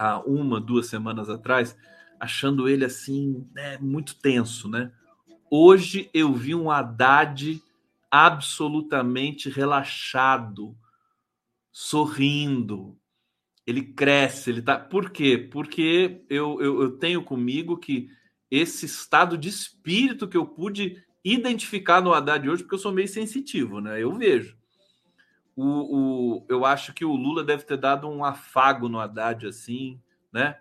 Há 0.00 0.18
uma, 0.20 0.58
duas 0.58 0.86
semanas 0.86 1.28
atrás, 1.28 1.76
achando 2.18 2.66
ele 2.66 2.86
assim, 2.86 3.46
né, 3.52 3.76
muito 3.76 4.14
tenso, 4.14 4.66
né? 4.66 4.90
Hoje 5.50 6.08
eu 6.14 6.32
vi 6.32 6.54
um 6.54 6.70
Haddad 6.70 7.62
absolutamente 8.10 9.50
relaxado, 9.50 10.74
sorrindo, 11.70 12.98
ele 13.66 13.82
cresce, 13.82 14.48
ele 14.48 14.62
tá. 14.62 14.78
Por 14.78 15.10
quê? 15.10 15.36
Porque 15.36 16.24
eu, 16.30 16.58
eu, 16.62 16.82
eu, 16.82 16.96
tenho 16.96 17.22
comigo 17.22 17.76
que 17.76 18.08
esse 18.50 18.86
estado 18.86 19.36
de 19.36 19.50
espírito 19.50 20.26
que 20.26 20.36
eu 20.38 20.46
pude 20.46 21.04
identificar 21.22 22.00
no 22.00 22.14
Haddad 22.14 22.48
hoje, 22.48 22.62
porque 22.62 22.76
eu 22.76 22.80
sou 22.80 22.90
meio 22.90 23.06
sensitivo, 23.06 23.82
né? 23.82 24.02
Eu 24.02 24.14
vejo. 24.14 24.56
O, 25.62 26.38
o, 26.38 26.46
eu 26.48 26.64
acho 26.64 26.94
que 26.94 27.04
o 27.04 27.14
Lula 27.14 27.44
deve 27.44 27.64
ter 27.64 27.76
dado 27.76 28.08
um 28.08 28.24
afago 28.24 28.88
no 28.88 28.98
Haddad, 28.98 29.46
assim, 29.46 30.00
né? 30.32 30.58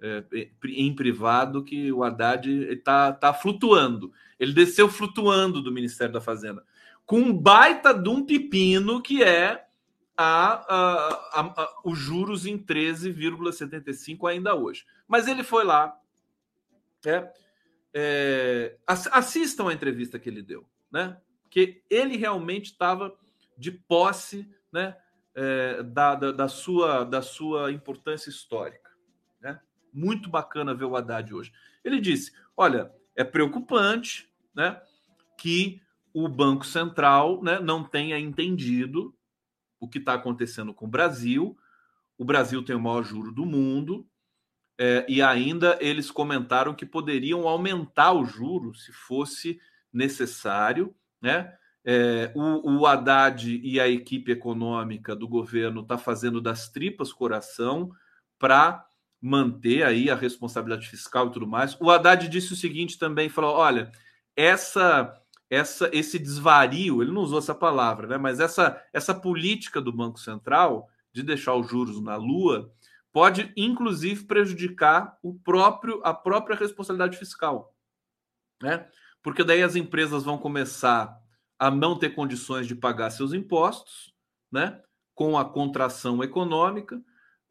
É, 0.00 0.24
em 0.64 0.94
privado, 0.94 1.62
que 1.62 1.92
o 1.92 2.02
Haddad 2.02 2.48
está 2.48 3.12
tá 3.12 3.34
flutuando. 3.34 4.10
Ele 4.40 4.54
desceu 4.54 4.88
flutuando 4.88 5.60
do 5.60 5.70
Ministério 5.70 6.14
da 6.14 6.20
Fazenda, 6.20 6.64
com 7.04 7.18
um 7.18 7.36
baita 7.36 7.92
de 7.92 8.08
um 8.08 8.24
pepino 8.24 9.02
que 9.02 9.22
é 9.22 9.66
a, 10.16 10.54
a, 10.66 11.40
a, 11.40 11.80
os 11.84 11.98
juros 11.98 12.46
em 12.46 12.56
13,75 12.56 14.30
ainda 14.30 14.54
hoje. 14.54 14.86
Mas 15.06 15.28
ele 15.28 15.42
foi 15.42 15.64
lá. 15.64 15.94
É, 17.04 17.30
é, 17.92 18.76
assistam 18.86 19.68
a 19.68 19.74
entrevista 19.74 20.18
que 20.18 20.30
ele 20.30 20.40
deu, 20.40 20.66
né? 20.90 21.18
Que 21.50 21.82
ele 21.90 22.16
realmente 22.16 22.72
estava 22.72 23.14
de 23.58 23.72
posse, 23.72 24.48
né? 24.72 24.96
É, 25.34 25.82
da, 25.82 26.14
da, 26.14 26.32
da, 26.32 26.48
sua, 26.48 27.04
da 27.04 27.22
sua 27.22 27.70
importância 27.70 28.28
histórica. 28.28 28.90
Né? 29.40 29.60
Muito 29.92 30.28
bacana 30.28 30.74
ver 30.74 30.84
o 30.84 30.96
Haddad 30.96 31.32
hoje. 31.32 31.52
Ele 31.84 32.00
disse: 32.00 32.32
olha, 32.56 32.92
é 33.14 33.22
preocupante 33.22 34.28
né, 34.54 34.80
que 35.36 35.80
o 36.12 36.28
Banco 36.28 36.66
Central 36.66 37.42
né, 37.42 37.60
não 37.60 37.84
tenha 37.84 38.18
entendido 38.18 39.14
o 39.78 39.88
que 39.88 39.98
está 39.98 40.14
acontecendo 40.14 40.74
com 40.74 40.86
o 40.86 40.90
Brasil. 40.90 41.56
O 42.16 42.24
Brasil 42.24 42.64
tem 42.64 42.74
o 42.74 42.80
maior 42.80 43.04
juro 43.04 43.30
do 43.30 43.46
mundo. 43.46 44.08
É, 44.80 45.04
e 45.08 45.20
ainda 45.20 45.76
eles 45.80 46.10
comentaram 46.10 46.74
que 46.74 46.86
poderiam 46.86 47.46
aumentar 47.48 48.12
o 48.12 48.24
juro 48.24 48.74
se 48.74 48.92
fosse 48.92 49.60
necessário, 49.92 50.94
né? 51.20 51.56
É, 51.84 52.32
o, 52.34 52.80
o 52.80 52.86
Haddad 52.86 53.60
e 53.62 53.80
a 53.80 53.88
equipe 53.88 54.32
econômica 54.32 55.16
do 55.16 55.26
governo 55.26 55.80
está 55.80 55.96
fazendo 55.96 56.40
das 56.40 56.68
tripas 56.68 57.12
coração 57.12 57.90
para 58.38 58.84
manter 59.20 59.82
aí 59.84 60.10
a 60.10 60.14
responsabilidade 60.14 60.88
fiscal 60.88 61.28
e 61.28 61.32
tudo 61.32 61.46
mais. 61.46 61.76
O 61.80 61.90
Haddad 61.90 62.28
disse 62.28 62.52
o 62.52 62.56
seguinte 62.56 62.98
também, 62.98 63.28
falou: 63.28 63.54
olha, 63.54 63.90
essa 64.36 65.14
essa, 65.50 65.88
esse 65.92 66.18
desvario, 66.18 67.02
ele 67.02 67.12
não 67.12 67.22
usou 67.22 67.38
essa 67.38 67.54
palavra, 67.54 68.06
né? 68.06 68.18
mas 68.18 68.38
essa, 68.38 68.82
essa 68.92 69.14
política 69.14 69.80
do 69.80 69.92
Banco 69.92 70.20
Central 70.20 70.88
de 71.12 71.22
deixar 71.22 71.54
os 71.54 71.68
juros 71.68 72.00
na 72.02 72.16
lua 72.16 72.70
pode, 73.12 73.52
inclusive, 73.56 74.24
prejudicar 74.24 75.18
o 75.22 75.34
próprio, 75.34 76.00
a 76.04 76.12
própria 76.12 76.56
responsabilidade 76.56 77.16
fiscal. 77.16 77.74
Né? 78.62 78.86
Porque 79.22 79.42
daí 79.42 79.62
as 79.62 79.74
empresas 79.74 80.22
vão 80.22 80.36
começar 80.36 81.18
a 81.58 81.70
não 81.70 81.98
ter 81.98 82.10
condições 82.10 82.66
de 82.66 82.74
pagar 82.74 83.10
seus 83.10 83.32
impostos, 83.32 84.14
né? 84.50 84.80
com 85.14 85.36
a 85.36 85.44
contração 85.44 86.22
econômica, 86.22 87.02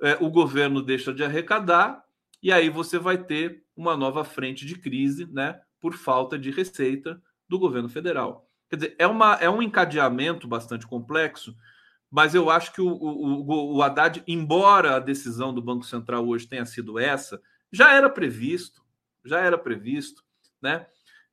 é, 0.02 0.18
o 0.22 0.30
governo 0.30 0.82
deixa 0.82 1.14
de 1.14 1.24
arrecadar, 1.24 2.04
e 2.42 2.52
aí 2.52 2.70
você 2.70 2.98
vai 2.98 3.18
ter 3.18 3.66
uma 3.76 3.98
nova 3.98 4.24
frente 4.24 4.66
de 4.66 4.76
crise 4.76 5.26
né? 5.32 5.60
por 5.80 5.94
falta 5.94 6.40
de 6.40 6.50
receita 6.50 7.22
do 7.50 7.60
governo 7.60 7.90
federal. 7.90 8.50
Quer 8.70 8.76
dizer, 8.76 8.96
é, 8.98 9.08
uma, 9.08 9.36
é 9.36 9.50
um 9.50 9.62
encadeamento 9.62 10.48
bastante 10.48 10.88
complexo, 10.88 11.56
mas 12.10 12.34
eu 12.34 12.50
acho 12.50 12.74
que 12.74 12.82
o, 12.82 12.88
o, 12.88 13.76
o 13.76 13.82
Haddad, 13.82 14.24
embora 14.26 14.96
a 14.96 15.00
decisão 15.00 15.54
do 15.54 15.62
Banco 15.62 15.86
Central 15.86 16.26
hoje 16.26 16.48
tenha 16.48 16.66
sido 16.66 16.98
essa, 16.98 17.42
já 17.72 17.92
era 17.92 18.10
previsto, 18.10 18.82
já 19.26 19.40
era 19.40 19.58
previsto, 19.58 20.24
né? 20.62 20.88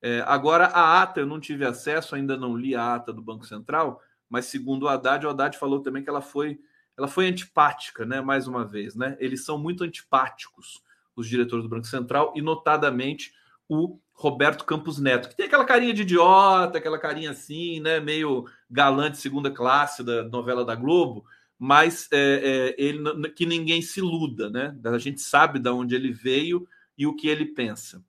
É, 0.07 0.23
agora, 0.27 0.67
a 0.67 1.01
ata, 1.01 1.21
eu 1.21 1.27
não 1.27 1.41
tive 1.41 1.65
acesso, 1.65 2.15
ainda 2.15 2.37
não 2.37 2.55
li 2.55 2.77
a 2.77 2.95
ata 2.95 3.11
do 3.11 3.23
Banco 3.23 3.47
Central, 3.47 4.03
mas 4.29 4.45
segundo 4.45 4.83
o 4.83 4.89
Haddad, 4.89 5.25
o 5.25 5.31
Haddad 5.31 5.57
falou 5.57 5.81
também 5.81 6.05
que 6.05 6.11
ela 6.11 6.21
foi, 6.21 6.61
ela 6.95 7.09
foi 7.09 7.27
antipática, 7.27 8.05
né? 8.05 8.21
Mais 8.21 8.47
uma 8.47 8.67
vez, 8.67 8.95
né? 8.95 9.17
Eles 9.19 9.47
são 9.47 9.57
muito 9.57 9.83
antipáticos, 9.83 10.83
os 11.17 11.27
diretores 11.27 11.63
do 11.65 11.71
Banco 11.71 11.87
Central, 11.87 12.35
e 12.37 12.43
notadamente 12.43 13.33
o 13.67 13.99
Roberto 14.13 14.67
Campos 14.67 14.99
Neto, 14.99 15.31
que 15.31 15.37
tem 15.37 15.47
aquela 15.47 15.65
carinha 15.65 15.95
de 15.95 16.03
idiota, 16.03 16.77
aquela 16.77 16.99
carinha 16.99 17.31
assim, 17.31 17.81
né, 17.81 17.99
meio 17.99 18.45
galante 18.71 19.17
segunda 19.17 19.51
classe 19.51 20.05
da 20.05 20.23
novela 20.25 20.67
da 20.67 20.75
Globo, 20.75 21.25
mas 21.59 22.11
é, 22.13 22.75
é, 22.77 22.77
ele 22.77 23.31
que 23.31 23.47
ninguém 23.47 23.81
se 23.81 24.01
iluda, 24.01 24.51
né? 24.51 24.77
A 24.85 24.99
gente 24.99 25.23
sabe 25.23 25.59
de 25.59 25.71
onde 25.71 25.95
ele 25.95 26.13
veio 26.13 26.69
e 26.99 27.07
o 27.07 27.17
que 27.17 27.27
ele 27.27 27.47
pensa, 27.47 28.05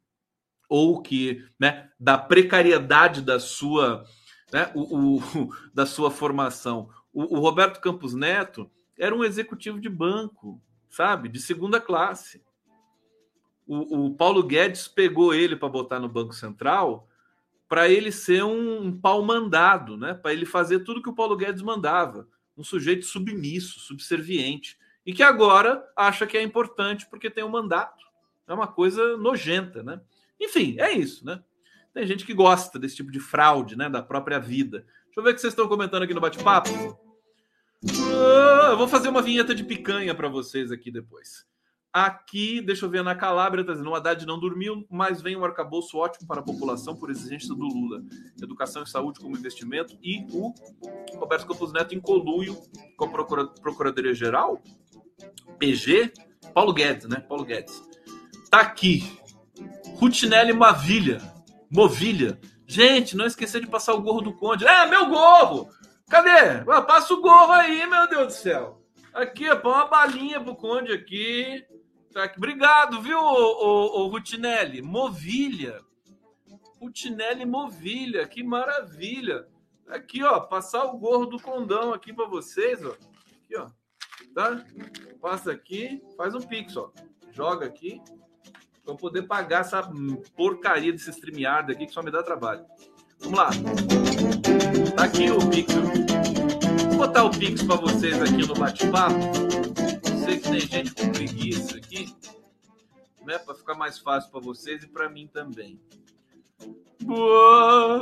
ou 0.70 1.02
que, 1.02 1.46
né, 1.60 1.90
da 2.00 2.18
precariedade 2.18 3.22
da 3.22 3.40
sua, 3.40 4.06
né, 4.52 4.72
o, 4.74 5.18
o 5.18 5.50
da 5.74 5.86
sua 5.86 6.12
formação. 6.12 6.90
O, 7.14 7.38
o 7.38 7.40
Roberto 7.40 7.80
Campos 7.80 8.14
Neto 8.14 8.70
era 8.98 9.16
um 9.16 9.24
executivo 9.24 9.80
de 9.80 9.90
banco, 9.90 10.62
sabe, 10.90 11.30
de 11.30 11.40
segunda 11.40 11.80
classe 11.80 12.42
o, 13.68 14.06
o 14.06 14.16
Paulo 14.16 14.44
Guedes 14.44 14.88
pegou 14.88 15.34
ele 15.34 15.56
para 15.56 15.70
botar 15.70 16.00
no 16.00 16.08
Banco 16.08 16.34
Central 16.34 17.08
para 17.68 17.90
ele 17.90 18.12
ser 18.12 18.44
um, 18.44 18.84
um 18.84 19.00
pau 19.00 19.24
mandado, 19.24 19.98
né? 19.98 20.14
Para 20.14 20.32
ele 20.32 20.46
fazer 20.46 20.80
tudo 20.80 21.02
que 21.02 21.10
o 21.10 21.16
Paulo 21.16 21.36
Guedes 21.36 21.64
mandava, 21.64 22.28
um 22.56 22.64
sujeito 22.64 23.06
submisso, 23.06 23.80
subserviente, 23.80 24.78
e 25.04 25.14
que 25.14 25.24
agora 25.24 25.84
acha 25.96 26.28
que 26.28 26.38
é 26.38 26.44
importante 26.44 27.08
porque 27.08 27.30
tem 27.30 27.44
um 27.44 27.50
mandato. 27.50 28.06
É 28.48 28.54
uma 28.54 28.68
coisa 28.68 29.18
nojenta, 29.18 29.82
né? 29.82 30.00
Enfim, 30.40 30.76
é 30.80 30.92
isso, 30.92 31.26
né? 31.26 31.42
Tem 31.94 32.06
gente 32.06 32.26
que 32.26 32.34
gosta 32.34 32.78
desse 32.78 32.98
tipo 32.98 33.12
de 33.12 33.20
fraude, 33.20 33.78
né? 33.78 33.90
Da 33.90 34.02
própria 34.02 34.40
vida. 34.40 34.80
Deixa 35.06 35.20
eu 35.20 35.24
ver 35.24 35.30
o 35.32 35.34
que 35.34 35.42
vocês 35.42 35.54
estão 35.54 35.68
comentando 35.68 36.04
aqui 36.04 36.14
no 36.14 36.20
bate-papo. 36.20 36.70
Ah, 38.14 38.76
vou 38.76 38.88
fazer 38.88 39.08
uma 39.08 39.22
vinheta 39.22 39.56
de 39.56 39.64
picanha 39.64 40.14
para 40.14 40.28
vocês 40.28 40.72
aqui 40.72 40.92
depois. 40.92 41.46
Aqui, 41.94 42.60
deixa 42.60 42.86
eu 42.86 42.90
ver, 42.90 43.02
na 43.02 43.16
Calabria, 43.16 43.62
está 43.62 43.72
dizendo, 43.72 43.90
o 43.90 43.96
Haddad 43.96 44.26
não 44.26 44.38
dormiu, 44.38 44.86
mas 44.90 45.22
vem 45.22 45.38
um 45.38 45.46
arcabouço 45.46 45.98
ótimo 45.98 46.28
para 46.28 46.42
a 46.42 46.44
população 46.44 46.94
por 46.98 47.10
exigência 47.10 47.56
do 47.56 47.64
Lula. 47.64 48.04
Educação 48.44 48.84
e 48.84 48.90
saúde 48.90 49.22
como 49.22 49.38
investimento. 49.38 49.98
E 50.04 50.26
o 50.30 50.54
Roberto 51.18 51.48
Campos 51.48 51.72
Neto 51.72 51.96
em 51.96 52.02
coluio 52.02 52.58
com 52.98 53.06
a 53.06 53.10
Procuradoria-Geral, 53.62 54.62
PG, 55.58 56.12
Paulo 56.54 56.74
Guedes, 56.74 57.08
né? 57.08 57.22
Paulo 57.22 57.46
Guedes. 57.46 57.82
Tá 58.52 58.60
aqui. 58.60 59.18
Rutinelli 59.96 60.54
Mavilha. 60.54 61.22
Movilha. 61.72 62.40
Gente, 62.68 63.16
não 63.16 63.26
esquecer 63.26 63.62
de 63.62 63.68
passar 63.68 63.94
o 63.94 64.02
gorro 64.02 64.22
do 64.22 64.34
Conde. 64.34 64.66
É, 64.68 64.86
meu 64.88 65.08
gorro! 65.08 65.70
Cadê? 66.10 66.64
Passa 66.86 67.14
o 67.14 67.22
gorro 67.22 67.52
aí, 67.52 67.86
meu 67.88 68.08
Deus 68.08 68.28
do 68.28 68.34
céu. 68.34 68.82
Aqui, 69.14 69.44
põe 69.58 69.72
uma 69.72 69.88
balinha 69.88 70.42
pro 70.42 70.56
Conde 70.56 70.92
aqui. 70.92 71.66
Tá 72.14 72.32
Obrigado, 72.38 73.02
viu, 73.02 73.18
o, 73.18 74.08
Rutinelli? 74.08 74.82
Movilha. 74.82 75.82
Rutinelli 76.80 77.46
Movilha, 77.46 78.28
que 78.28 78.44
maravilha. 78.44 79.48
Aqui, 79.88 80.24
ó, 80.24 80.40
passar 80.42 80.86
o 80.86 80.98
gorro 80.98 81.26
do 81.26 81.40
condão 81.40 81.94
aqui 81.94 82.14
para 82.14 82.26
vocês, 82.26 82.84
ó. 82.84 82.92
Aqui, 82.92 83.56
ó. 83.58 83.70
Tá? 84.34 84.66
Passa 85.22 85.52
aqui, 85.52 86.02
faz 86.18 86.34
um 86.36 86.42
pix, 86.42 86.76
ó. 86.76 86.92
Joga 87.32 87.66
aqui. 87.66 88.02
Para 88.86 88.96
poder 88.96 89.24
pagar 89.24 89.62
essa 89.62 89.82
porcaria 90.36 90.92
desse 90.92 91.10
StreamYard 91.10 91.72
aqui 91.72 91.88
que 91.88 91.94
só 91.94 92.04
me 92.04 92.12
dá 92.12 92.22
trabalho. 92.22 92.64
Vamos 93.20 93.40
lá. 93.40 93.50
Tá 94.96 95.06
aqui 95.06 95.32
o 95.32 95.40
Pix. 95.50 95.74
Vou 96.90 96.98
botar 96.98 97.24
o 97.24 97.32
Pix 97.32 97.64
para 97.64 97.76
vocês 97.78 98.22
aqui 98.22 98.46
no 98.48 98.54
bate-papo. 98.54 99.16
Sei 100.24 100.40
que 100.40 100.50
tem 100.50 100.60
gente 100.60 100.94
com 100.94 101.12
preguiça 101.12 101.78
aqui, 101.78 102.16
né? 103.26 103.40
Para 103.40 103.56
ficar 103.56 103.74
mais 103.74 103.98
fácil 103.98 104.30
para 104.32 104.40
vocês 104.40 104.84
e 104.84 104.88
para 104.88 105.10
mim 105.10 105.28
também. 105.28 105.80
Boa, 107.02 108.00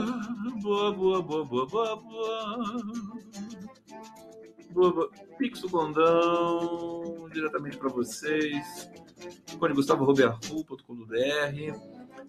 boa, 0.61 0.91
boa, 0.91 1.21
boa, 1.21 1.45
boa, 1.45 1.65
boa, 1.65 1.95
boa. 1.95 2.83
boa. 4.71 5.11
Pixo 5.37 5.69
Gondão, 5.69 7.29
diretamente 7.31 7.77
para 7.77 7.89
vocês. 7.89 8.89
Cone. 10.85 11.73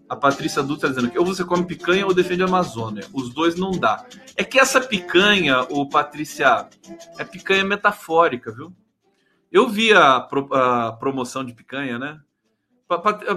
A 0.09 0.17
Patrícia 0.17 0.63
Dutra 0.63 0.89
dizendo 0.89 1.11
que 1.11 1.19
ou 1.19 1.25
você 1.25 1.45
come 1.45 1.67
picanha 1.67 2.07
ou 2.07 2.15
defende 2.15 2.43
a 2.43 2.47
Amazônia. 2.47 3.07
Os 3.13 3.33
dois 3.33 3.57
não 3.57 3.71
dá. 3.71 4.07
É 4.37 4.45
que 4.45 4.59
essa 4.59 4.81
picanha, 4.81 5.63
o 5.71 5.89
Patrícia, 5.89 6.69
é 7.19 7.25
picanha 7.25 7.65
metafórica, 7.65 8.53
viu? 8.53 8.75
Eu 9.51 9.69
vi 9.69 9.93
a, 9.93 10.21
pro, 10.21 10.53
a 10.53 10.93
promoção 10.93 11.45
de 11.45 11.55
picanha, 11.55 11.99
né? 11.99 12.21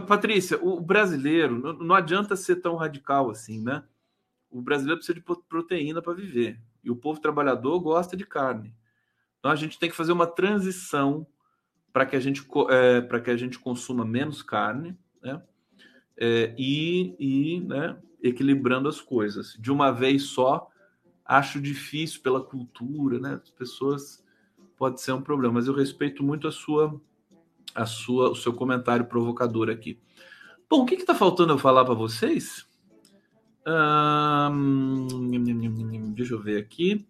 Patrícia, 0.07 0.59
o 0.61 0.79
brasileiro 0.81 1.73
não 1.81 1.95
adianta 1.95 2.35
ser 2.35 2.57
tão 2.57 2.75
radical 2.75 3.29
assim, 3.29 3.63
né? 3.63 3.83
O 4.49 4.61
brasileiro 4.61 4.97
precisa 4.97 5.17
de 5.17 5.25
proteína 5.47 6.01
para 6.01 6.13
viver 6.13 6.59
e 6.83 6.91
o 6.91 6.95
povo 6.95 7.19
trabalhador 7.19 7.79
gosta 7.79 8.15
de 8.15 8.25
carne. 8.25 8.73
Então 9.39 9.51
a 9.51 9.55
gente 9.55 9.77
tem 9.77 9.89
que 9.89 9.95
fazer 9.95 10.11
uma 10.11 10.27
transição 10.27 11.25
para 11.97 12.05
que 12.05 12.15
a 12.15 12.19
gente 12.19 12.45
é, 12.69 13.01
para 13.01 13.19
que 13.19 13.31
a 13.31 13.35
gente 13.35 13.57
consuma 13.57 14.05
menos 14.05 14.43
carne, 14.43 14.95
né? 15.19 15.41
É, 16.15 16.53
e, 16.55 17.15
e 17.17 17.59
né, 17.61 17.97
equilibrando 18.21 18.87
as 18.87 19.01
coisas. 19.01 19.57
De 19.59 19.71
uma 19.71 19.89
vez 19.89 20.25
só, 20.25 20.69
acho 21.25 21.59
difícil 21.59 22.21
pela 22.21 22.39
cultura, 22.39 23.19
né? 23.19 23.39
As 23.41 23.49
pessoas 23.49 24.23
pode 24.77 25.01
ser 25.01 25.11
um 25.11 25.23
problema, 25.23 25.55
mas 25.55 25.65
eu 25.65 25.73
respeito 25.73 26.23
muito 26.23 26.47
a 26.47 26.51
sua 26.51 27.01
a 27.73 27.87
sua, 27.87 28.29
o 28.29 28.35
seu 28.35 28.53
comentário 28.53 29.05
provocador 29.05 29.67
aqui. 29.67 29.99
Bom, 30.69 30.83
o 30.83 30.85
que 30.85 30.93
está 30.93 31.15
faltando 31.15 31.53
eu 31.53 31.57
falar 31.57 31.83
para 31.83 31.95
vocês? 31.95 32.67
Hum, 34.51 35.07
deixa 36.13 36.35
eu 36.35 36.43
ver 36.43 36.59
aqui. 36.59 37.07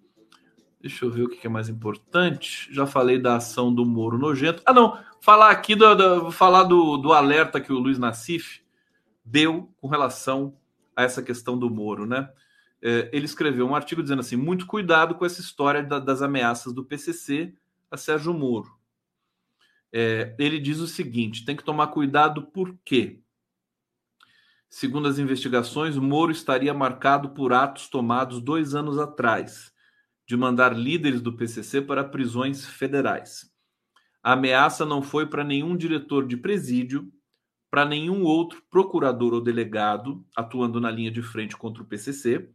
Deixa 0.79 1.05
eu 1.05 1.11
ver 1.11 1.23
o 1.23 1.29
que 1.29 1.45
é 1.45 1.49
mais 1.49 1.69
importante. 1.69 2.71
Já 2.71 2.85
falei 2.85 3.19
da 3.19 3.35
ação 3.35 3.73
do 3.73 3.85
Moro 3.85 4.17
nojento. 4.17 4.61
Ah, 4.65 4.73
não. 4.73 4.97
Falar 5.19 5.49
aqui 5.49 5.75
do, 5.75 5.95
do 5.95 6.31
falar 6.31 6.63
do, 6.63 6.97
do 6.97 7.11
alerta 7.11 7.59
que 7.59 7.73
o 7.73 7.79
Luiz 7.79 7.97
Nassif 7.97 8.61
deu 9.25 9.73
com 9.77 9.87
relação 9.87 10.55
a 10.95 11.03
essa 11.03 11.21
questão 11.21 11.57
do 11.57 11.69
Moro, 11.69 12.05
né? 12.05 12.29
É, 12.81 13.09
ele 13.11 13.25
escreveu 13.25 13.67
um 13.67 13.75
artigo 13.75 14.01
dizendo 14.01 14.19
assim: 14.19 14.35
muito 14.35 14.65
cuidado 14.65 15.15
com 15.15 15.25
essa 15.25 15.41
história 15.41 15.83
da, 15.83 15.99
das 15.99 16.21
ameaças 16.21 16.73
do 16.73 16.85
PCC 16.85 17.53
a 17.89 17.97
Sérgio 17.97 18.33
Moro. 18.33 18.77
É, 19.91 20.35
ele 20.37 20.59
diz 20.59 20.79
o 20.79 20.87
seguinte: 20.87 21.45
tem 21.45 21.55
que 21.55 21.63
tomar 21.63 21.87
cuidado 21.87 22.43
porque, 22.53 23.19
segundo 24.69 25.07
as 25.07 25.17
investigações, 25.17 25.97
Moro 25.97 26.31
estaria 26.31 26.73
marcado 26.73 27.29
por 27.29 27.53
atos 27.53 27.87
tomados 27.87 28.41
dois 28.41 28.75
anos 28.75 28.99
atrás, 28.99 29.73
de 30.27 30.35
mandar 30.35 30.77
líderes 30.77 31.21
do 31.21 31.33
PCC 31.33 31.81
para 31.81 32.03
prisões 32.03 32.65
federais. 32.65 33.49
A 34.21 34.33
ameaça 34.33 34.85
não 34.85 35.01
foi 35.01 35.25
para 35.25 35.43
nenhum 35.43 35.77
diretor 35.77 36.27
de 36.27 36.35
presídio, 36.35 37.09
para 37.71 37.85
nenhum 37.85 38.23
outro 38.23 38.61
procurador 38.69 39.33
ou 39.33 39.41
delegado 39.41 40.25
atuando 40.35 40.81
na 40.81 40.91
linha 40.91 41.11
de 41.11 41.21
frente 41.21 41.55
contra 41.55 41.81
o 41.81 41.85
PCC, 41.85 42.49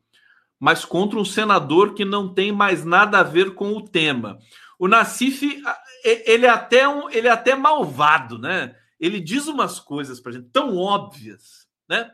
mas 0.60 0.84
contra 0.84 1.18
um 1.18 1.24
senador 1.24 1.94
que 1.94 2.04
não 2.04 2.32
tem 2.32 2.52
mais 2.52 2.84
nada 2.84 3.20
a 3.20 3.22
ver 3.22 3.54
com 3.54 3.72
o 3.72 3.82
tema. 3.82 4.38
O 4.78 4.86
Nassif, 4.86 5.62
ele 6.04 6.46
é 6.46 6.50
até 6.50 6.86
um, 6.86 7.10
ele 7.10 7.26
é 7.26 7.30
até 7.30 7.54
malvado, 7.54 8.38
né? 8.38 8.76
Ele 9.00 9.18
diz 9.18 9.46
umas 9.46 9.80
coisas 9.80 10.20
para 10.20 10.32
gente 10.32 10.50
tão 10.50 10.76
óbvias, 10.76 11.66
né? 11.88 12.12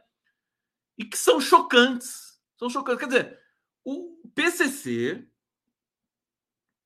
E 0.97 1.05
que 1.05 1.19
são 1.19 1.41
chocantes. 1.41 2.39
São 2.59 2.71
chocantes. 2.71 3.01
Quer 3.01 3.07
dizer, 3.07 3.39
o 3.85 4.19
PCC, 4.35 5.28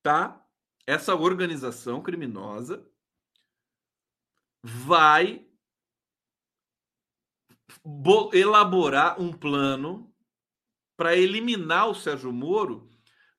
tá? 0.03 0.45
Essa 0.87 1.15
organização 1.15 2.03
criminosa 2.03 2.87
vai 4.63 5.47
elaborar 8.33 9.21
um 9.21 9.33
plano 9.33 10.13
para 10.97 11.17
eliminar 11.17 11.89
o 11.89 11.95
Sérgio 11.95 12.33
Moro 12.33 12.93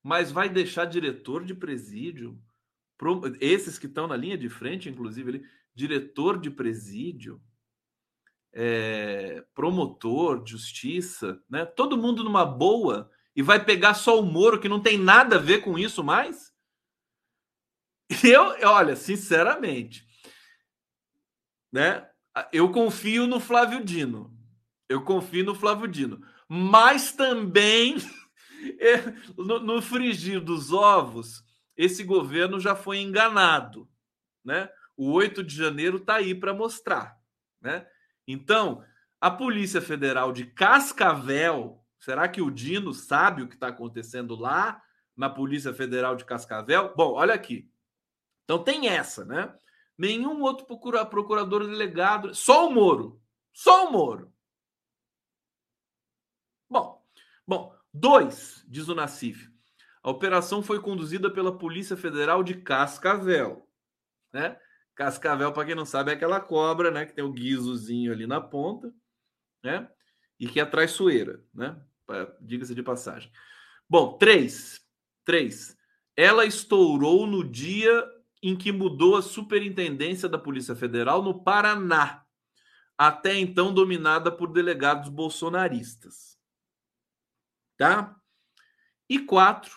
mas 0.03 0.31
vai 0.31 0.49
deixar 0.49 0.85
diretor 0.85 1.45
de 1.45 1.55
presídio, 1.55 2.37
esses 3.39 3.79
que 3.79 3.87
estão 3.87 4.05
na 4.05 4.17
linha 4.17 4.37
de 4.37 4.49
frente, 4.49 4.89
inclusive, 4.89 5.31
ele, 5.31 5.45
diretor 5.73 6.37
de 6.37 6.51
presídio, 6.51 7.41
é, 8.51 9.43
promotor 9.55 10.43
de 10.43 10.51
justiça, 10.51 11.41
né? 11.49 11.65
todo 11.65 11.97
mundo 11.97 12.23
numa 12.23 12.45
boa 12.45 13.09
e 13.35 13.41
vai 13.41 13.63
pegar 13.63 13.93
só 13.93 14.19
o 14.19 14.25
Moro, 14.25 14.59
que 14.59 14.69
não 14.69 14.79
tem 14.79 14.97
nada 14.97 15.37
a 15.37 15.39
ver 15.39 15.61
com 15.61 15.79
isso 15.79 16.03
mais? 16.03 16.52
Eu, 18.23 18.55
olha, 18.69 18.95
sinceramente, 18.95 20.05
né? 21.71 22.07
Eu 22.51 22.71
confio 22.71 23.27
no 23.27 23.39
Flávio 23.39 23.83
Dino. 23.83 24.35
Eu 24.89 25.03
confio 25.03 25.45
no 25.45 25.55
Flávio 25.55 25.87
Dino. 25.87 26.21
Mas 26.47 27.11
também 27.11 27.97
é, 28.79 28.97
no, 29.37 29.81
frigir 29.81 30.39
dos 30.39 30.71
ovos, 30.71 31.43
esse 31.75 32.03
governo 32.03 32.59
já 32.59 32.75
foi 32.75 32.99
enganado, 32.99 33.89
né? 34.43 34.69
O 34.95 35.11
8 35.11 35.43
de 35.43 35.55
janeiro 35.55 35.97
está 35.97 36.15
aí 36.15 36.35
para 36.35 36.53
mostrar, 36.53 37.17
né? 37.59 37.87
Então, 38.27 38.83
a 39.19 39.31
Polícia 39.31 39.81
Federal 39.81 40.31
de 40.31 40.45
Cascavel, 40.45 41.83
será 41.99 42.27
que 42.27 42.41
o 42.41 42.51
Dino 42.51 42.93
sabe 42.93 43.41
o 43.41 43.47
que 43.47 43.55
está 43.55 43.69
acontecendo 43.69 44.35
lá 44.35 44.81
na 45.15 45.29
Polícia 45.29 45.73
Federal 45.73 46.15
de 46.15 46.25
Cascavel? 46.25 46.93
Bom, 46.95 47.13
olha 47.13 47.33
aqui. 47.33 47.72
Então 48.43 48.63
tem 48.63 48.87
essa, 48.87 49.25
né? 49.25 49.53
Nenhum 49.97 50.41
outro 50.41 50.65
procurador 50.65 51.65
delegado, 51.65 52.33
só 52.33 52.67
o 52.67 52.71
Moro, 52.71 53.21
só 53.53 53.87
o 53.87 53.91
Moro. 53.91 54.33
Bom, 56.69 57.05
bom, 57.45 57.73
Dois, 57.93 58.65
diz 58.67 58.87
o 58.87 58.95
Nassif. 58.95 59.47
A 60.01 60.09
operação 60.09 60.63
foi 60.63 60.81
conduzida 60.81 61.29
pela 61.29 61.55
Polícia 61.55 61.95
Federal 61.95 62.43
de 62.43 62.55
Cascavel. 62.55 63.69
Né? 64.33 64.59
Cascavel, 64.95 65.53
para 65.53 65.65
quem 65.65 65.75
não 65.75 65.85
sabe, 65.85 66.09
é 66.09 66.15
aquela 66.15 66.39
cobra 66.39 66.89
né, 66.89 67.05
que 67.05 67.13
tem 67.13 67.23
o 67.23 67.31
guizozinho 67.31 68.11
ali 68.11 68.25
na 68.25 68.41
ponta 68.41 68.91
né? 69.63 69.87
e 70.39 70.47
que 70.47 70.59
é 70.59 70.65
traiçoeira. 70.65 71.43
Né? 71.53 71.79
Diga-se 72.41 72.73
de 72.73 72.81
passagem. 72.81 73.31
Bom, 73.87 74.17
três. 74.17 74.83
Três. 75.23 75.77
Ela 76.17 76.45
estourou 76.45 77.27
no 77.27 77.43
dia 77.43 78.03
em 78.43 78.55
que 78.55 78.71
mudou 78.71 79.15
a 79.15 79.21
superintendência 79.23 80.29
da 80.29 80.37
Polícia 80.37 80.75
Federal 80.75 81.23
no 81.23 81.43
Paraná, 81.43 82.23
até 82.97 83.39
então 83.39 83.73
dominada 83.73 84.31
por 84.31 84.51
delegados 84.51 85.09
bolsonaristas 85.09 86.33
tá? 87.77 88.15
E 89.09 89.19
quatro, 89.19 89.75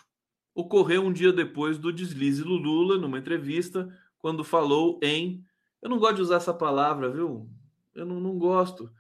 ocorreu 0.54 1.02
um 1.02 1.12
dia 1.12 1.32
depois 1.32 1.78
do 1.78 1.92
deslize 1.92 2.42
do 2.42 2.54
Lula, 2.54 2.96
numa 2.96 3.18
entrevista, 3.18 3.88
quando 4.18 4.44
falou 4.44 4.98
em. 5.02 5.44
Eu 5.82 5.90
não 5.90 5.98
gosto 5.98 6.16
de 6.16 6.22
usar 6.22 6.36
essa 6.36 6.54
palavra, 6.54 7.10
viu? 7.10 7.48
Eu 7.94 8.06
não, 8.06 8.20
não 8.20 8.38
gosto. 8.38 8.90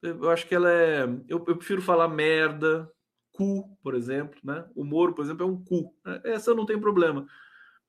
Eu 0.00 0.30
acho 0.30 0.46
que 0.46 0.54
ela 0.54 0.70
é. 0.70 1.04
Eu, 1.28 1.44
eu, 1.46 1.56
prefiro 1.56 1.80
falar 1.80 2.08
merda, 2.08 2.90
cu, 3.32 3.76
por 3.82 3.94
exemplo, 3.94 4.40
né? 4.42 4.66
O 4.74 4.84
Moro, 4.84 5.14
por 5.14 5.24
exemplo, 5.24 5.46
é 5.46 5.48
um 5.48 5.62
cu. 5.62 5.94
Essa 6.24 6.50
eu 6.50 6.56
não 6.56 6.66
tenho 6.66 6.80
problema. 6.80 7.26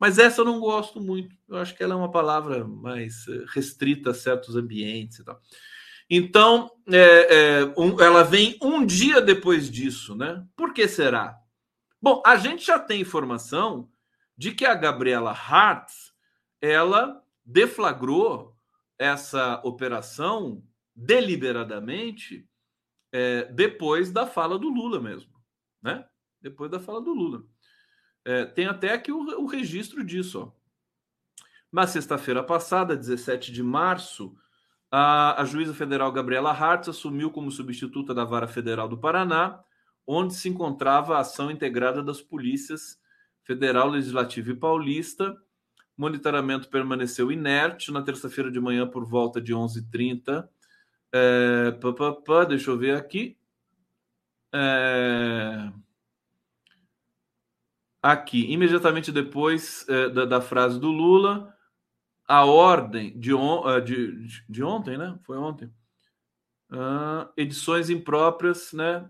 Mas 0.03 0.19
essa 0.19 0.41
eu 0.41 0.45
não 0.45 0.59
gosto 0.59 0.99
muito. 0.99 1.33
Eu 1.47 1.55
acho 1.55 1.73
que 1.77 1.81
ela 1.81 1.93
é 1.93 1.95
uma 1.95 2.11
palavra 2.11 2.67
mais 2.67 3.25
eh, 3.25 3.45
restrita 3.47 4.09
a 4.09 4.13
certos 4.13 4.53
ambientes 4.53 5.19
e 5.19 5.23
tal. 5.23 5.41
Então, 6.09 6.69
é, 6.91 6.99
é, 6.99 7.73
um, 7.77 7.97
ela 8.01 8.21
vem 8.21 8.57
um 8.61 8.85
dia 8.85 9.21
depois 9.21 9.71
disso, 9.71 10.13
né? 10.13 10.45
Por 10.57 10.73
que 10.73 10.89
será? 10.89 11.39
Bom, 12.01 12.21
a 12.25 12.35
gente 12.35 12.65
já 12.65 12.77
tem 12.77 12.99
informação 12.99 13.89
de 14.37 14.51
que 14.51 14.65
a 14.65 14.75
Gabriela 14.75 15.31
Hart 15.31 15.89
ela 16.59 17.23
deflagrou 17.45 18.57
essa 18.99 19.61
operação 19.63 20.61
deliberadamente 20.93 22.45
é, 23.09 23.45
depois 23.45 24.11
da 24.11 24.27
fala 24.27 24.59
do 24.59 24.67
Lula 24.67 24.99
mesmo, 24.99 25.31
né? 25.81 26.05
Depois 26.41 26.69
da 26.69 26.77
fala 26.77 26.99
do 26.99 27.13
Lula. 27.13 27.45
É, 28.25 28.45
tem 28.45 28.67
até 28.67 28.93
aqui 28.93 29.11
o, 29.11 29.41
o 29.41 29.45
registro 29.45 30.03
disso. 30.03 30.41
Ó. 30.41 30.63
Na 31.71 31.87
sexta-feira 31.87 32.43
passada, 32.43 32.95
17 32.95 33.51
de 33.51 33.63
março, 33.63 34.35
A, 34.91 35.41
a 35.41 35.45
juíza 35.45 35.73
federal 35.73 36.11
Gabriela 36.11 36.51
Hartz 36.51 36.87
assumiu 36.87 37.31
como 37.31 37.49
substituta 37.49 38.13
da 38.13 38.23
Vara 38.23 38.47
Federal 38.47 38.87
do 38.87 38.95
Paraná, 38.97 39.59
onde 40.05 40.35
se 40.35 40.47
encontrava 40.47 41.17
a 41.17 41.21
ação 41.21 41.49
integrada 41.49 42.03
das 42.03 42.21
polícias 42.21 43.01
federal, 43.43 43.89
legislativa 43.89 44.51
e 44.51 44.55
paulista. 44.55 45.35
Monitoramento 45.97 46.69
permaneceu 46.69 47.31
inerte 47.31 47.91
na 47.91 48.03
terça-feira 48.03 48.51
de 48.51 48.59
manhã 48.59 48.87
por 48.87 49.03
volta 49.03 49.41
de 49.41 49.51
11h30. 49.51 50.47
É, 51.11 51.71
pá, 51.71 51.93
pá, 51.93 52.13
pá, 52.13 52.45
deixa 52.45 52.69
eu 52.69 52.77
ver 52.77 52.95
aqui. 52.95 53.35
É... 54.53 55.72
Aqui, 58.03 58.51
imediatamente 58.51 59.13
depois 59.13 59.87
é, 59.87 60.09
da, 60.09 60.25
da 60.25 60.41
frase 60.41 60.77
do 60.77 60.91
Lula, 60.91 61.55
a 62.27 62.43
ordem 62.45 63.17
de, 63.17 63.33
on, 63.33 63.65
uh, 63.65 63.81
de, 63.81 64.27
de, 64.49 64.61
ontem, 64.61 64.97
né? 64.97 65.17
Foi 65.23 65.37
ontem. 65.37 65.67
Uh, 66.69 67.31
edições 67.37 67.89
impróprias, 67.89 68.73
né? 68.73 69.09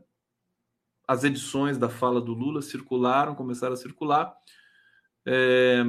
As 1.07 1.23
edições 1.23 1.77
da 1.79 1.89
fala 1.89 2.21
do 2.21 2.33
Lula 2.33 2.61
circularam, 2.61 3.33
começaram 3.33 3.73
a 3.73 3.77
circular. 3.77 4.31
É, 5.25 5.83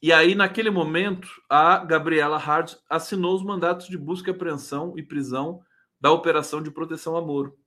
e 0.00 0.12
aí, 0.12 0.34
naquele 0.34 0.70
momento, 0.70 1.28
a 1.48 1.84
Gabriela 1.84 2.38
Hard 2.38 2.76
assinou 2.88 3.34
os 3.34 3.42
mandatos 3.42 3.88
de 3.88 3.98
busca, 3.98 4.30
apreensão 4.30 4.92
e 4.96 5.02
prisão 5.02 5.60
da 6.00 6.12
Operação 6.12 6.62
de 6.62 6.70
Proteção 6.70 7.16
a 7.16 7.22
Moro, 7.22 7.58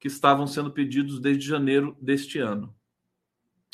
que 0.00 0.08
estavam 0.08 0.46
sendo 0.46 0.70
pedidos 0.70 1.20
desde 1.20 1.46
janeiro 1.46 1.96
deste 2.00 2.38
ano. 2.38 2.74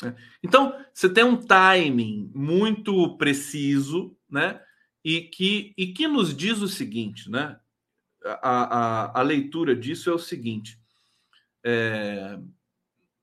É. 0.03 0.13
Então, 0.43 0.73
você 0.93 1.07
tem 1.07 1.23
um 1.23 1.37
timing 1.37 2.31
muito 2.33 3.17
preciso 3.17 4.15
né? 4.35 4.61
E 5.03 5.21
que, 5.21 5.73
e 5.77 5.93
que 5.93 6.07
nos 6.07 6.35
diz 6.35 6.61
o 6.61 6.67
seguinte, 6.67 7.29
né? 7.29 7.59
A, 8.23 8.41
a, 8.41 9.19
a 9.19 9.21
leitura 9.21 9.75
disso 9.75 10.09
é 10.09 10.13
o 10.13 10.19
seguinte: 10.19 10.79
é, 11.63 12.39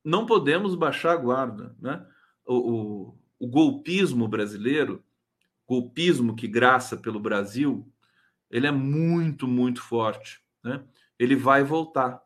não 0.05 0.25
podemos 0.25 0.75
baixar 0.75 1.13
a 1.13 1.17
guarda, 1.17 1.77
né? 1.81 2.07
O, 2.47 2.55
o, 2.55 3.19
o 3.41 3.47
golpismo 3.47 4.27
brasileiro, 4.27 5.05
golpismo 5.67 6.35
que 6.35 6.49
graça 6.49 6.97
pelo 6.97 7.21
Brasil, 7.21 7.87
ele 8.51 8.67
é 8.67 8.73
muito, 8.73 9.47
muito 9.47 9.83
forte, 9.83 10.41
né? 10.63 10.83
Ele 11.19 11.37
vai 11.37 11.63
voltar. 11.63 12.23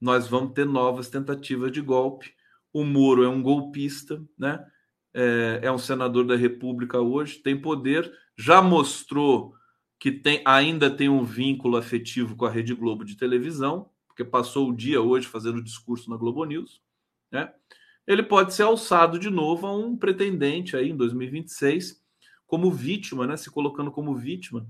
Nós 0.00 0.28
vamos 0.28 0.52
ter 0.52 0.64
novas 0.64 1.08
tentativas 1.08 1.72
de 1.72 1.80
golpe. 1.80 2.34
O 2.72 2.84
Moro 2.84 3.24
é 3.24 3.28
um 3.28 3.42
golpista, 3.42 4.22
né? 4.38 4.64
é, 5.14 5.60
é 5.62 5.72
um 5.72 5.78
senador 5.78 6.26
da 6.26 6.36
República 6.36 7.00
hoje, 7.00 7.38
tem 7.38 7.60
poder, 7.60 8.12
já 8.36 8.62
mostrou 8.62 9.54
que 9.98 10.10
tem, 10.10 10.40
ainda 10.44 10.90
tem 10.90 11.08
um 11.08 11.24
vínculo 11.24 11.76
afetivo 11.76 12.36
com 12.36 12.46
a 12.46 12.50
Rede 12.50 12.74
Globo 12.74 13.04
de 13.04 13.16
televisão, 13.16 13.90
porque 14.06 14.24
passou 14.24 14.68
o 14.68 14.74
dia 14.76 15.00
hoje 15.00 15.26
fazendo 15.26 15.62
discurso 15.62 16.08
na 16.08 16.16
Globo 16.16 16.44
News, 16.44 16.80
né? 17.30 17.52
Ele 18.06 18.22
pode 18.22 18.54
ser 18.54 18.62
alçado 18.62 19.18
de 19.18 19.30
novo 19.30 19.66
a 19.66 19.76
um 19.76 19.96
pretendente 19.96 20.76
aí 20.76 20.90
em 20.90 20.96
2026 20.96 22.02
como 22.46 22.70
vítima, 22.70 23.26
né? 23.26 23.36
Se 23.36 23.50
colocando 23.50 23.92
como 23.92 24.16
vítima. 24.16 24.66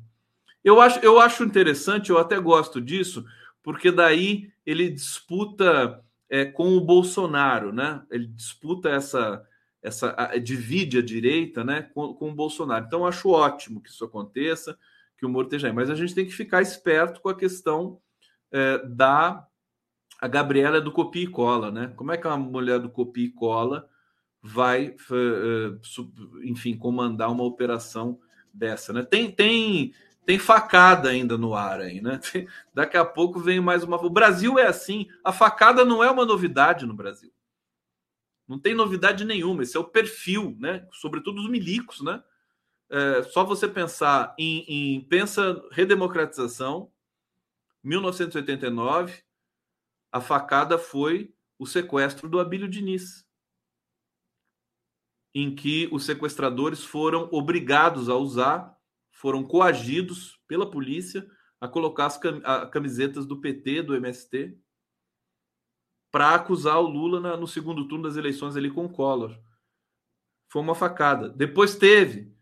Eu 0.63 0.81
acho, 0.81 0.99
eu 0.99 1.19
acho 1.19 1.45
interessante, 1.45 2.11
eu 2.11 2.19
até 2.19 2.39
gosto 2.39 2.81
disso, 2.81 3.25
porque 3.63 3.91
daí 3.91 4.53
ele 4.67 4.91
disputa 4.91 6.05
é, 6.31 6.45
com 6.45 6.77
o 6.77 6.81
Bolsonaro, 6.81 7.73
né? 7.73 8.03
Ele 8.11 8.27
disputa 8.27 8.89
essa 8.89 9.45
essa 9.83 10.15
a, 10.17 10.37
divide 10.39 10.99
a 10.99 11.03
direita 11.03 11.65
né, 11.65 11.83
com, 11.95 12.15
com 12.15 12.31
o 12.31 12.35
Bolsonaro. 12.35 12.85
Então, 12.85 13.07
acho 13.07 13.31
ótimo 13.31 13.81
que 13.81 13.89
isso 13.89 14.05
aconteça, 14.05 14.79
que 15.17 15.25
o 15.25 15.29
Moro 15.29 15.47
esteja 15.47 15.69
aí. 15.69 15.73
Mas 15.73 15.91
a 15.91 15.95
gente 15.95 16.15
tem 16.15 16.27
que 16.27 16.33
ficar 16.33 16.61
esperto 16.63 17.21
com 17.21 17.29
a 17.29 17.37
questão 17.37 17.99
é, 18.53 18.79
da. 18.87 19.47
A 20.21 20.29
Gabriela 20.29 20.83
do 20.83 20.93
copia 20.93 21.25
e 21.25 21.27
cola, 21.27 21.71
né? 21.71 21.95
Como 21.97 22.13
é 22.13 22.19
que 22.19 22.27
uma 22.27 22.37
mulher 22.37 22.79
do 22.79 22.91
copia 22.91 23.25
e 23.25 23.31
cola 23.31 23.89
vai, 24.43 24.89
é, 24.89 26.45
enfim, 26.45 26.77
comandar 26.77 27.33
uma 27.33 27.45
operação 27.45 28.21
dessa, 28.53 28.93
né? 28.93 29.03
Tem, 29.03 29.31
tem, 29.31 29.95
tem 30.25 30.39
facada 30.39 31.09
ainda 31.09 31.37
no 31.37 31.55
ar 31.55 31.81
aí, 31.81 32.01
né? 32.01 32.21
Daqui 32.75 32.97
a 32.97 33.05
pouco 33.05 33.41
vem 33.41 33.61
mais 33.61 33.83
uma. 33.83 33.97
O 33.97 34.11
Brasil 34.11 34.59
é 34.59 34.67
assim. 34.67 35.09
A 35.25 35.33
facada 35.33 35.85
não 35.85 36.03
é 36.05 36.11
uma 36.11 36.25
novidade 36.25 36.87
no 36.87 36.95
Brasil. 36.95 37.33
Não 38.47 38.59
tem 38.59 38.75
novidade 38.75 39.25
nenhuma. 39.25 39.63
Esse 39.63 39.77
é 39.77 39.81
o 39.81 39.85
perfil, 39.85 40.57
né? 40.59 40.87
Sobretudo 40.93 41.41
os 41.41 41.49
milicos, 41.49 42.01
né? 42.01 42.23
É, 42.91 43.23
só 43.23 43.45
você 43.45 43.69
pensar 43.69 44.35
em, 44.37 44.65
em 44.97 45.01
pensa 45.03 45.63
redemocratização, 45.71 46.91
1989, 47.85 49.23
a 50.11 50.21
facada 50.21 50.77
foi 50.77 51.33
o 51.59 51.67
sequestro 51.67 52.29
do 52.29 52.41
Abílio 52.41 52.69
Diniz, 52.69 53.25
em 55.33 55.55
que 55.55 55.89
os 55.93 56.05
sequestradores 56.05 56.85
foram 56.85 57.29
obrigados 57.31 58.09
a 58.09 58.17
usar, 58.17 58.77
foram 59.21 59.45
coagidos 59.45 60.41
pela 60.49 60.69
polícia 60.69 61.29
a 61.61 61.69
colocar 61.69 62.07
as 62.07 62.19
camisetas 62.71 63.27
do 63.27 63.39
PT, 63.39 63.83
do 63.83 63.95
MST, 63.95 64.59
para 66.11 66.35
acusar 66.35 66.81
o 66.81 66.89
Lula 66.89 67.21
na, 67.21 67.37
no 67.37 67.47
segundo 67.47 67.87
turno 67.87 68.05
das 68.05 68.17
eleições 68.17 68.57
ali 68.57 68.71
com 68.71 68.87
o 68.87 68.89
Collor. 68.89 69.39
Foi 70.49 70.63
uma 70.63 70.75
facada. 70.75 71.29
Depois 71.29 71.77
teve 71.77 72.35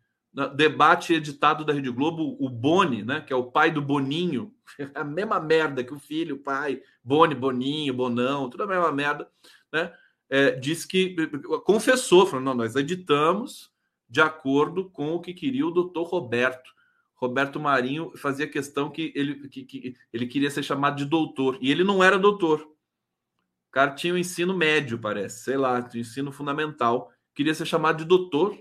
debate 0.55 1.15
editado 1.15 1.65
da 1.65 1.73
Rede 1.73 1.91
Globo, 1.91 2.37
o 2.39 2.49
Boni, 2.49 3.03
né, 3.03 3.23
que 3.23 3.33
é 3.33 3.37
o 3.37 3.51
pai 3.51 3.73
do 3.73 3.83
Boninho, 3.83 4.55
a 4.95 5.03
mesma 5.03 5.41
merda 5.41 5.83
que 5.83 5.93
o 5.93 5.99
filho, 5.99 6.37
o 6.37 6.43
pai, 6.45 6.81
Boni, 7.03 7.35
Boninho, 7.35 7.93
Bonão, 7.93 8.49
tudo 8.49 8.63
a 8.63 8.69
mesma 8.69 8.93
merda, 8.93 9.29
né? 9.73 9.93
É, 10.31 10.53
disse 10.53 10.87
que 10.87 11.17
confessou, 11.65 12.25
falou: 12.27 12.45
não, 12.45 12.55
nós 12.55 12.77
editamos 12.77 13.73
de 14.09 14.21
acordo 14.21 14.89
com 14.91 15.15
o 15.15 15.21
que 15.21 15.35
queria 15.35 15.67
o 15.67 15.71
doutor 15.71 16.05
Roberto. 16.05 16.73
Roberto 17.15 17.59
Marinho 17.59 18.13
fazia 18.17 18.49
questão 18.49 18.91
que 18.91 19.13
ele, 19.15 19.49
que, 19.49 19.65
que 19.65 19.95
ele 20.13 20.27
queria 20.27 20.51
ser 20.51 20.63
chamado 20.63 20.97
de 20.97 21.05
doutor, 21.05 21.59
e 21.61 21.71
ele 21.71 21.83
não 21.83 22.03
era 22.03 22.19
doutor. 22.19 22.61
O 22.61 23.71
cara 23.71 23.91
tinha 23.95 24.15
o 24.15 24.19
ensino 24.19 24.57
médio, 24.57 24.99
parece, 24.99 25.45
sei 25.45 25.57
lá, 25.57 25.83
tinha 25.83 26.01
ensino 26.01 26.33
fundamental. 26.33 27.13
Queria 27.35 27.55
ser 27.55 27.67
chamado 27.67 27.99
de 27.99 28.05
doutor. 28.05 28.59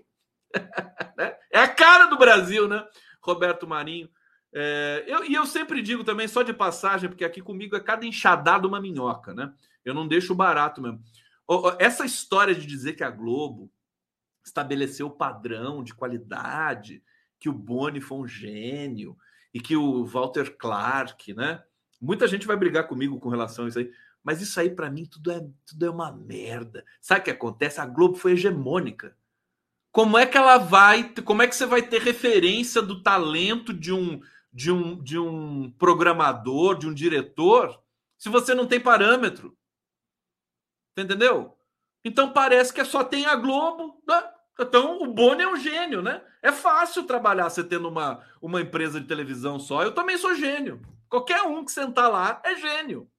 Né? 1.17 1.35
é 1.51 1.59
a 1.59 1.67
cara 1.67 2.05
do 2.05 2.17
Brasil, 2.17 2.67
né? 2.67 2.85
Roberto 3.23 3.65
Marinho. 3.65 4.07
É, 4.53 5.03
eu, 5.07 5.25
e 5.25 5.33
eu 5.33 5.47
sempre 5.47 5.81
digo 5.81 6.03
também, 6.03 6.27
só 6.27 6.43
de 6.43 6.53
passagem, 6.53 7.09
porque 7.09 7.25
aqui 7.25 7.41
comigo 7.41 7.75
é 7.75 7.79
cada 7.79 8.05
enxadada 8.05 8.67
uma 8.67 8.79
minhoca, 8.79 9.33
né? 9.33 9.51
Eu 9.83 9.95
não 9.95 10.07
deixo 10.07 10.35
barato 10.35 10.79
mesmo. 10.79 11.01
Essa 11.79 12.05
história 12.05 12.53
de 12.53 12.67
dizer 12.67 12.93
que 12.93 13.03
a 13.03 13.09
Globo 13.09 13.71
estabeleceu 14.47 15.07
o 15.07 15.15
padrão 15.15 15.83
de 15.83 15.93
qualidade, 15.93 17.03
que 17.39 17.49
o 17.49 17.53
Boni 17.53 18.01
foi 18.01 18.17
um 18.17 18.27
gênio 18.27 19.17
e 19.53 19.59
que 19.59 19.75
o 19.75 20.05
Walter 20.05 20.55
Clark, 20.57 21.33
né? 21.33 21.63
Muita 21.99 22.27
gente 22.27 22.47
vai 22.47 22.55
brigar 22.55 22.87
comigo 22.87 23.19
com 23.19 23.29
relação 23.29 23.65
a 23.65 23.67
isso 23.69 23.79
aí. 23.79 23.91
Mas 24.23 24.41
isso 24.41 24.59
aí, 24.59 24.69
para 24.69 24.89
mim, 24.89 25.05
tudo 25.05 25.31
é, 25.31 25.39
tudo 25.65 25.85
é 25.85 25.89
uma 25.89 26.11
merda. 26.11 26.83
Sabe 26.99 27.21
o 27.21 27.23
que 27.23 27.31
acontece? 27.31 27.79
A 27.79 27.85
Globo 27.85 28.15
foi 28.15 28.33
hegemônica. 28.33 29.15
Como 29.91 30.17
é 30.17 30.25
que 30.25 30.37
ela 30.37 30.57
vai. 30.57 31.13
Como 31.23 31.41
é 31.41 31.47
que 31.47 31.55
você 31.55 31.65
vai 31.65 31.81
ter 31.81 32.01
referência 32.01 32.81
do 32.81 33.01
talento 33.01 33.73
de 33.73 33.93
um, 33.93 34.21
de 34.51 34.71
um, 34.71 35.01
de 35.01 35.17
um 35.17 35.71
programador, 35.71 36.77
de 36.77 36.87
um 36.87 36.93
diretor, 36.93 37.81
se 38.17 38.29
você 38.29 38.53
não 38.53 38.67
tem 38.67 38.79
parâmetro? 38.79 39.57
Entendeu? 40.95 41.57
Então 42.03 42.31
parece 42.31 42.73
que 42.73 42.83
só 42.85 43.03
tem 43.03 43.25
a 43.25 43.35
Globo. 43.35 44.01
Né? 44.07 44.23
Então 44.59 45.01
o 45.01 45.13
Boni 45.13 45.43
é 45.43 45.47
um 45.47 45.57
gênio, 45.57 46.01
né? 46.01 46.21
É 46.41 46.51
fácil 46.51 47.03
trabalhar 47.03 47.49
você 47.49 47.63
tendo 47.63 47.87
uma, 47.87 48.23
uma 48.41 48.61
empresa 48.61 48.99
de 48.99 49.07
televisão 49.07 49.59
só. 49.59 49.83
Eu 49.83 49.93
também 49.93 50.17
sou 50.17 50.35
gênio. 50.35 50.81
Qualquer 51.09 51.43
um 51.43 51.63
que 51.63 51.71
sentar 51.71 52.11
lá 52.11 52.41
é 52.43 52.55
gênio 52.55 53.09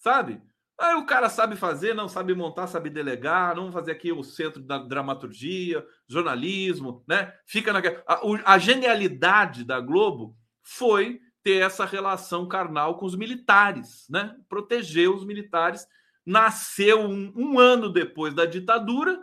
sabe? 0.00 0.42
Aí 0.78 0.94
o 0.94 1.04
cara 1.04 1.28
sabe 1.28 1.56
fazer, 1.56 1.94
não 1.94 2.08
sabe 2.08 2.34
montar, 2.34 2.66
sabe 2.66 2.88
delegar, 2.88 3.54
não 3.54 3.70
fazer 3.70 3.92
aqui 3.92 4.10
o 4.10 4.24
centro 4.24 4.62
da 4.62 4.78
dramaturgia, 4.78 5.86
jornalismo, 6.08 7.04
né? 7.06 7.34
Fica 7.46 7.72
na 7.72 7.80
a, 8.06 8.54
a 8.54 8.58
genialidade 8.58 9.62
da 9.62 9.78
Globo 9.78 10.34
foi 10.62 11.20
ter 11.42 11.62
essa 11.62 11.84
relação 11.84 12.48
carnal 12.48 12.96
com 12.96 13.04
os 13.04 13.14
militares, 13.14 14.06
né? 14.08 14.34
Proteger 14.48 15.10
os 15.10 15.24
militares. 15.24 15.86
Nasceu 16.24 17.00
um, 17.00 17.32
um 17.36 17.58
ano 17.58 17.90
depois 17.92 18.32
da 18.32 18.46
ditadura, 18.46 19.22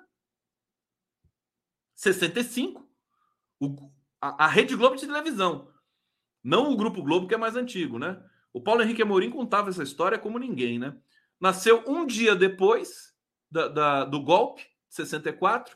65, 1.98 2.88
o, 3.60 3.92
a, 4.22 4.46
a 4.46 4.48
Rede 4.48 4.76
Globo 4.76 4.96
de 4.96 5.08
televisão, 5.08 5.68
não 6.44 6.72
o 6.72 6.78
Grupo 6.78 7.02
Globo 7.02 7.28
que 7.28 7.34
é 7.34 7.38
mais 7.38 7.56
antigo, 7.56 7.98
né? 7.98 8.24
O 8.54 8.62
Paulo 8.62 8.84
Henrique 8.84 9.02
Amorim 9.02 9.32
contava 9.32 9.70
essa 9.70 9.84
história 9.84 10.18
como 10.18 10.38
ninguém, 10.38 10.78
né? 10.78 10.96
Nasceu 11.40 11.84
um 11.88 12.06
dia 12.06 12.36
depois 12.36 13.14
da, 13.50 13.68
da, 13.68 14.06
do 14.06 14.22
golpe, 14.22 14.64
64, 14.90 15.76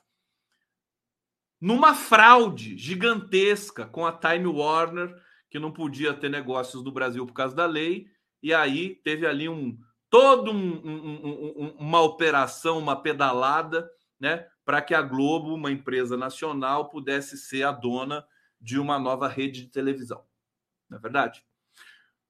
numa 1.60 1.96
fraude 1.96 2.78
gigantesca 2.78 3.86
com 3.86 4.06
a 4.06 4.12
Time 4.12 4.48
Warner, 4.48 5.14
que 5.50 5.60
não 5.60 5.72
podia 5.72 6.14
ter 6.14 6.30
negócios 6.30 6.84
no 6.84 6.92
Brasil 6.92 7.26
por 7.26 7.34
causa 7.34 7.56
da 7.56 7.66
lei, 7.66 8.08
e 8.42 8.54
aí 8.54 8.96
teve 9.04 9.26
ali 9.26 9.50
um 9.50 9.78
todo 10.10 10.52
um, 10.52 10.56
um, 10.56 11.64
um, 11.64 11.76
uma 11.80 12.02
operação, 12.02 12.78
uma 12.78 13.02
pedalada, 13.02 13.90
né, 14.20 14.48
para 14.72 14.82
que 14.82 14.96
a 14.96 15.02
Globo, 15.02 15.54
uma 15.54 15.70
empresa 15.70 16.16
nacional, 16.16 16.88
pudesse 16.88 17.38
ser 17.38 17.64
a 17.64 17.74
dona 17.74 18.26
de 18.58 18.80
uma 18.80 18.98
nova 18.98 19.28
rede 19.28 19.64
de 19.64 19.68
televisão. 19.68 20.24
Não 20.90 20.98
é 20.98 21.02
verdade? 21.02 21.44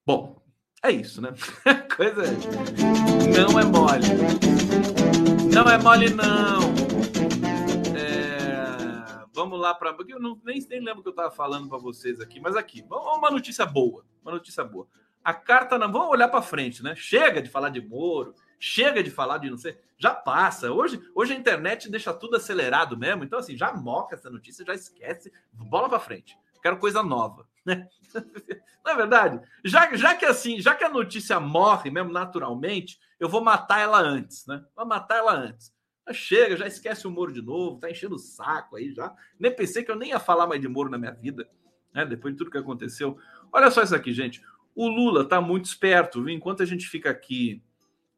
Bom, 0.04 0.44
é 0.84 0.90
isso, 0.90 1.22
né? 1.22 1.36
Coisa 1.96 2.24
não 3.38 3.60
é 3.60 3.64
mole. 3.64 4.08
Não 5.54 5.72
é 5.72 5.78
mole, 5.78 6.10
não. 6.10 6.62
É... 7.96 9.28
Vamos 9.36 9.60
lá 9.60 9.76
para. 9.76 9.96
Eu 10.10 10.20
não, 10.20 10.42
nem, 10.44 10.60
nem 10.68 10.80
lembro 10.80 11.02
o 11.02 11.04
que 11.04 11.10
eu 11.10 11.12
estava 11.12 11.30
falando 11.30 11.70
para 11.70 11.78
vocês 11.78 12.20
aqui, 12.20 12.40
mas 12.40 12.56
aqui, 12.56 12.84
uma 12.90 13.30
notícia 13.30 13.68
boa. 13.68 14.04
Uma 14.20 14.32
notícia 14.32 14.64
boa. 14.64 14.88
A 15.24 15.32
carta 15.32 15.78
na. 15.78 15.86
Vamos 15.86 16.10
olhar 16.10 16.28
para 16.28 16.42
frente, 16.42 16.82
né? 16.82 16.96
Chega 16.96 17.40
de 17.40 17.52
falar 17.52 17.70
de 17.70 17.82
Moro, 17.82 18.34
chega 18.62 19.02
de 19.02 19.10
falar 19.10 19.40
de 19.40 19.50
não 19.50 19.58
sei. 19.58 19.76
Já 19.98 20.14
passa. 20.14 20.72
Hoje, 20.72 21.02
hoje 21.16 21.34
a 21.34 21.36
internet 21.36 21.90
deixa 21.90 22.14
tudo 22.14 22.36
acelerado 22.36 22.96
mesmo. 22.96 23.24
Então, 23.24 23.40
assim, 23.40 23.58
já 23.58 23.74
moca 23.74 24.16
essa 24.16 24.30
notícia, 24.30 24.64
já 24.64 24.76
esquece. 24.76 25.34
Bola 25.52 25.90
para 25.90 26.00
frente. 26.00 26.38
Quero 26.62 26.78
coisa 26.78 27.02
nova, 27.02 27.48
né? 27.66 27.88
Não 28.86 28.92
é 28.92 28.96
verdade? 28.96 29.42
Já, 29.66 29.92
já 29.96 30.16
que 30.16 30.26
assim, 30.26 30.62
já 30.62 30.76
que 30.76 30.84
a 30.84 30.90
notícia 30.90 31.40
morre 31.40 31.90
mesmo 31.90 32.12
naturalmente, 32.12 33.00
eu 33.20 33.28
vou 33.28 33.44
matar 33.44 33.80
ela 33.80 34.00
antes, 34.00 34.46
né? 34.46 34.64
Vou 34.76 34.86
matar 34.86 35.18
ela 35.18 35.34
antes. 35.34 35.74
Chega, 36.14 36.58
já 36.58 36.68
esquece 36.68 37.08
o 37.08 37.12
Moro 37.12 37.32
de 37.32 37.42
novo, 37.42 37.80
tá 37.80 37.90
enchendo 37.90 38.16
o 38.16 38.20
saco 38.20 38.76
aí 38.76 38.92
já. 38.92 39.14
Nem 39.40 39.56
pensei 39.56 39.84
que 39.84 39.90
eu 39.90 39.96
nem 39.96 40.10
ia 40.10 40.20
falar 40.20 40.46
mais 40.46 40.62
de 40.62 40.68
Moro 40.68 40.90
na 40.90 40.98
minha 40.98 41.14
vida, 41.14 41.50
né? 41.94 42.06
Depois 42.06 42.34
de 42.34 42.38
tudo 42.38 42.52
que 42.52 42.58
aconteceu. 42.58 43.18
Olha 43.52 43.72
só 43.72 43.82
isso 43.82 43.96
aqui, 43.96 44.14
gente. 44.14 44.44
O 44.76 44.88
Lula 44.88 45.24
está 45.24 45.42
muito 45.42 45.66
esperto, 45.66 46.24
viu? 46.24 46.34
enquanto 46.34 46.62
a 46.62 46.66
gente 46.66 46.88
fica 46.88 47.10
aqui, 47.10 47.64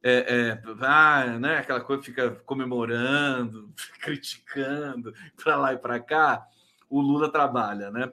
é, 0.03 0.11
é, 0.11 0.63
ah, 0.81 1.39
né, 1.39 1.57
aquela 1.59 1.79
coisa 1.79 2.03
fica 2.03 2.31
comemorando, 2.45 3.73
criticando, 4.01 5.13
para 5.41 5.55
lá 5.55 5.73
e 5.73 5.77
para 5.77 5.97
cá, 5.99 6.45
o 6.89 6.99
Lula 6.99 7.31
trabalha, 7.31 7.89
né? 7.89 8.11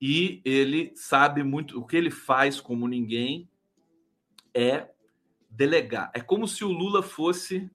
E 0.00 0.42
ele 0.44 0.92
sabe 0.96 1.44
muito, 1.44 1.78
o 1.78 1.86
que 1.86 1.96
ele 1.96 2.10
faz 2.10 2.60
como 2.60 2.88
ninguém 2.88 3.48
é 4.52 4.88
delegar. 5.48 6.10
É 6.12 6.20
como 6.20 6.46
se 6.46 6.64
o 6.64 6.72
Lula 6.72 7.02
fosse 7.02 7.70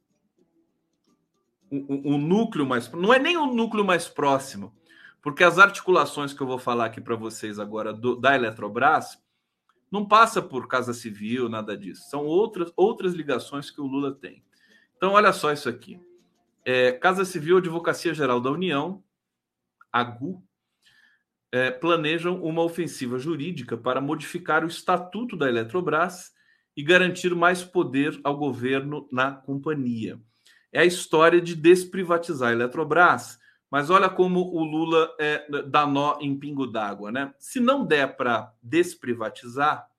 o, 1.72 2.14
o, 2.14 2.18
núcleo 2.18 2.66
mais. 2.66 2.92
Não 2.92 3.14
é 3.14 3.20
nem 3.20 3.36
o 3.38 3.46
núcleo 3.46 3.84
mais 3.84 4.08
próximo, 4.08 4.74
porque 5.22 5.44
as 5.44 5.58
articulações 5.58 6.34
que 6.34 6.42
eu 6.42 6.48
vou 6.48 6.60
falar 6.60 6.86
aqui 6.86 7.02
para 7.02 7.16
vocês 7.16 7.60
agora 7.60 7.94
do, 7.94 8.16
da 8.16 8.36
Eletrobras 8.36 9.23
não 9.94 10.04
passa 10.04 10.42
por 10.42 10.68
Casa 10.68 10.92
Civil, 10.92 11.48
nada 11.48 11.78
disso. 11.78 12.10
São 12.10 12.26
outras, 12.26 12.74
outras 12.76 13.14
ligações 13.14 13.70
que 13.70 13.80
o 13.80 13.86
Lula 13.86 14.12
tem. 14.12 14.44
Então, 14.98 15.12
olha 15.12 15.32
só 15.32 15.54
isso 15.54 15.70
aqui. 15.70 16.02
É, 16.66 16.94
Casa 16.94 17.24
Civil, 17.24 17.58
Advocacia 17.58 18.12
Geral 18.12 18.42
da 18.42 18.50
União, 18.50 19.04
AGU, 19.92 20.44
é, 21.52 21.70
planejam 21.70 22.44
uma 22.44 22.64
ofensiva 22.64 23.20
jurídica 23.20 23.78
para 23.78 24.02
modificar 24.02 24.64
o 24.64 24.68
estatuto 24.68 25.38
da 25.38 25.48
Eletrobras 25.48 26.32
e 26.76 26.82
garantir 26.82 27.36
mais 27.36 27.64
poder 27.64 28.20
ao 28.24 28.36
governo 28.36 29.08
na 29.12 29.32
companhia. 29.32 30.20
É 30.72 30.80
a 30.80 30.86
história 30.86 31.40
de 31.40 31.56
desprivatizar 31.56 32.50
a 32.50 32.54
Eletrobras, 32.54 33.38
mas 33.74 33.90
olha 33.90 34.08
como 34.08 34.40
o 34.54 34.64
Lula 34.64 35.16
é, 35.20 35.64
dá 35.64 35.88
nó 35.88 36.20
em 36.22 36.38
pingo 36.38 36.68
d'água, 36.68 37.12
né? 37.12 37.34
Se 37.40 37.60
não 37.60 37.84
der 37.84 38.16
para 38.16 38.54
desprivatizar, 38.62 39.90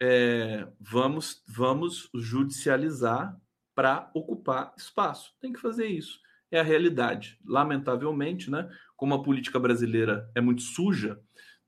é, 0.00 0.68
vamos, 0.78 1.42
vamos 1.48 2.08
judicializar 2.14 3.36
para 3.74 4.08
ocupar 4.14 4.72
espaço. 4.76 5.34
Tem 5.40 5.52
que 5.52 5.58
fazer 5.58 5.88
isso. 5.88 6.20
É 6.48 6.60
a 6.60 6.62
realidade. 6.62 7.40
Lamentavelmente, 7.44 8.48
né? 8.48 8.70
Como 8.94 9.14
a 9.14 9.22
política 9.24 9.58
brasileira 9.58 10.30
é 10.32 10.40
muito 10.40 10.62
suja, 10.62 11.20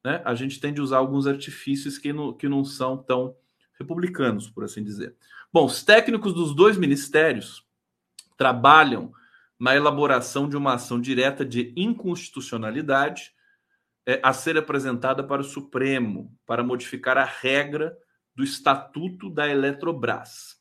né? 0.05 0.23
A 0.25 0.37
gente 0.37 0.61
tem 0.61 0.73
de 0.73 0.81
usar 0.81 0.99
alguns 0.99 1.27
artifícios 1.27 1.99
que 1.99 2.12
não, 2.12 2.33
que 2.33 2.49
não 2.49 2.64
são 2.64 2.97
tão 2.97 3.35
republicanos, 3.77 4.49
por 4.49 4.62
assim 4.62 4.85
dizer. 4.85 5.16
Bom, 5.53 5.64
os 5.64 5.83
técnicos 5.83 6.33
dos 6.33 6.55
dois 6.55 6.77
ministérios 6.77 7.66
trabalham 8.37 9.12
na 9.61 9.76
elaboração 9.76 10.48
de 10.48 10.56
uma 10.56 10.74
ação 10.74 10.98
direta 10.98 11.44
de 11.44 11.74
inconstitucionalidade 11.76 13.32
é, 14.06 14.18
a 14.22 14.32
ser 14.32 14.56
apresentada 14.56 15.22
para 15.22 15.42
o 15.42 15.44
Supremo 15.44 16.34
para 16.46 16.64
modificar 16.64 17.18
a 17.18 17.24
regra 17.24 17.94
do 18.34 18.42
Estatuto 18.42 19.28
da 19.28 19.46
Eletrobras. 19.46 20.58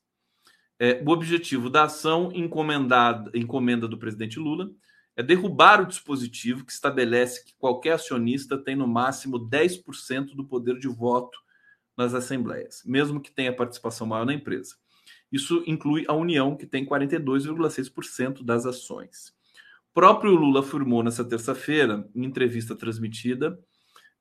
É, 0.78 1.02
o 1.06 1.12
objetivo 1.12 1.70
da 1.70 1.84
ação 1.84 2.30
encomendada, 2.34 3.32
encomenda 3.34 3.88
do 3.88 3.98
presidente 3.98 4.38
Lula 4.38 4.70
é 5.16 5.24
derrubar 5.24 5.82
o 5.82 5.86
dispositivo 5.86 6.66
que 6.66 6.72
estabelece 6.72 7.46
que 7.46 7.54
qualquer 7.58 7.94
acionista 7.94 8.58
tem 8.58 8.76
no 8.76 8.88
máximo 8.88 9.40
10% 9.40 10.36
do 10.36 10.46
poder 10.46 10.78
de 10.78 10.88
voto 10.90 11.40
nas 11.96 12.14
assembleias, 12.14 12.82
mesmo 12.86 13.22
que 13.22 13.32
tenha 13.32 13.56
participação 13.56 14.08
maior 14.08 14.26
na 14.26 14.34
empresa. 14.34 14.76
Isso 15.32 15.64
inclui 15.68 16.06
a 16.08 16.14
União, 16.14 16.56
que 16.56 16.66
tem 16.66 16.86
42,6% 16.86 18.44
das 18.44 18.66
ações. 18.66 19.34
O 19.92 19.94
próprio 19.94 20.34
Lula 20.34 20.62
afirmou 20.62 21.04
nessa 21.04 21.24
terça-feira, 21.24 22.08
em 22.16 22.26
entrevista 22.26 22.76
transmitida, 22.76 23.60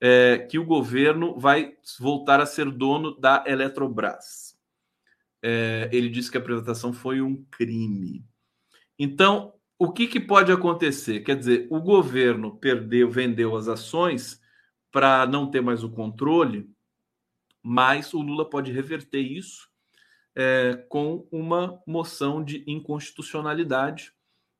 é, 0.00 0.38
que 0.50 0.58
o 0.58 0.64
governo 0.64 1.38
vai 1.38 1.74
voltar 1.98 2.40
a 2.40 2.46
ser 2.46 2.70
dono 2.70 3.18
da 3.18 3.44
Eletrobras. 3.46 4.56
É, 5.42 5.88
ele 5.92 6.08
disse 6.08 6.30
que 6.30 6.36
a 6.36 6.40
apresentação 6.40 6.92
foi 6.92 7.20
um 7.20 7.44
crime. 7.50 8.24
Então, 8.98 9.54
o 9.78 9.92
que, 9.92 10.06
que 10.06 10.20
pode 10.20 10.50
acontecer? 10.50 11.20
Quer 11.20 11.36
dizer, 11.36 11.66
o 11.70 11.80
governo 11.80 12.56
perdeu, 12.56 13.10
vendeu 13.10 13.56
as 13.56 13.68
ações 13.68 14.40
para 14.90 15.26
não 15.26 15.50
ter 15.50 15.60
mais 15.60 15.84
o 15.84 15.90
controle, 15.90 16.68
mas 17.62 18.12
o 18.12 18.20
Lula 18.20 18.48
pode 18.48 18.72
reverter 18.72 19.20
isso 19.20 19.67
é, 20.38 20.84
com 20.88 21.26
uma 21.32 21.82
moção 21.84 22.44
de 22.44 22.62
inconstitucionalidade 22.64 24.12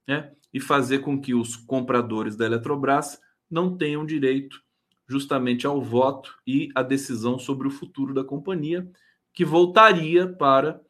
né, 0.09 0.33
e 0.53 0.59
fazer 0.59 0.99
com 0.99 1.21
que 1.21 1.33
os 1.33 1.55
compradores 1.55 2.35
da 2.35 2.45
Eletrobras 2.45 3.21
não 3.49 3.79
tenham 3.79 4.05
direito 4.05 4.61
justamente 5.07 5.69
ao 5.69 5.81
voto 5.81 6.37
e 6.45 6.69
à 6.75 6.83
decisão 6.83 7.39
sobre 7.39 7.69
o 7.69 7.71
futuro 7.71 8.13
da 8.13 8.25
companhia, 8.25 8.91
que 9.33 9.45
voltaria 9.45 10.27
para 10.27 10.81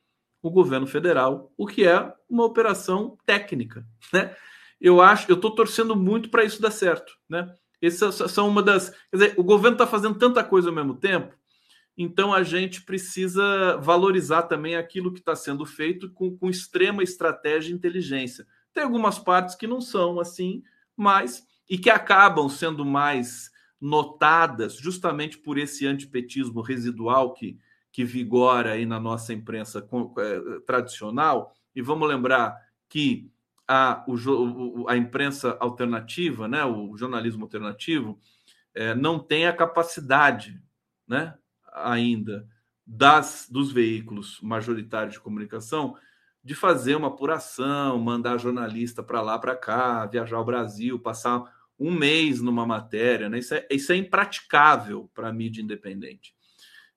o 0.43 0.51
governo 0.51 0.87
federal, 0.87 1.53
o 1.57 1.67
que 1.67 1.87
é 1.87 2.11
uma 2.29 2.45
operação 2.45 3.19
técnica, 3.27 3.87
né? 4.11 4.35
Eu 4.81 5.03
acho, 5.03 5.31
eu 5.31 5.35
estou 5.37 5.55
torcendo 5.55 5.95
muito 5.95 6.31
para 6.31 6.45
isso 6.45 6.63
dar 6.63 6.71
certo, 6.71 7.13
né? 7.29 7.55
Essas 7.83 8.15
são 8.33 8.49
uma 8.49 8.63
das, 8.63 8.91
quer 9.11 9.17
dizer, 9.17 9.35
o 9.37 9.45
governo 9.45 9.75
está 9.75 9.87
fazendo 9.87 10.19
tanta 10.19 10.43
coisa 10.43 10.71
ao 10.71 10.75
mesmo 10.75 10.95
tempo 10.95 11.38
então 12.01 12.33
a 12.33 12.45
gente 12.45 12.83
precisa 12.83 13.77
valorizar 13.79 14.45
também 14.45 14.77
aquilo 14.77 15.13
que 15.13 15.19
está 15.19 15.35
sendo 15.35 15.67
feito 15.67 16.09
com, 16.13 16.39
com, 16.39 16.49
extrema 16.49 17.03
estratégia 17.03 17.73
e 17.73 17.75
inteligência. 17.75 18.47
Tem 18.73 18.85
algumas 18.85 19.19
partes 19.19 19.57
que 19.57 19.67
não 19.67 19.81
são 19.81 20.21
assim, 20.21 20.63
mas 20.97 21.45
e 21.69 21.77
que 21.77 21.91
acabam 21.91 22.49
sendo 22.49 22.85
mais 22.85 23.51
notadas 23.81 24.77
justamente 24.77 25.39
por 25.39 25.59
esse 25.59 25.89
antipetismo 25.89 26.61
residual 26.61 27.35
que, 27.35 27.59
que 27.91 28.05
vigora 28.05 28.75
aí 28.75 28.87
na 28.87 29.01
nossa 29.01 29.33
imprensa 29.33 29.85
é, 30.19 30.61
tradicional. 30.61 31.53
E 31.75 31.83
vamos 31.83 32.09
lembrar 32.09 32.57
que 32.89 33.29
a, 33.67 34.05
o, 34.07 34.89
a 34.89 34.97
imprensa 34.97 35.57
alternativa, 35.59 36.47
né, 36.47 36.65
o 36.65 36.97
jornalismo 36.97 37.43
alternativo, 37.43 38.21
é, 38.73 38.95
não 38.95 39.19
tem 39.19 39.49
a 39.49 39.53
capacidade 39.53 40.63
né, 41.09 41.37
ainda 41.85 42.47
das 42.87 43.47
dos 43.51 43.71
veículos 43.71 44.41
majoritários 44.41 45.15
de 45.15 45.21
comunicação 45.21 45.97
de 46.43 46.55
fazer 46.55 46.95
uma 46.95 47.09
apuração, 47.09 47.99
mandar 47.99 48.39
jornalista 48.39 49.03
para 49.03 49.21
lá, 49.21 49.39
para 49.39 49.55
cá, 49.55 50.07
viajar 50.07 50.37
ao 50.37 50.45
Brasil, 50.45 50.99
passar 50.99 51.43
um 51.79 51.93
mês 51.93 52.41
numa 52.41 52.67
matéria, 52.67 53.29
né? 53.29 53.39
Isso 53.39 53.55
é, 53.55 53.67
isso 53.71 53.93
é 53.93 53.97
impraticável 53.97 55.11
para 55.15 55.29
a 55.29 55.33
mídia 55.33 55.63
independente. 55.63 56.35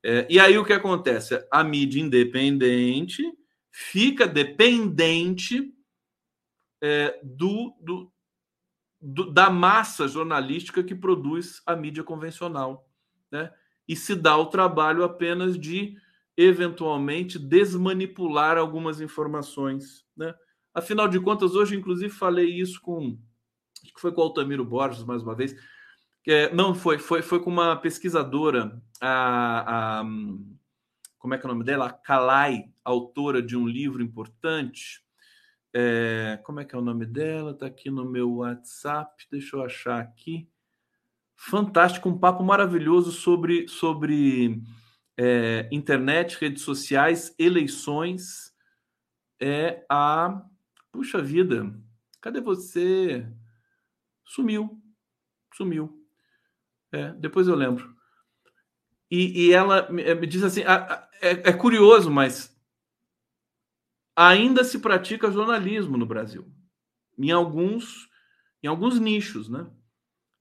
É, 0.04 0.26
e 0.30 0.40
aí 0.40 0.58
o 0.58 0.66
que 0.66 0.74
acontece? 0.74 1.46
A 1.52 1.64
mídia 1.64 2.02
independente 2.02 3.24
fica 3.70 4.28
dependente 4.28 5.74
é, 6.82 7.20
do, 7.22 7.76
do, 7.80 8.12
do, 9.00 9.32
da 9.32 9.50
massa 9.50 10.08
jornalística 10.08 10.84
que 10.84 10.96
produz 10.96 11.62
a 11.66 11.76
mídia 11.76 12.04
convencional. 12.04 12.90
Né? 13.32 13.52
E 13.88 13.96
se 13.96 14.16
dá 14.16 14.38
o 14.38 14.46
trabalho 14.46 15.04
apenas 15.04 15.60
de 15.60 15.98
eventualmente 16.38 17.38
desmanipular 17.38 18.58
algumas 18.58 19.02
informações, 19.02 20.06
né? 20.16 20.34
Afinal 20.74 21.08
de 21.08 21.20
contas, 21.20 21.54
hoje 21.54 21.76
inclusive 21.76 22.10
falei 22.10 22.50
isso 22.50 22.80
com 22.82 23.20
acho 23.84 23.94
que 23.94 24.00
foi 24.00 24.12
com 24.12 24.22
o 24.22 24.24
Altamiro 24.24 24.64
Borges 24.64 25.04
mais 25.04 25.22
uma 25.22 25.36
vez. 25.36 25.56
É, 26.28 26.54
não 26.54 26.74
foi, 26.74 27.00
foi, 27.00 27.22
foi 27.22 27.42
com 27.42 27.50
uma 27.50 27.76
pesquisadora, 27.76 28.80
a, 29.02 30.00
a, 30.00 30.04
como 31.18 31.34
é 31.34 31.38
que 31.38 31.46
é 31.46 31.50
o 31.50 31.52
nome 31.52 31.64
dela? 31.64 31.92
Kalai, 31.92 32.66
autora 32.84 33.42
de 33.42 33.58
um 33.58 33.68
livro 33.68 34.02
importante. 34.02 35.04
É, 35.74 36.40
como 36.44 36.60
é 36.60 36.66
que 36.66 36.76
é 36.76 36.78
o 36.78 36.82
nome 36.82 37.06
dela? 37.06 37.52
Está 37.52 37.66
aqui 37.66 37.90
no 37.90 38.06
meu 38.06 38.38
WhatsApp. 38.38 39.26
Deixa 39.32 39.56
eu 39.56 39.64
achar 39.64 40.00
aqui. 40.00 40.48
Fantástico, 41.44 42.08
um 42.08 42.20
papo 42.20 42.44
maravilhoso 42.44 43.12
sobre, 43.12 43.68
sobre 43.68 44.62
é, 45.18 45.68
internet, 45.72 46.38
redes 46.40 46.62
sociais, 46.62 47.34
eleições. 47.38 48.56
É 49.42 49.84
a. 49.90 50.46
Puxa 50.92 51.20
vida, 51.20 51.74
cadê 52.22 52.40
você? 52.40 53.26
Sumiu, 54.24 54.80
sumiu. 55.56 56.06
É, 56.92 57.12
depois 57.14 57.48
eu 57.48 57.56
lembro. 57.56 57.92
E, 59.10 59.48
e 59.48 59.52
ela 59.52 59.92
me, 59.92 60.14
me, 60.14 60.28
diz 60.28 60.44
assim: 60.44 60.62
é, 60.62 61.50
é 61.50 61.54
curioso, 61.54 62.12
mas 62.12 62.56
ainda 64.16 64.64
se 64.64 64.78
pratica 64.78 65.32
jornalismo 65.32 65.98
no 65.98 66.06
Brasil. 66.06 66.48
Em 67.18 67.32
alguns, 67.32 68.08
em 68.62 68.68
alguns 68.68 69.00
nichos, 69.00 69.50
né? 69.50 69.66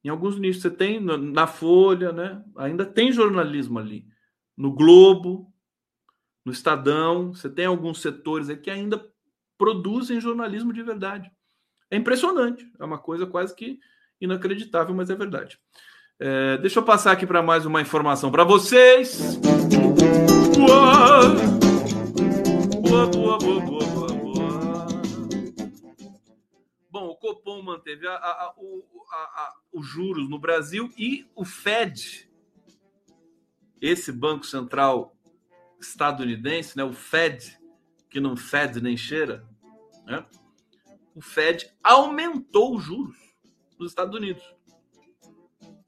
Em 0.05 0.09
alguns 0.09 0.39
nichos. 0.39 0.63
Você 0.63 0.71
tem 0.71 1.01
na 1.01 1.47
Folha, 1.47 2.13
né? 2.13 2.43
Ainda 2.57 2.85
tem 2.85 3.13
jornalismo 3.13 3.79
ali. 3.79 4.07
No 4.57 4.73
Globo, 4.73 5.53
no 6.45 6.53
Estadão, 6.53 7.33
você 7.33 7.49
tem 7.49 7.67
alguns 7.67 8.01
setores 8.01 8.49
aí 8.49 8.57
que 8.57 8.71
ainda 8.71 9.05
produzem 9.59 10.21
jornalismo 10.21 10.73
de 10.73 10.83
verdade. 10.83 11.31
É 11.91 11.97
impressionante. 11.97 12.67
É 12.79 12.85
uma 12.85 12.99
coisa 12.99 13.27
quase 13.27 13.55
que 13.55 13.79
inacreditável, 14.21 14.95
mas 14.95 15.11
é 15.11 15.15
verdade. 15.15 15.59
É, 16.19 16.59
deixa 16.59 16.79
eu 16.79 16.83
passar 16.83 17.13
aqui 17.13 17.27
para 17.27 17.43
mais 17.43 17.65
uma 17.65 17.81
informação 17.81 18.31
para 18.31 18.45
vocês. 18.45 19.39
Boa, 20.57 21.31
boa, 22.83 23.07
boa, 23.07 23.39
boa, 23.39 23.61
boa. 23.61 23.90
Copom 27.51 27.63
manteve 27.63 28.07
a, 28.07 28.15
a, 28.15 28.55
o, 28.57 28.85
a, 29.11 29.55
os 29.73 29.85
juros 29.85 30.29
no 30.29 30.39
Brasil 30.39 30.93
e 30.97 31.27
o 31.35 31.45
Fed, 31.45 32.31
esse 33.81 34.13
banco 34.13 34.47
central 34.47 35.17
estadunidense, 35.81 36.77
né, 36.77 36.85
o 36.85 36.93
Fed, 36.93 37.59
que 38.09 38.21
não 38.21 38.37
fede 38.37 38.81
nem 38.81 38.97
cheira, 38.97 39.45
né, 40.05 40.25
o 41.15 41.21
Fed 41.21 41.73
aumentou 41.83 42.77
os 42.77 42.85
juros 42.85 43.17
nos 43.79 43.91
Estados 43.91 44.15
Unidos. 44.15 44.45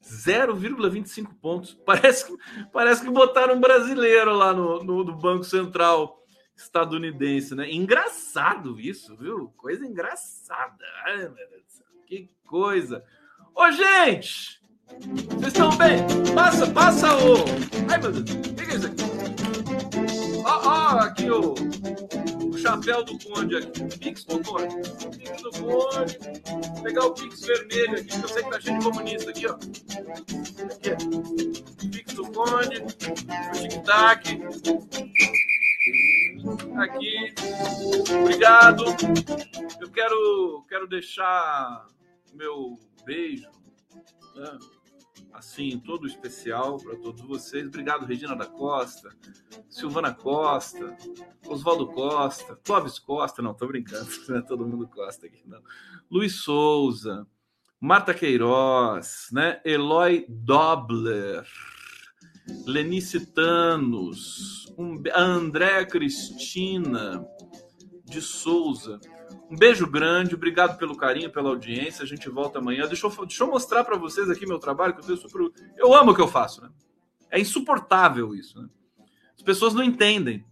0,25 0.03 1.33
pontos. 1.39 1.75
Parece, 1.85 2.35
parece 2.73 3.03
que 3.03 3.09
botaram 3.09 3.55
um 3.55 3.61
brasileiro 3.61 4.33
lá 4.33 4.51
no, 4.51 4.83
no, 4.83 5.03
no, 5.05 5.17
Banco 5.17 5.45
Central 5.45 6.22
estadunidense, 6.55 7.55
né? 7.55 7.71
Engraçado 7.71 8.79
isso, 8.79 9.15
viu? 9.15 9.49
Coisa 9.57 9.85
engraçada. 9.85 10.83
Ai, 11.05 11.17
meu 11.17 11.49
Deus. 11.49 11.83
Que 12.05 12.29
coisa. 12.45 13.03
Ô, 13.55 13.71
gente! 13.71 14.61
Vocês 14.87 15.53
estão 15.53 15.75
bem? 15.77 15.99
Passa, 16.35 16.67
passa 16.71 17.15
o. 17.15 17.37
Ai, 17.89 17.97
meu 17.99 18.11
Deus. 18.11 18.29
O 18.29 18.55
que 18.55 18.61
é 18.61 18.75
isso 18.75 18.87
aqui? 18.87 19.03
Ó, 20.45 20.61
ó, 20.67 20.99
aqui 20.99 21.29
o, 21.29 21.53
o 21.53 22.57
chapéu 22.57 23.03
do 23.03 23.17
Conde 23.19 23.57
aqui. 23.57 23.83
Pix 23.97 24.25
do 24.25 24.39
Conde. 24.43 24.75
Pix 25.17 25.41
do 25.41 25.51
Conde. 25.51 26.19
Vou 26.73 26.83
pegar 26.83 27.05
o 27.05 27.13
Pix 27.13 27.41
vermelho 27.45 27.93
aqui, 27.93 28.09
que 28.09 28.23
eu 28.23 28.27
sei 28.27 28.43
que 28.43 28.49
tá 28.49 28.59
cheio 28.59 28.79
de 28.79 28.85
comunista 28.85 29.29
aqui, 29.31 29.47
ó. 29.47 29.53
Aqui. 30.73 31.87
Pix 31.89 32.13
do 32.13 32.23
Conde. 32.31 32.81
O 32.81 32.87
tic-tac. 33.57 34.39
Aqui. 36.77 37.33
Obrigado. 38.21 38.83
Eu 39.79 39.89
quero, 39.91 40.65
quero 40.67 40.87
deixar 40.87 41.87
meu 42.33 42.79
beijo. 43.05 43.49
Né? 44.35 44.57
assim, 45.33 45.79
todo 45.79 46.07
especial 46.07 46.77
para 46.77 46.95
todos 46.97 47.21
vocês. 47.21 47.67
Obrigado, 47.67 48.05
Regina 48.05 48.35
da 48.35 48.45
Costa, 48.45 49.09
Silvana 49.67 50.13
Costa, 50.13 50.95
Oswaldo 51.47 51.87
Costa, 51.87 52.55
Clóvis 52.63 52.99
Costa, 52.99 53.41
não, 53.41 53.53
tô 53.53 53.67
brincando, 53.67 54.07
não 54.29 54.37
é 54.37 54.41
todo 54.41 54.67
mundo 54.67 54.87
Costa 54.87 55.25
aqui, 55.25 55.41
não. 55.45 55.61
Luiz 56.09 56.35
Souza, 56.35 57.27
Marta 57.79 58.13
Queiroz, 58.13 59.27
né? 59.31 59.59
Eloy 59.65 60.25
Dobler, 60.29 61.45
Lenice 62.65 63.25
Tanos, 63.27 64.73
um, 64.77 65.01
Andréa 65.15 65.85
Cristina 65.85 67.25
de 68.03 68.21
Souza. 68.21 68.99
Um 69.49 69.55
beijo 69.55 69.89
grande, 69.89 70.35
obrigado 70.35 70.77
pelo 70.77 70.97
carinho, 70.97 71.31
pela 71.31 71.49
audiência. 71.49 72.03
A 72.03 72.07
gente 72.07 72.29
volta 72.29 72.59
amanhã. 72.59 72.87
Deixa 72.87 73.07
eu, 73.07 73.25
deixa 73.25 73.43
eu 73.43 73.47
mostrar 73.47 73.83
para 73.83 73.97
vocês 73.97 74.29
aqui 74.29 74.45
meu 74.45 74.59
trabalho, 74.59 74.95
que 74.95 75.09
eu 75.09 75.17
super. 75.17 75.51
Eu 75.77 75.93
amo 75.93 76.11
o 76.11 76.15
que 76.15 76.21
eu 76.21 76.27
faço, 76.27 76.61
né? 76.61 76.69
É 77.29 77.39
insuportável 77.39 78.33
isso, 78.33 78.61
né? 78.61 78.67
As 79.35 79.41
pessoas 79.41 79.73
não 79.73 79.83
entendem. 79.83 80.45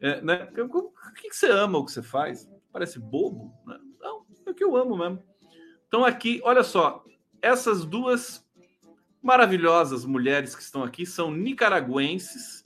É, 0.00 0.20
né? 0.20 0.48
O 0.58 0.92
que, 1.14 1.32
você 1.32 1.50
ama 1.50 1.78
o 1.78 1.84
que 1.84 1.92
você 1.92 2.02
faz? 2.02 2.48
Parece 2.72 2.98
bobo, 2.98 3.52
né? 3.66 3.78
Não, 4.00 4.26
é 4.46 4.50
o 4.50 4.54
que 4.54 4.64
eu 4.64 4.76
amo 4.76 4.96
mesmo. 4.96 5.22
Então, 5.88 6.04
aqui, 6.04 6.40
olha 6.44 6.62
só, 6.62 7.04
essas 7.40 7.84
duas 7.84 8.45
maravilhosas 9.26 10.04
mulheres 10.04 10.54
que 10.54 10.62
estão 10.62 10.82
aqui 10.82 11.04
são 11.04 11.30
nicaragüenses 11.30 12.64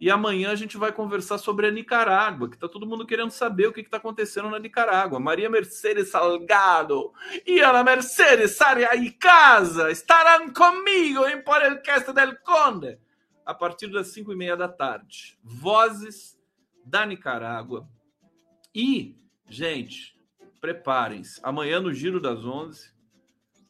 e 0.00 0.10
amanhã 0.10 0.50
a 0.50 0.54
gente 0.54 0.78
vai 0.78 0.90
conversar 0.90 1.36
sobre 1.36 1.66
a 1.66 1.70
Nicarágua, 1.70 2.48
que 2.48 2.56
está 2.56 2.66
todo 2.66 2.86
mundo 2.86 3.06
querendo 3.06 3.30
saber 3.30 3.66
o 3.66 3.72
que 3.72 3.82
está 3.82 3.98
acontecendo 3.98 4.48
na 4.48 4.58
Nicarágua. 4.58 5.20
Maria 5.20 5.50
Mercedes 5.50 6.08
Salgado 6.08 7.12
e 7.46 7.60
Ana 7.60 7.84
Mercedes 7.84 8.52
Saria 8.52 8.96
e 8.96 9.10
Casa 9.10 9.90
estarão 9.90 10.50
comigo 10.54 11.26
em 11.26 11.42
Por 11.42 11.62
el 11.62 11.82
Cast 11.82 12.14
del 12.14 12.34
Conde 12.38 12.98
a 13.44 13.52
partir 13.52 13.88
das 13.88 14.06
5 14.08 14.32
e 14.32 14.36
meia 14.36 14.56
da 14.56 14.68
tarde. 14.68 15.38
Vozes 15.44 16.38
da 16.82 17.04
Nicarágua. 17.04 17.86
E, 18.74 19.14
gente, 19.50 20.16
preparem-se. 20.62 21.40
Amanhã 21.42 21.78
no 21.78 21.92
Giro 21.92 22.20
das 22.20 22.42
11 22.42 22.90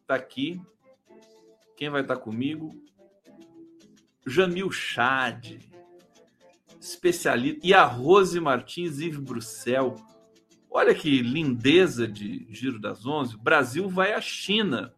está 0.02 0.14
aqui. 0.14 0.62
Quem 1.80 1.88
vai 1.88 2.02
estar 2.02 2.18
comigo? 2.18 2.78
Jamil 4.26 4.70
Chad 4.70 5.58
especialista. 6.78 7.66
E 7.66 7.72
a 7.72 7.84
Rose 7.84 8.38
Martins 8.38 8.98
Yves 9.00 9.18
Bruxel. 9.18 9.96
Olha 10.70 10.94
que 10.94 11.22
lindeza 11.22 12.06
de 12.06 12.46
Giro 12.50 12.78
das 12.78 13.06
Onze. 13.06 13.34
O 13.34 13.38
Brasil 13.38 13.88
vai 13.88 14.12
à 14.12 14.20
China. 14.20 14.92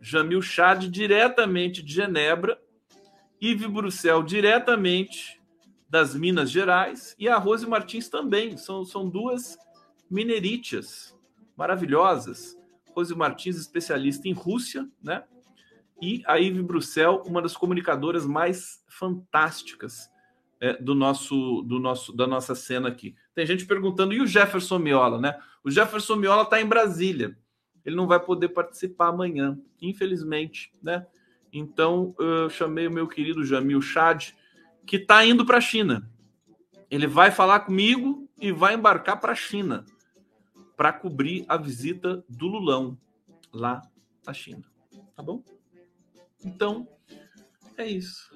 Jamil 0.00 0.42
Chad 0.42 0.88
diretamente 0.88 1.84
de 1.84 1.94
Genebra. 1.94 2.60
Yves 3.40 3.70
Bruxel 3.70 4.20
diretamente 4.24 5.40
das 5.88 6.16
Minas 6.16 6.50
Gerais. 6.50 7.14
E 7.16 7.28
a 7.28 7.38
Rose 7.38 7.64
Martins 7.64 8.08
também. 8.08 8.56
São, 8.56 8.84
são 8.84 9.08
duas 9.08 9.56
minerítias 10.10 11.16
maravilhosas. 11.56 12.58
Rose 12.90 13.14
Martins, 13.14 13.56
especialista 13.56 14.26
em 14.26 14.32
Rússia, 14.32 14.84
né? 15.00 15.22
E 16.00 16.22
a 16.26 16.36
Yves 16.36 16.62
Bruxel, 16.62 17.22
uma 17.26 17.42
das 17.42 17.56
comunicadoras 17.56 18.24
mais 18.24 18.84
fantásticas 18.88 20.08
é, 20.60 20.74
do 20.74 20.94
nosso, 20.94 21.62
do 21.62 21.78
nosso, 21.78 22.12
da 22.12 22.26
nossa 22.26 22.54
cena 22.54 22.88
aqui. 22.88 23.14
Tem 23.34 23.46
gente 23.46 23.66
perguntando, 23.66 24.12
e 24.12 24.20
o 24.20 24.26
Jefferson 24.26 24.78
Miola, 24.78 25.20
né? 25.20 25.38
O 25.62 25.70
Jefferson 25.70 26.16
Miola 26.16 26.42
está 26.42 26.60
em 26.60 26.66
Brasília. 26.66 27.36
Ele 27.84 27.96
não 27.96 28.06
vai 28.06 28.20
poder 28.20 28.48
participar 28.50 29.08
amanhã, 29.08 29.58
infelizmente, 29.80 30.70
né? 30.82 31.06
Então, 31.52 32.14
eu 32.18 32.50
chamei 32.50 32.86
o 32.86 32.92
meu 32.92 33.08
querido 33.08 33.44
Jamil 33.44 33.80
Chad, 33.80 34.30
que 34.86 34.96
está 34.96 35.24
indo 35.24 35.44
para 35.46 35.58
a 35.58 35.60
China. 35.60 36.10
Ele 36.90 37.06
vai 37.06 37.30
falar 37.30 37.60
comigo 37.60 38.28
e 38.40 38.52
vai 38.52 38.74
embarcar 38.74 39.20
para 39.20 39.32
a 39.32 39.36
China 39.36 39.84
para 40.76 40.92
cobrir 40.92 41.44
a 41.48 41.56
visita 41.56 42.24
do 42.28 42.46
Lulão 42.46 42.96
lá 43.52 43.82
na 44.26 44.32
China. 44.32 44.62
Tá 45.16 45.22
bom? 45.22 45.42
Então, 46.44 46.86
é 47.76 47.86
isso. 47.86 48.30